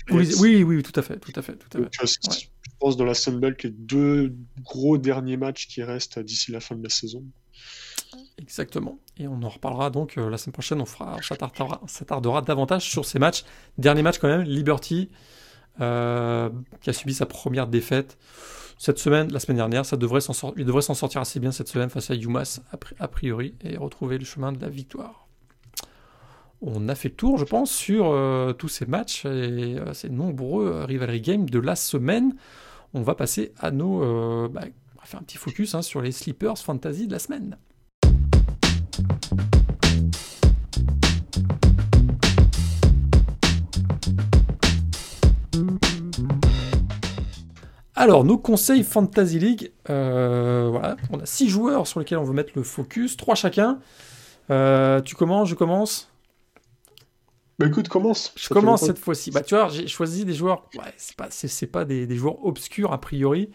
[0.10, 2.50] Oui, oui, tout à fait, tout à fait, tout à fait
[2.92, 6.90] dans la Sunbelt les deux gros derniers matchs qui restent d'ici la fin de la
[6.90, 7.24] saison.
[8.38, 9.00] Exactement.
[9.18, 10.82] Et on en reparlera donc euh, la semaine prochaine.
[10.82, 13.44] On s'attardera davantage sur ces matchs.
[13.78, 15.10] Dernier match quand même, Liberty,
[15.82, 16.50] euh,
[16.82, 18.18] qui a subi sa première défaite
[18.78, 19.86] cette semaine, la semaine dernière.
[19.86, 20.22] Ça devrait
[20.58, 22.62] il devrait s'en sortir assez bien cette semaine face à UMass,
[23.00, 25.28] a priori, et retrouver le chemin de la victoire.
[26.62, 30.86] On a fait le tour, je pense, sur euh, tous ces matchs et ces nombreux
[30.86, 32.36] rivalry games de la semaine
[32.94, 36.12] on va passer à nos euh, bah, va faire un petit focus hein, sur les
[36.12, 37.58] Sleepers Fantasy de la semaine.
[47.96, 52.34] Alors, nos conseils Fantasy League, euh, voilà, on a six joueurs sur lesquels on veut
[52.34, 53.80] mettre le focus, trois chacun.
[54.52, 56.13] Euh, tu commences, je commence
[57.60, 58.34] bah écoute, commence.
[58.36, 59.32] Je commence cette fois-ci.
[59.32, 62.44] Bah tu vois, j'ai choisi des joueurs, ouais, c'est pas, c'est, pas des, des, joueurs
[62.46, 63.52] obscurs a priori,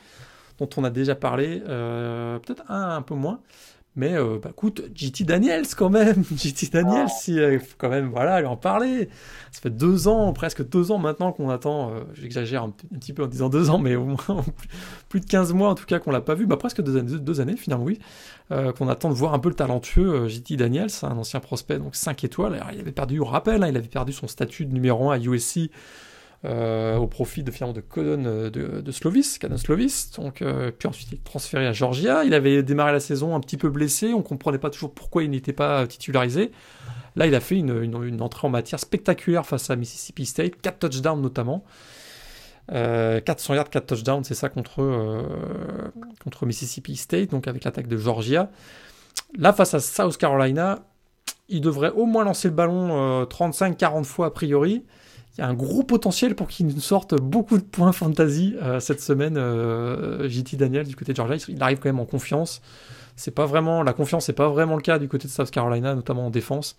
[0.58, 3.40] dont on a déjà parlé, euh, peut-être un un peu moins.
[3.98, 7.08] Mais euh, bah, écoute, JT Daniels quand même, JT Daniels, ah.
[7.08, 9.08] si, euh, quand même, voilà, lui en parler.
[9.50, 13.24] Ça fait deux ans, presque deux ans maintenant qu'on attend, euh, j'exagère un, petit peu
[13.24, 14.44] en disant deux ans, mais au moins
[15.08, 17.18] plus de 15 mois en tout cas qu'on l'a pas vu, bah, presque deux années,
[17.18, 17.98] deux années finalement, oui,
[18.50, 22.22] qu'on attend de voir un peu le talentueux JT Daniels, un ancien prospect, donc 5
[22.22, 22.54] étoiles.
[22.54, 25.16] Alors, il avait perdu, on rappelle, hein, il avait perdu son statut de numéro 1
[25.16, 25.66] à USC euh,
[26.44, 30.12] au profit de finalement de Codon euh, de, Slovis, Slovis.
[30.12, 32.24] Donc, euh, puis ensuite il est transféré à Georgia.
[32.24, 34.14] Il avait démarré la saison un petit peu blessé.
[34.14, 36.52] On comprenait pas toujours pourquoi il n'était pas titularisé.
[37.16, 41.20] Là, il a fait une, entrée en matière spectaculaire face à Mississippi State, 4 touchdowns
[41.20, 41.64] notamment.
[42.70, 45.24] 400 yards, 4 touchdowns, c'est ça contre,
[46.22, 48.50] contre Mississippi State, donc avec l'attaque de Georgia.
[49.38, 50.80] Là, face à South Carolina,
[51.48, 54.84] il devrait au moins lancer le ballon 35-40 fois a priori
[55.38, 58.80] il y a un gros potentiel pour qu'il nous sorte beaucoup de points fantasy euh,
[58.80, 59.36] cette semaine.
[59.36, 62.60] Euh, JT Daniel du côté de Georgia, il arrive quand même en confiance.
[63.14, 65.94] C'est pas vraiment la confiance, c'est pas vraiment le cas du côté de South Carolina,
[65.94, 66.76] notamment en défense.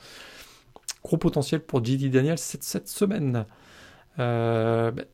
[1.05, 3.45] Gros potentiel pour JT Daniel cette, semaine.
[4.20, 5.05] Euh, ben,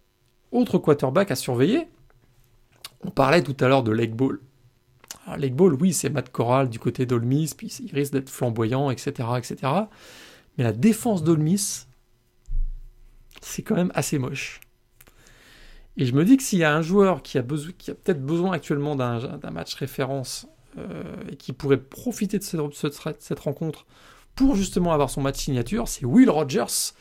[0.52, 1.88] autre quarterback à surveiller.
[3.04, 4.40] On parlait tout à l'heure de Lake Ball.
[5.38, 9.12] Lake Ball, oui, c'est Matt Corral du côté d'Olmis, puis il risque d'être flamboyant, etc.,
[9.38, 9.72] etc.
[10.58, 11.86] Mais la défense d'Olmis,
[13.46, 14.60] c'est quand même assez moche.
[15.98, 18.96] Et je me dis que s'il y a un joueur qui a, peut-être besoin actuellement
[18.96, 23.86] d'un match référence euh, et qui pourrait profiter de cette, rencontre
[24.36, 26.94] pour justement avoir son match signature, c'est Will Rogers,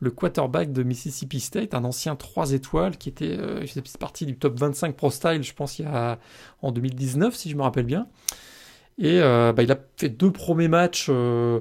[0.00, 3.64] le quarterback de Mississippi State, un ancien 3 étoiles qui était euh,
[4.00, 6.18] partie du top 25 Pro Style, je pense, il y a,
[6.62, 8.08] en 2019, si je me rappelle bien.
[8.98, 11.06] Et euh, bah, il a fait deux premiers matchs.
[11.08, 11.60] Euh,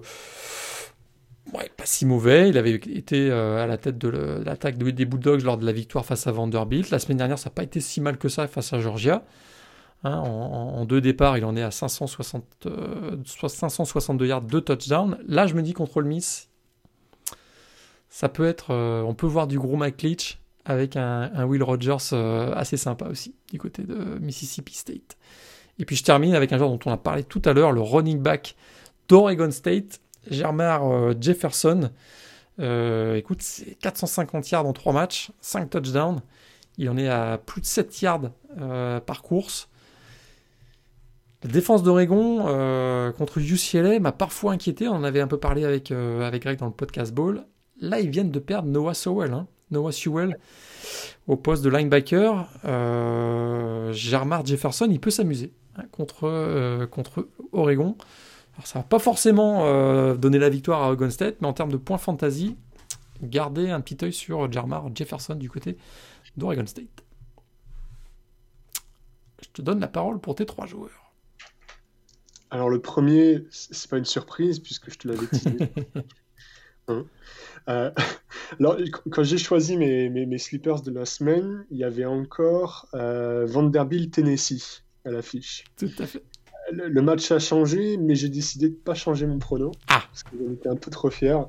[1.54, 2.50] ouais, pas si mauvais.
[2.50, 4.10] Il avait été euh, à la tête de
[4.44, 6.90] l'attaque des Bulldogs lors de la victoire face à Vanderbilt.
[6.90, 9.24] La semaine dernière, ça n'a pas été si mal que ça face à Georgia.
[10.04, 12.68] Hein, en, deux départs, il en est à 560,
[13.26, 15.18] 562 euh, yards, deux touchdowns.
[15.28, 16.50] Là, je me dis contre le Miss,
[18.10, 18.72] ça peut être.
[18.72, 22.14] Euh, on peut voir du gros McLeach avec un, Will Rogers
[22.56, 25.18] assez sympa aussi du côté de Mississippi State.
[25.80, 27.82] Et puis je termine avec un joueur dont on a parlé tout à l'heure, le
[27.82, 28.56] running back
[29.08, 30.00] d'Oregon State,
[30.30, 31.90] Germar euh, Jefferson,
[32.60, 36.22] euh, écoute, c'est 450 yards en 3 matchs, 5 touchdowns.
[36.78, 39.70] Il en est à plus de 7 yards euh, par course.
[41.44, 42.40] La défense d'Oregon
[43.18, 44.90] contre UCLA m'a parfois inquiété.
[44.90, 47.46] On en avait un peu parlé avec, Greg dans le podcast Ball.
[47.80, 49.32] Là, ils viennent de perdre Noah Sewell.
[49.32, 49.48] Hein.
[49.72, 50.38] Noah Sewell
[51.28, 52.46] au poste de linebacker.
[53.94, 56.28] Germar Jefferson, il peut s'amuser hein, contre
[57.54, 57.96] Oregon
[58.66, 61.78] ça va pas forcément euh, donner la victoire à Oregon State, mais en termes de
[61.78, 62.58] points fantasy,
[63.22, 65.78] gardez un petit œil sur Jarmar Jefferson du côté
[66.38, 67.04] d'Oregon State.
[69.42, 71.14] Je te donne la parole pour tes trois joueurs.
[72.52, 75.58] Alors le premier, c'est pas une surprise puisque je te l'avais dit.
[76.92, 77.06] Hein.
[77.68, 77.92] Euh,
[78.60, 78.76] alors,
[79.12, 84.12] quand j'ai choisi mes, mes, sleepers de la semaine, il y avait encore euh, Vanderbilt,
[84.12, 85.66] Tennessee à l'affiche.
[85.78, 86.24] Tout à fait
[86.72, 89.72] le, match a changé, mais j'ai décidé de ne pas changer mon prono.
[89.88, 90.04] Ah.
[90.10, 91.48] Parce que j'en étais un peu trop fier.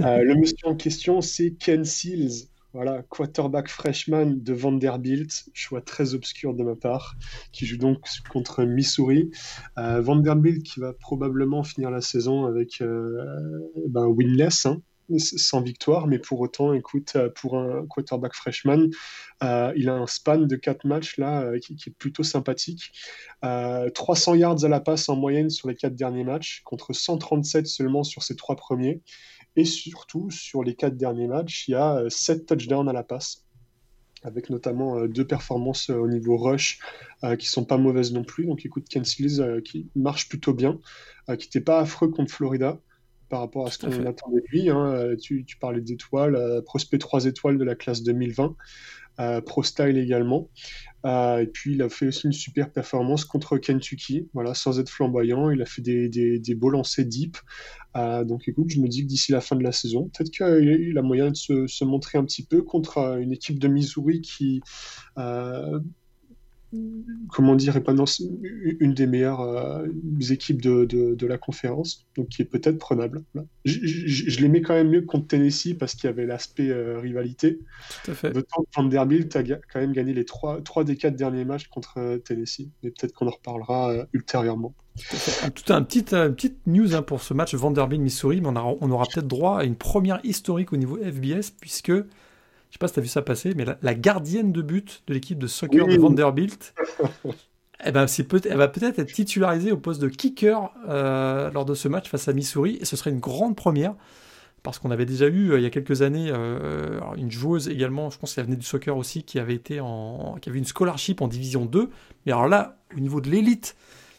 [0.00, 2.48] Euh, le monsieur en question, c'est Ken Seals.
[2.74, 7.16] Voilà, quarterback freshman de Vanderbilt, choix très obscur de ma part,
[7.52, 7.98] qui joue donc
[8.30, 9.30] contre Missouri.
[9.78, 14.80] Euh, Vanderbilt qui va probablement finir la saison avec euh, ben, winless, hein,
[15.18, 18.88] sans victoire, mais pour autant, écoute, euh, pour un quarterback freshman,
[19.42, 22.92] euh, il a un span de 4 matchs là euh, qui, est plutôt sympathique.
[23.42, 28.04] 300 yards à la passe en moyenne sur les 4 derniers matchs, contre 137 seulement
[28.04, 29.02] sur ses 3 premiers.
[29.56, 33.44] Et surtout, sur les 4 derniers matchs, il y a 7 touchdowns à la passe
[34.24, 36.78] avec notamment deux performances au niveau rush
[37.40, 38.46] qui sont pas mauvaises non plus.
[38.46, 40.78] Donc écoute, Ken qui marche plutôt bien,
[41.26, 42.80] qui n'était pas affreux contre Florida
[43.32, 44.68] par rapport à ce qu'on attendait de lui.
[44.68, 44.92] Hein.
[44.92, 48.54] Euh, tu, parlais d'étoiles, euh, prospect 3 étoiles de la classe 2020,
[49.20, 50.50] euh, Pro Style également.
[51.06, 55.48] et puis il a fait aussi une super performance contre Kentucky, voilà, sans être flamboyant.
[55.48, 57.38] Il a fait des, des, beaux lancers deep.
[57.94, 61.02] donc écoute, je me dis que d'ici la fin de la saison, peut-être qu'il a
[61.02, 64.60] moyen de se, se, montrer un petit peu contre une équipe de Missouri qui
[67.28, 67.94] comment dire, pas
[68.80, 69.86] une des meilleures euh,
[70.30, 73.22] équipes de, de, la conférence, donc qui est peut-être prenable.
[73.64, 76.98] Je, je, les mets quand même mieux contre Tennessee parce qu'il y avait l'aspect euh,
[76.98, 77.58] rivalité.
[78.04, 78.32] Tout à fait.
[78.32, 81.98] D'autant que Vanderbilt a quand même gagné les trois, trois des quatre derniers matchs contre
[81.98, 84.74] euh, Tennessee, mais peut-être qu'on en reparlera ultérieurement.
[85.54, 89.04] Tout un petit, une petite news hein, pour ce match Vanderbilt-Missouri, mais on, on aura
[89.12, 91.92] peut-être droit à une première historique au niveau FBS, puisque
[92.72, 95.12] je sais pas si tu as vu ça passer, mais la, gardienne de but de
[95.12, 96.74] l'équipe de soccer de Vanderbilt,
[97.84, 101.74] eh ben, peut elle va peut-être être titularisée au poste de kicker euh, lors de
[101.74, 103.94] ce match face à Missouri, et ce serait une grande première,
[104.62, 108.08] parce qu'on avait déjà eu euh, il y a quelques années euh, une joueuse également,
[108.08, 111.20] je pense qu'elle venait du soccer aussi, qui avait été en, qui avait une scholarship
[111.20, 111.90] en division 2,
[112.24, 113.76] mais alors là, au niveau de l'élite,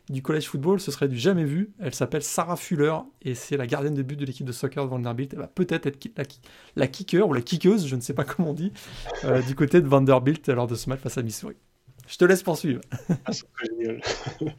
[0.09, 1.71] du college football, ce serait du jamais vu.
[1.79, 4.89] Elle s'appelle Sarah Fuller et c'est la gardienne de but de l'équipe de soccer de
[4.89, 5.33] Vanderbilt.
[5.33, 6.09] Elle va peut-être être
[6.75, 8.71] la, kicker ou la kickeuse, je ne sais pas comment on dit,
[9.23, 11.55] euh, du côté de Vanderbilt lors de ce match face à Missouri.
[12.07, 12.81] Je te laisse poursuivre.
[13.25, 13.31] Ah,
[13.63, 14.01] génial.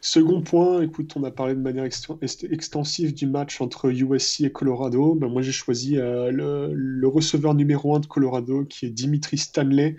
[0.00, 5.14] Second point, écoute, on a parlé de manière extensive du match entre USC et Colorado.
[5.14, 9.96] Ben, moi, j'ai choisi euh, le, receveur numéro 1 de Colorado, qui est Dimitri Stanley,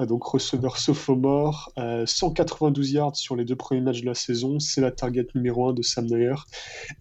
[0.00, 4.60] euh, donc receveur sophomore, 192 euh, yards sur les deux premiers matchs de la saison.
[4.60, 6.36] C'est la target numéro 1 de Sam Neuer.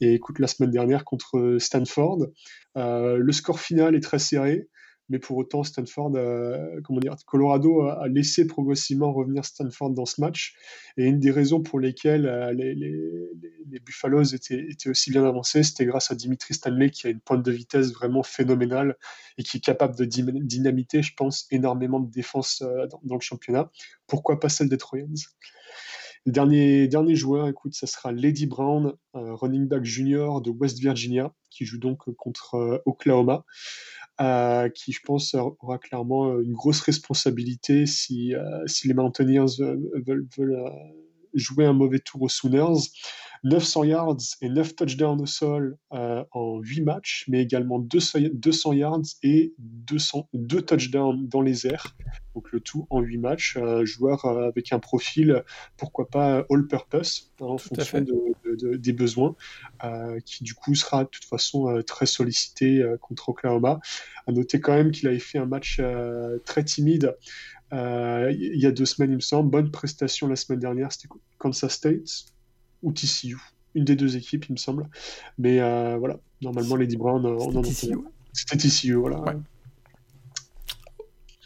[0.01, 2.27] Et écoute, la semaine dernière contre Stanford,
[2.75, 4.67] le score final est très serré
[5.09, 6.13] mais pour autant, Stanford,
[6.83, 10.55] comment dire, Colorado a, laissé progressivement revenir Stanford dans ce match.
[10.97, 16.11] Et une des raisons pour lesquelles euh, les, Buffaloes étaient, aussi bien avancés, c'était grâce
[16.11, 18.97] à Dimitri Stanley qui a une pointe de vitesse vraiment phénoménale
[19.37, 23.71] et qui est capable de dynamiter, je pense, énormément de défense euh, dans, le championnat.
[24.07, 25.07] Pourquoi pas celle des Troyens
[26.25, 31.33] le dernier, dernier joueur, écoute, ça sera Lady Brown, running back junior de West Virginia,
[31.49, 33.45] qui joue donc contre euh, Oklahoma.
[34.19, 39.57] Euh, qui, je pense, aura clairement euh, une grosse responsabilité si, euh, si les Mountaineers
[39.59, 40.71] veulent, veulent,
[41.35, 42.89] jouer un mauvais tour aux Sooners.
[43.43, 49.01] 900 yards et 9 touchdowns au sol en 8 matchs, mais également 200, 200 yards
[49.23, 51.95] et 200, 2 touchdowns dans les airs.
[52.35, 53.57] Donc le tout en 8 matchs.
[53.83, 55.43] joueur avec un profil,
[55.77, 58.05] pourquoi pas all-purpose, hein, en fonction
[58.45, 59.35] des besoins,
[60.25, 63.79] qui du coup sera de toute façon très sollicité contre Oklahoma.
[64.27, 65.81] À noter quand même qu'il avait fait un match
[66.45, 67.15] très timide
[67.71, 69.49] il y a deux semaines, il me semble.
[69.49, 72.25] Bonne prestation la semaine dernière, c'était Kansas State
[72.83, 73.37] ou TCU.
[73.75, 74.89] Une des deux équipes, il me semble.
[75.37, 75.57] Mais
[75.97, 77.97] voilà, normalement, Lady Brown, on en TCU.
[78.33, 79.23] C'était TCU, voilà.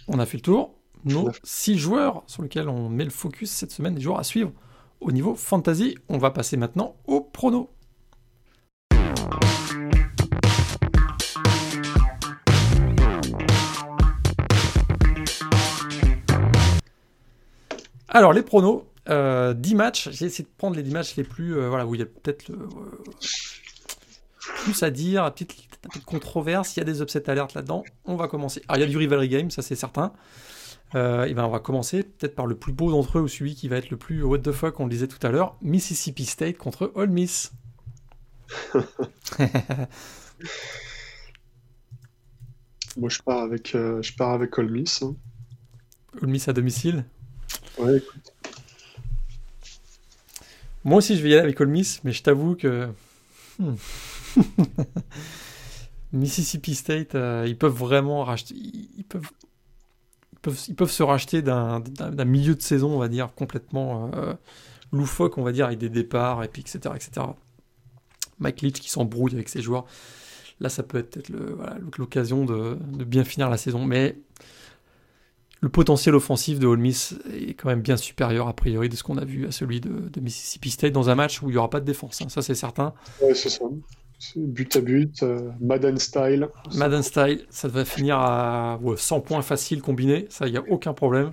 [0.08, 0.76] On a fait le tour.
[1.04, 4.52] Nos six joueurs sur lesquels on met le focus cette semaine, des joueurs à suivre
[5.00, 5.98] au niveau fantasy.
[6.10, 7.72] On va passer maintenant au prono.
[18.14, 20.10] Alors, les pronos, 10 euh, matchs.
[20.12, 21.58] J'ai essayé de prendre les 10 matchs les plus.
[21.58, 22.70] Euh, voilà, où il y a peut-être euh,
[24.40, 25.56] plus à dire, peut-être
[25.86, 26.78] un peu de controverse.
[26.78, 27.84] Il y a des upset alertes là-dedans.
[28.06, 28.62] On va commencer.
[28.68, 30.14] Alors, il y a du rivalry game, ça c'est certain.
[30.94, 33.68] et ben on va commencer peut-être par le plus beau d'entre eux ou celui qui
[33.68, 36.58] va être le plus what the fuck, on le disait tout à l'heure, Mississippi State
[36.58, 37.52] contre Ole Miss.
[42.98, 45.02] Moi je pars avec je pars avec Ole Miss.
[45.02, 45.16] Hein.
[46.22, 47.06] Ole Miss à domicile?
[47.78, 48.31] Ouais, écoute.
[50.84, 52.90] Moi aussi je vais y aller avec Ole Miss, mais je t'avoue que
[53.60, 53.76] hmm.
[56.14, 59.30] Mississippi State, euh, ils peuvent vraiment racheter, ils peuvent
[60.68, 61.82] ils peuvent, se racheter d'un
[62.26, 64.34] milieu de saison, on va dire, complètement euh,
[64.92, 67.28] loufoque, on va dire, avec des départs, et puis, etc., etc.
[68.40, 69.86] Mike Leach qui s'embrouille avec ses joueurs.
[70.60, 71.32] Là, ça peut être
[71.98, 73.86] l'occasion de, de, bien finir la saison.
[73.86, 74.18] Mais
[75.62, 79.04] le potentiel offensif de Ole Miss est quand même bien supérieur, a priori, de ce
[79.04, 81.70] qu'on a vu à celui de, Mississippi State dans un match où il n'y aura
[81.70, 82.22] pas de défense.
[82.22, 82.30] Hein.
[82.30, 82.94] ça, c'est certain.
[83.22, 83.66] Ouais, c'est ça
[84.36, 86.48] but à but, euh, Madden style.
[86.76, 90.94] Madden style, ça va finir à 100 points faciles combinés, ça, il n'y a aucun
[90.94, 91.32] problème.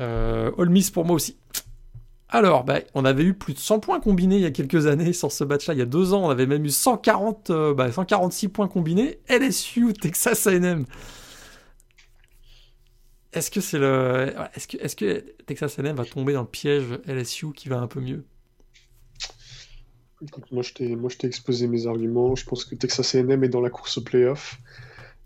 [0.00, 1.36] Euh, All Miss pour moi aussi.
[2.30, 5.12] Alors, bah, on avait eu plus de 100 points combinés il y a quelques années
[5.12, 5.74] sur ce match-là.
[5.74, 9.18] Il y a deux ans, on avait même eu 140, 146 euh, bah, points combinés.
[9.28, 10.84] LSU, Texas A&M.
[13.32, 16.98] Est-ce que c'est le, est-ce que, est-ce que Texas A&M va tomber dans le piège
[17.06, 18.24] LSU qui va un peu mieux?
[20.50, 22.34] Moi, je t'ai exposé mes arguments.
[22.34, 24.58] Je pense que Texas A&M est dans la course au playoff.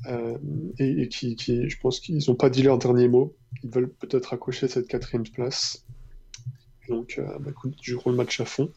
[0.07, 0.37] Euh,
[0.79, 3.35] et, qui, je pense qu'ils n'ont pas dit leur dernier mot.
[3.63, 5.85] Ils veulent peut-être accrocher cette quatrième place.
[6.89, 8.71] Donc, euh, bah, écoute, je roule le match à fond.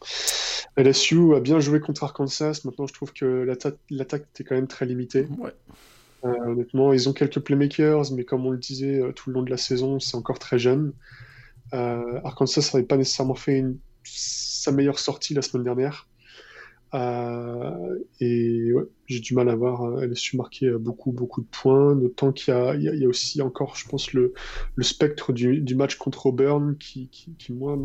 [0.76, 2.62] LSU a bien joué contre Arkansas.
[2.64, 3.46] Maintenant, je trouve que
[3.90, 5.28] l'attaque était quand même très limitée.
[5.44, 5.50] Euh,
[6.22, 9.56] honnêtement, ils ont quelques playmakers, mais comme on le disait tout le long de la
[9.56, 10.92] saison, c'est encore très jeune.
[11.72, 13.64] Arkansas n'avait pas nécessairement fait
[14.04, 16.08] sa meilleure sortie la semaine dernière.
[16.94, 18.70] Euh, et
[19.06, 19.82] j'ai du mal à voir.
[19.82, 21.94] Euh, elle a su marquer euh, beaucoup, beaucoup de points.
[21.94, 24.32] D'autant qu'il y, y, a aussi encore, je pense, le,
[24.74, 27.78] le spectre du, du, match contre Auburn qui, qui, qui moi,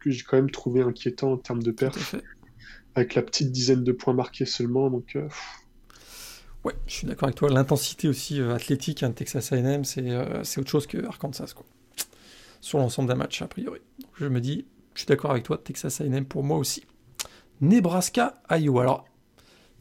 [0.00, 2.14] que, j'ai quand même trouvé inquiétant en termes de perf.
[2.94, 4.90] Avec la petite dizaine de points marqués seulement.
[4.90, 5.16] Donc,
[6.64, 7.48] Ouais, je suis d'accord avec toi.
[7.48, 11.64] L'intensité aussi athlétique hein, de Texas A&M, c'est autre chose que Arkansas, quoi.
[12.60, 13.80] Sur l'ensemble d'un match, a priori.
[14.00, 16.84] Donc, je me dis, je suis d'accord avec toi, Texas A&M pour moi aussi.
[17.60, 18.82] Nebraska, Iowa.
[18.82, 19.04] Alors,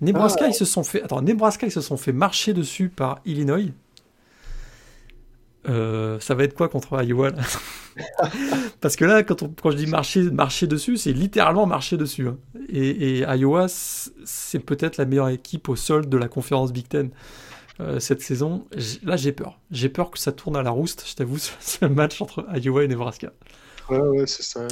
[0.02, 0.50] Nebraska, ah.
[0.50, 1.02] ils se sont fait.
[1.02, 3.74] Attends, Nebraska, ils se sont fait marcher dessus par Illinois.
[5.68, 7.32] Euh, ça va être quoi contre Iowa
[8.82, 12.28] Parce que là, quand, quand, je dis marcher, marcher dessus, c'est littéralement marcher dessus.
[12.28, 12.38] Hein.
[12.70, 17.10] Et, Iowa, c'est peut-être la meilleure équipe au sol de la conférence Big Ten
[17.80, 18.66] euh, cette saison.
[19.04, 19.60] Là, j'ai peur.
[19.72, 22.88] J'ai peur que ça tourne à la rouste, je t'avoue, ce match entre Iowa et
[22.88, 23.34] Nebraska.
[23.90, 24.68] Ouais, ouais, c'est ça.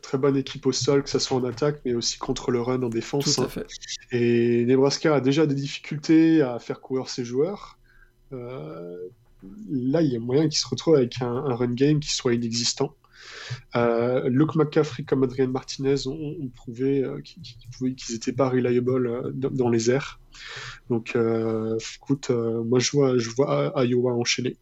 [0.00, 2.82] très bonne équipe au sol, que ce soit en attaque, mais aussi contre le run
[2.82, 3.34] en défense.
[3.34, 3.48] Tout à hein.
[3.48, 3.66] fait.
[4.12, 7.78] Et Nebraska a déjà des difficultés à faire courir ses joueurs.
[8.32, 8.96] Euh,
[9.68, 12.94] là, il y a moyen qu'ils se retrouvent avec un, run game qui soit inexistant.
[13.76, 19.68] Euh, Luke McCaffrey comme Adrien Martinez ont, prouvé euh, qu'ils n'étaient pas reliable euh, dans,
[19.68, 20.20] les airs.
[20.88, 21.16] Donc,
[21.96, 24.56] écoute, moi je vois, je vois Iowa enchaîner.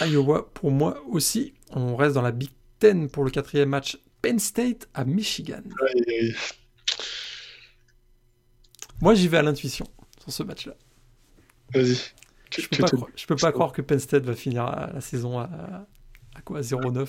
[0.00, 1.54] Iowa pour moi aussi.
[1.70, 3.98] On reste dans la Big Ten pour le quatrième match.
[4.22, 5.62] Penn State à Michigan.
[9.00, 9.86] Moi j'y vais à l'intuition
[10.20, 10.74] sur ce match-là.
[11.72, 11.98] Vas-y.
[12.50, 12.88] Je peux, pas,
[13.26, 15.48] peux pas croire que Penn State va finir la saison à,
[16.34, 17.08] à quoi 0-9.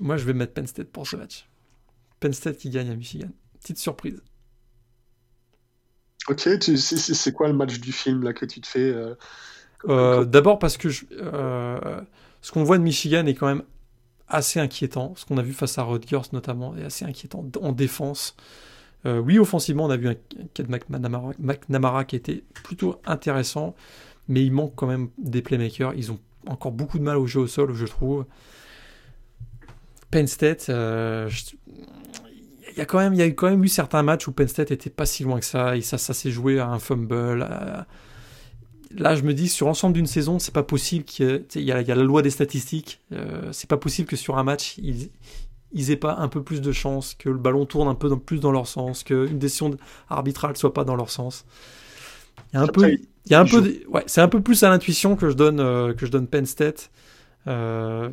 [0.00, 1.48] Moi je vais mettre Penn State pour ce match.
[2.20, 3.28] Penn State qui gagne à Michigan.
[3.60, 4.22] Petite surprise.
[6.28, 9.14] Ok, c'est quoi le match du film là que tu te fais euh,
[9.88, 12.00] euh, d'abord parce que euh,
[12.40, 13.62] ce qu'on voit de Michigan est quand même
[14.28, 15.14] assez inquiétant.
[15.14, 18.34] Ce qu'on a vu face à Rutgers notamment est assez inquiétant en défense.
[19.06, 20.14] Euh, oui, offensivement, on a vu un
[20.54, 23.74] Ked McNamara, qui était plutôt intéressant,
[24.28, 25.94] mais il manque quand même des playmakers.
[25.94, 28.26] Ils ont encore beaucoup de mal au jeu au sol, je trouve.
[30.10, 30.74] Penn State, il
[32.76, 34.70] y a quand même, il y a quand même eu certains matchs où Penn State
[34.70, 37.46] était pas si loin que ça, et ça, s'est joué à un fumble,
[38.94, 41.82] là, je me dis, sur l'ensemble d'une saison, c'est pas possible qu'il y, y, a
[41.82, 43.00] la loi des statistiques.
[43.12, 45.10] Euh, c'est pas possible que sur un match, ils,
[45.76, 48.40] ils aient pas un peu plus de chance, que le ballon tourne un peu plus
[48.40, 49.76] dans leur sens, qu'une décision
[50.08, 51.44] arbitrale soit pas dans leur sens.
[52.52, 54.62] Il y a un peu, il y a un peu, ouais, c'est un peu plus
[54.62, 56.90] à l'intuition que je donne euh, que je donne Penn State.
[57.46, 58.10] Euh,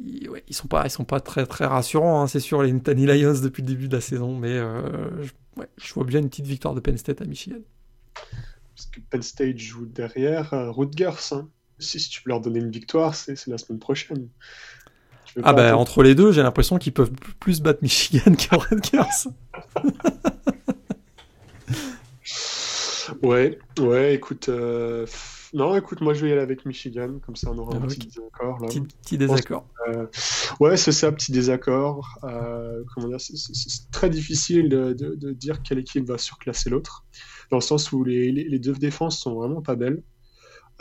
[0.00, 2.72] ils, ouais, ils sont pas, ils sont pas très très rassurants, hein, c'est sûr les
[2.72, 5.30] Nittany Lions depuis le début de la saison, mais je,
[5.76, 7.60] je vois bien une petite victoire de Penn State à Michigan.
[8.74, 11.32] Parce que Penn State joue derrière euh, Rutgers.
[11.32, 11.48] Hein.
[11.78, 14.28] Si, tu peux leur donner une victoire, c'est la semaine prochaine.
[15.42, 19.30] Ah bah entre les deux, j'ai l'impression qu'ils peuvent plus battre Michigan que Rutgers.
[23.22, 25.06] ouais, ouais, écoute, euh,
[25.52, 27.86] non, écoute, moi je vais y aller avec Michigan, comme ça on aura un ah,
[27.86, 28.60] petit désaccord.
[28.60, 28.68] Là.
[29.02, 29.66] Petit, désaccord.
[29.88, 30.06] Euh,
[30.60, 32.18] ouais, c'est ça, petit désaccord.
[32.22, 37.04] comment dire, c'est très difficile de, de, dire quelle équipe va surclasser l'autre
[37.50, 40.02] dans le sens où les, les, deux défenses sont vraiment pas belles.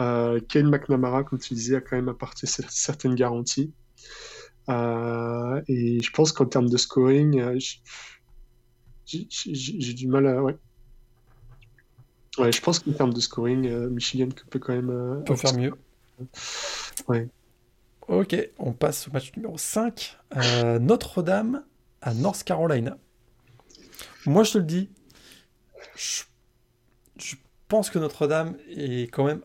[0.02, 3.72] Euh, Ken McNamara, comme tu disais, a quand même apporté certaines garanties.
[4.70, 7.60] Euh, et je pense qu'en termes de scoring, euh,
[9.06, 10.42] j'ai du mal à.
[10.42, 10.58] Ouais.
[12.38, 15.24] Ouais, je pense qu'en termes de scoring, Michigan peut quand même.
[15.26, 15.74] peut faire mieux.
[17.08, 17.28] Ouais.
[18.08, 20.18] Ok, on passe au match numéro 5.
[20.80, 21.64] Notre-Dame
[22.02, 22.98] à North Carolina.
[24.26, 24.90] Moi, je te le dis,
[25.96, 26.24] je
[27.18, 27.36] je
[27.68, 29.42] pense que Notre-Dame est quand même.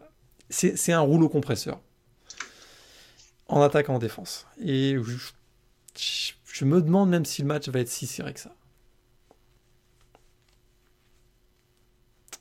[0.50, 1.80] C'est un rouleau compresseur.
[3.48, 4.46] En attaque, en défense.
[4.60, 4.96] Et
[5.94, 8.54] je, me demande même si le match va être si serré que ça.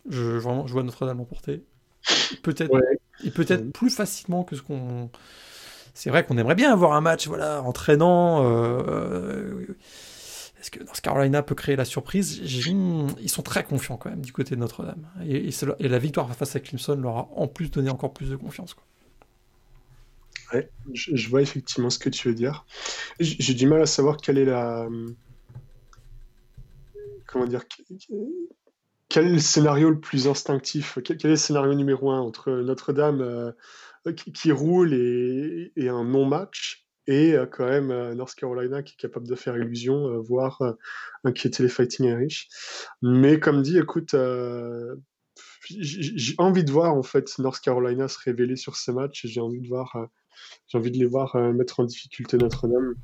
[0.09, 1.63] Je, vraiment, je vois Notre-Dame l'emporter.
[2.43, 2.71] Peut-être
[3.23, 5.09] et peut-être plus facilement que ce qu'on.
[5.93, 8.43] C'est vrai qu'on aimerait bien avoir un match voilà entraînant.
[8.43, 9.75] Euh,
[10.59, 12.39] est-ce que North Carolina peut créer la surprise?
[12.43, 15.07] Ils sont très confiants quand même du côté de Notre-Dame.
[15.27, 18.73] Et, la victoire face à Clemson leur a en plus donné encore plus de confiance.
[18.73, 18.83] Quoi.
[20.53, 22.65] Ouais, je, vois effectivement ce que tu veux dire.
[23.19, 24.87] J'ai du mal à savoir quelle est la.
[27.25, 27.63] Comment dire
[29.09, 33.21] Quel est le scénario le plus instinctif quel, est le scénario numéro un entre Notre-Dame
[33.21, 33.51] euh,
[34.13, 39.27] qui, roule et un non-match et euh, quand même euh, North Carolina qui est capable
[39.27, 40.61] de faire illusion, euh, voire
[41.23, 42.49] inquiéter les Fighting Irish.
[43.01, 44.15] Mais comme dit, écoute,
[45.69, 49.41] j'ai envie de voir en fait North Carolina se révéler sur ce match et j'ai
[49.41, 50.05] envie de voir, euh,
[50.67, 52.95] j'ai envie de les voir euh, mettre en difficulté Notre-Dame.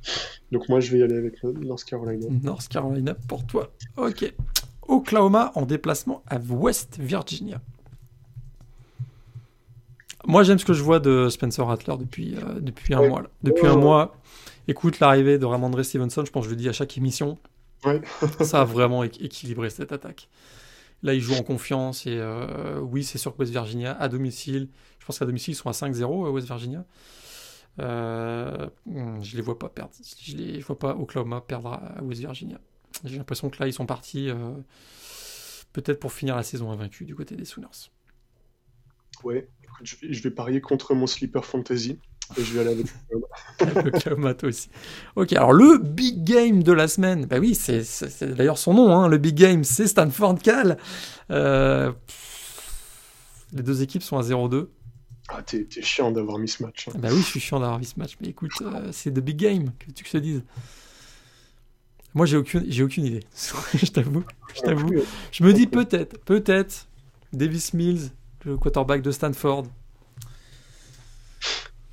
[0.51, 2.27] Donc moi je vais y aller avec North Carolina.
[2.43, 3.71] North Carolina pour toi.
[3.97, 4.33] Ok.
[4.87, 7.61] Oklahoma en déplacement à West Virginia.
[10.25, 13.23] Moi j'aime ce que je vois de Spencer Rattler depuis, euh, depuis un mois.
[13.41, 14.15] Depuis un mois.
[14.67, 17.37] Écoute l'arrivée de Ramondre Stevenson, je pense que je le dis à chaque émission.
[18.41, 20.29] ça a vraiment équilibré cette attaque.
[21.03, 24.69] Là, ils jouent en confiance et euh, oui, c'est sûr que West Virginia à domicile.
[24.99, 26.85] Je pense qu'à domicile, ils sont à 5-0 euh, West Virginia.
[27.79, 28.67] Euh,
[29.21, 29.93] je les vois pas perdre.
[30.21, 32.59] Je les vois pas Oklahoma perdre à West Virginia.
[33.03, 34.29] J'ai l'impression que là, ils sont partis
[35.73, 37.89] peut-être pour finir la saison invaincue du côté des Sooners.
[39.23, 39.49] Ouais,
[39.81, 41.97] je vais parier contre mon sleeper fantasy.
[42.37, 44.69] Et je vais aller avec le aussi.
[45.15, 47.83] Ok, alors le big game de la semaine, bah oui, c'est
[48.23, 50.77] d'ailleurs son nom, hein, le big game, c'est Stanford Cal.
[51.31, 51.91] Euh,
[53.51, 54.67] les deux équipes sont à 0-2.
[55.29, 56.87] Ah, t'es chiant d'avoir mis ce match.
[56.87, 56.93] Hein.
[56.97, 59.37] Bah oui, je suis chiant d'avoir mis ce match, mais écoute, euh, c'est the big
[59.37, 60.43] game, que tu te dises.
[62.13, 63.23] Moi, j'ai aucune, j'ai aucune idée.
[63.73, 64.23] je t'avoue,
[64.55, 64.91] je t'avoue.
[65.31, 66.87] Je me dis peut-être, peut-être,
[67.31, 68.11] Davis Mills,
[68.45, 69.65] le quarterback de Stanford,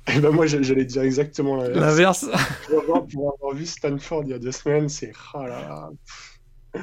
[0.07, 2.25] et eh ben moi, j'allais dire exactement l'inverse.
[2.67, 5.13] pour, avoir, vu Stanford il y a deux semaines, c'est.
[5.33, 5.89] Ah là là.
[6.73, 6.81] Ah,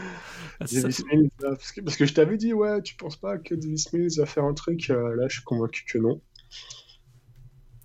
[0.61, 4.27] parce, que, parce, que, je t'avais dit, ouais, tu penses pas que Davis Mills va
[4.27, 6.21] faire un truc euh, Là, je suis convaincu que non.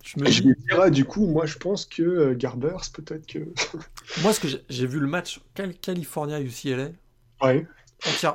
[0.02, 0.90] Je me, dis...
[0.90, 3.38] du coup, moi, je pense que euh, Garbers, peut-être que.
[4.22, 5.40] moi, ce que j'ai vu le match
[5.80, 6.90] California-UCLA,
[7.42, 7.66] ouais.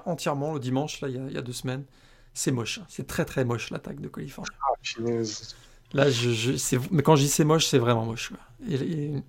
[0.06, 1.86] entièrement le dimanche, là, il y, a, il y a deux semaines,
[2.34, 2.80] c'est moche.
[2.80, 2.86] Hein.
[2.90, 4.50] C'est très très moche l'attaque de Californie.
[4.62, 4.74] Ah.
[5.94, 8.32] Là, je, mais quand je dis c'est moche, c'est vraiment moche.
[8.68, 9.24] de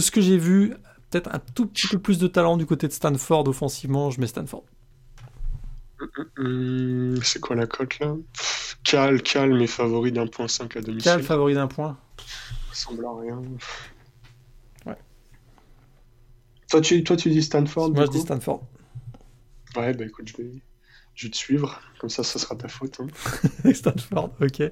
[0.00, 0.74] ce que j'ai vu,
[1.10, 4.26] peut-être un tout petit peu plus de talent du côté de Stanford offensivement, je mets
[4.26, 4.64] Stanford.
[6.38, 8.14] Hum, c'est quoi la cote là?
[8.84, 11.12] Cal, Cal, mes favoris d'un point 5 à domicile.
[11.12, 13.42] Cal, favori d'un point Ça ressemble à rien.
[14.86, 14.98] Ouais.
[16.70, 18.66] Toi tu, toi, tu dis Stanford Moi, je dis Stanford.
[19.76, 20.50] Ouais, bah écoute, je vais,
[21.14, 23.00] je vais te suivre, comme ça, ça sera ta faute.
[23.00, 23.72] Hein.
[23.72, 24.62] Stanford, ok.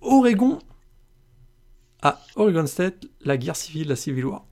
[0.00, 0.58] Oregon.
[2.02, 4.44] Ah, Oregon State, la guerre civile, la Civil War.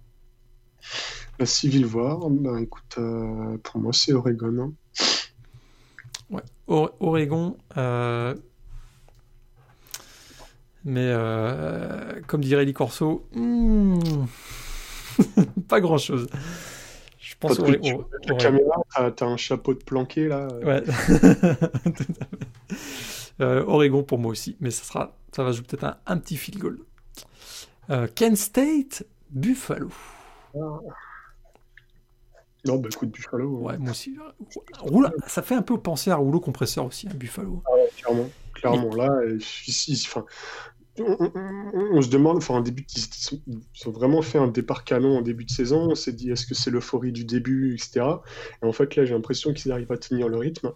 [1.38, 4.58] La Civil War, bah écoute, euh, pour moi, c'est Oregon.
[4.60, 4.72] Hein.
[6.30, 7.56] Ouais, Oregon.
[7.76, 8.34] Euh,
[10.84, 13.98] mais euh, comme dirait Lee Corso, hmm,
[15.68, 16.26] pas grand chose.
[17.18, 18.82] Je pense La caméra,
[19.16, 20.48] t'as un chapeau de planqué là.
[20.62, 20.82] Ouais.
[23.40, 26.60] euh, Oregon pour moi aussi, mais ça sera, ça va jouer peut-être un, petit field
[26.60, 26.78] goal.
[28.14, 29.90] Kent State, Buffalo.
[30.54, 30.80] Ah.
[32.64, 33.58] Non, bah écoute, Buffalo.
[33.58, 34.16] Ouais, moi aussi.
[34.78, 37.62] Roula, ça fait un peu penser à rouleau compresseur aussi, hein, Buffalo.
[37.66, 38.28] Ah ouais, clairement.
[38.54, 39.10] Clairement, là,
[40.06, 40.24] enfin,
[40.98, 45.44] on, se demande, enfin, en début, ils, ont vraiment fait un départ canon en début
[45.44, 45.90] de saison.
[45.90, 48.06] On s'est dit, est-ce que c'est l'euphorie du début, etc.
[48.62, 50.72] Et en fait, là, j'ai l'impression qu'ils arrivent à tenir le rythme.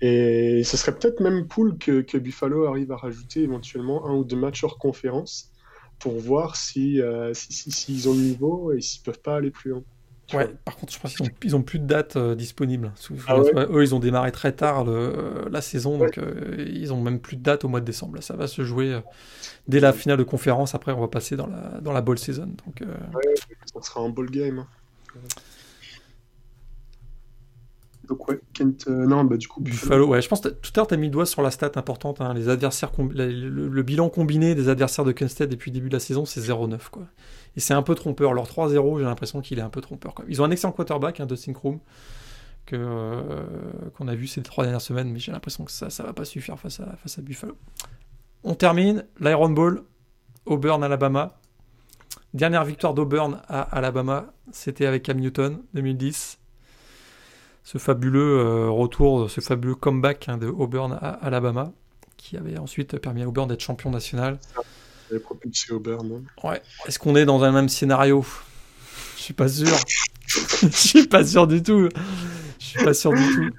[0.00, 4.36] Et ce serait peut-être même cool que, Buffalo arrive à rajouter éventuellement un ou deux
[4.36, 5.50] matchs hors conférence
[5.98, 9.82] pour voir si, euh, s'ils ont le niveau et s'ils peuvent pas aller plus loin.
[10.34, 12.92] Ouais, par contre, je pense qu'ils ont, plus de dates euh, disponibles.
[13.28, 17.20] Ah eux, ils ont démarré très tard euh, la saison, donc euh, ils ont même
[17.20, 18.20] plus de dates au mois de décembre.
[18.20, 19.00] ça va se jouer
[19.68, 20.74] dès la finale de conférence.
[20.74, 22.48] Après, on va passer dans la, dans la ball season.
[22.66, 23.34] Donc, ouais,
[23.72, 24.58] ça sera un ball game.
[24.58, 24.66] Hein.
[28.08, 30.06] Donc ouais, Kent, non, bah du coup Buffalo.
[30.06, 31.72] ouais, je pense que tout à l'heure tu as mis le doigt sur la stat
[31.74, 32.20] importante.
[32.20, 32.34] Hein.
[32.34, 36.00] les adversaires, le, bilan combiné des adversaires de Kent State depuis le début de la
[36.00, 37.08] saison, c'est 0-9 quoi.
[37.56, 38.34] Et c'est un peu trompeur.
[38.34, 40.14] Leur 3-0, j'ai l'impression qu'il est un peu trompeur.
[40.28, 41.52] Ils ont un excellent quarterback, hein, Dustin
[42.66, 43.44] que, euh,
[43.96, 46.24] qu'on a vu ces trois dernières semaines, mais j'ai l'impression que ça ne va pas
[46.24, 47.56] suffire face à, face à Buffalo.
[48.44, 49.84] On termine l'Iron Bowl,
[50.44, 51.38] Auburn, Alabama.
[52.34, 56.38] Dernière victoire d'Auburn à Alabama, c'était avec Cam Newton, 2010.
[57.64, 61.72] Ce fabuleux euh, retour, ce fabuleux comeback hein, de Auburn à Alabama,
[62.16, 64.38] qui avait ensuite permis à Auburn d'être champion national.
[66.42, 66.62] Ouais.
[66.86, 68.24] Est-ce qu'on est dans un même scénario?
[69.16, 69.76] Je suis pas sûr.
[70.62, 71.88] Je suis pas sûr du tout.
[72.58, 73.50] Je suis pas sûr du tout.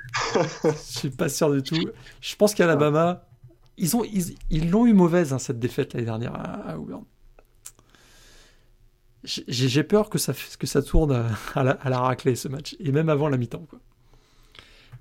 [0.63, 1.89] Je suis pas sûr du tout.
[2.21, 3.25] Je pense qu'Alabama,
[3.77, 4.03] ils ont,
[4.49, 7.05] ils, l'ont eu mauvaise hein, cette défaite l'année dernière à, Auburn.
[9.23, 11.25] J'ai peur que ça, que ça tourne
[11.55, 13.65] à la, à la raclée ce match et même avant la mi-temps.
[13.69, 13.79] Quoi.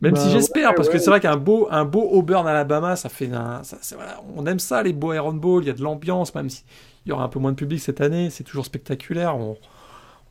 [0.03, 3.09] Même si bah, j'espère, parce que c'est vrai qu'un beau, un beau Auburn Alabama, ça
[3.09, 5.83] fait un, ça, voilà, on aime ça les beaux Iron Bowl, il y a de
[5.83, 6.65] l'ambiance, même s'il
[7.07, 9.37] y aura un peu moins de public cette année, c'est toujours spectaculaire.
[9.37, 9.57] On,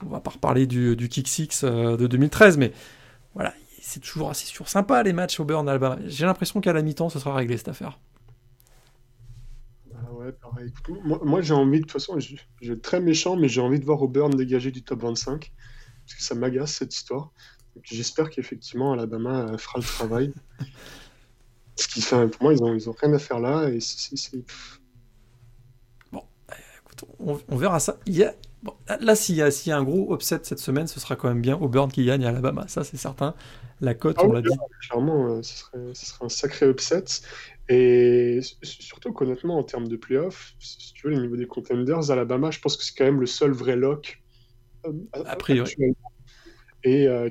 [0.06, 2.74] on va pas reparler du, du Kick Six euh, de 2013, mais
[3.34, 5.98] voilà, c'est toujours assez sur sympa les matchs Auburn Alabama.
[6.06, 8.00] J'ai l'impression qu'à la mi-temps, ce sera réglé cette affaire.
[9.96, 10.74] Ah ouais, pareil.
[11.04, 13.86] Moi, j'ai envie, de toute façon, je, vais être très méchant, mais j'ai envie de
[13.86, 15.52] voir Auburn dégager du top 25,
[16.06, 17.32] parce que ça m'agace cette histoire.
[17.84, 20.34] J'espère qu'effectivement Alabama euh, fera le travail.
[21.78, 24.46] Ce qui fait, pour moi, ils ont, ils ont rien à faire là, et c'est.
[26.10, 26.24] Bon,
[26.86, 27.98] écoute, on, verra ça.
[28.06, 28.34] Il y a,
[29.02, 31.58] là, s'il y, y, a un gros upset cette semaine, ce sera quand même bien
[31.58, 33.36] Auburn qui gagne à Alabama, ça c'est certain.
[33.82, 34.48] La cote, ah on l'a dit.
[34.88, 37.04] Clairement, euh, ce serait, ce serait, un sacré upset.
[37.68, 42.52] Et surtout qu'honnêtement, en termes de playoff, si tu veux, au niveau des contenders, Alabama,
[42.52, 44.22] je pense que c'est quand même le seul vrai lock.
[44.86, 45.76] Euh, a priori.
[46.86, 47.30] Et euh,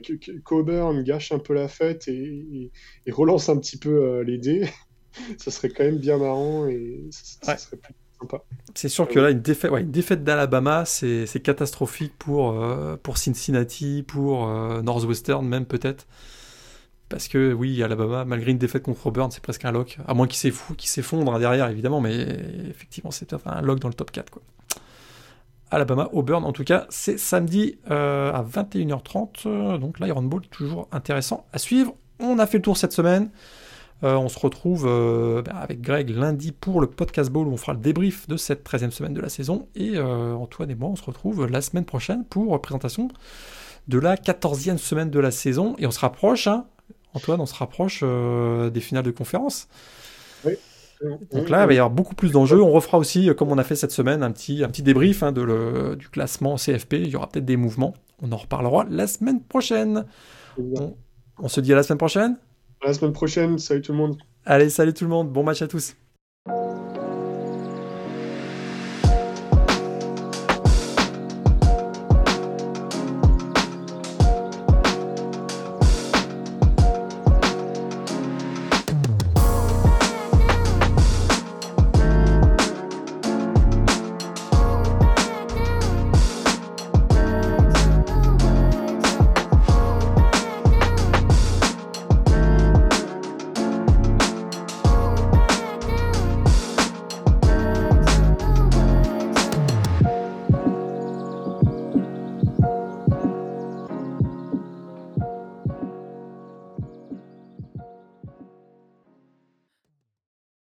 [1.02, 2.70] gâche un peu la fête et,
[3.10, 4.68] relance un petit peu les dés,
[5.39, 8.43] ça serait quand même bien marrant et ça, serait plus sympa.
[8.74, 12.60] C'est sûr que là, une défaite, ouais, une défaite d'Alabama, c'est catastrophique pour,
[13.02, 14.48] pour Cincinnati, pour
[14.82, 16.06] Northwestern même peut-être.
[17.09, 19.98] Parce que oui, Alabama, malgré une défaite contre Auburn, c'est presque un lock.
[20.06, 22.26] À moins qu'il s'effondre derrière, évidemment, mais
[22.68, 24.31] effectivement, c'est peut-être un lock dans le top 4.
[24.31, 24.43] Quoi.
[25.74, 29.78] Alabama, Auburn, en tout cas, c'est samedi euh, à 21h30.
[29.78, 31.94] donc l'Iron Bowl, toujours intéressant à suivre.
[32.20, 33.30] On a fait le tour cette semaine.
[34.05, 37.56] Euh, on se retrouve euh, bah, avec Greg lundi pour le podcast Bowl où on
[37.56, 39.66] fera le débrief de cette 13e semaine de la saison.
[39.74, 43.09] Et Antoine et moi, on se retrouve la semaine prochaine pour présentation
[43.88, 45.74] de la 14e semaine de la saison.
[45.78, 46.66] Et on se rapproche, hein,
[47.14, 49.66] Antoine, on se rapproche des finales de conférence.
[50.44, 50.52] Oui.
[51.32, 52.62] Donc là, il va y avoir beaucoup plus d'enjeux.
[52.62, 55.22] On refera aussi, euh, comme on a fait cette semaine, un petit, un petit débrief
[55.22, 56.94] hein, de du classement CFP.
[56.94, 57.94] Il y aura peut-être des mouvements.
[58.22, 60.04] On en reparlera la semaine prochaine.
[60.58, 60.96] On,
[61.38, 62.38] on, se dit à la semaine prochaine?
[62.82, 63.58] À la semaine prochaine.
[63.58, 64.16] Salut tout le monde.
[64.46, 65.30] Allez, salut tout le monde.
[65.30, 65.94] Bon match à tous.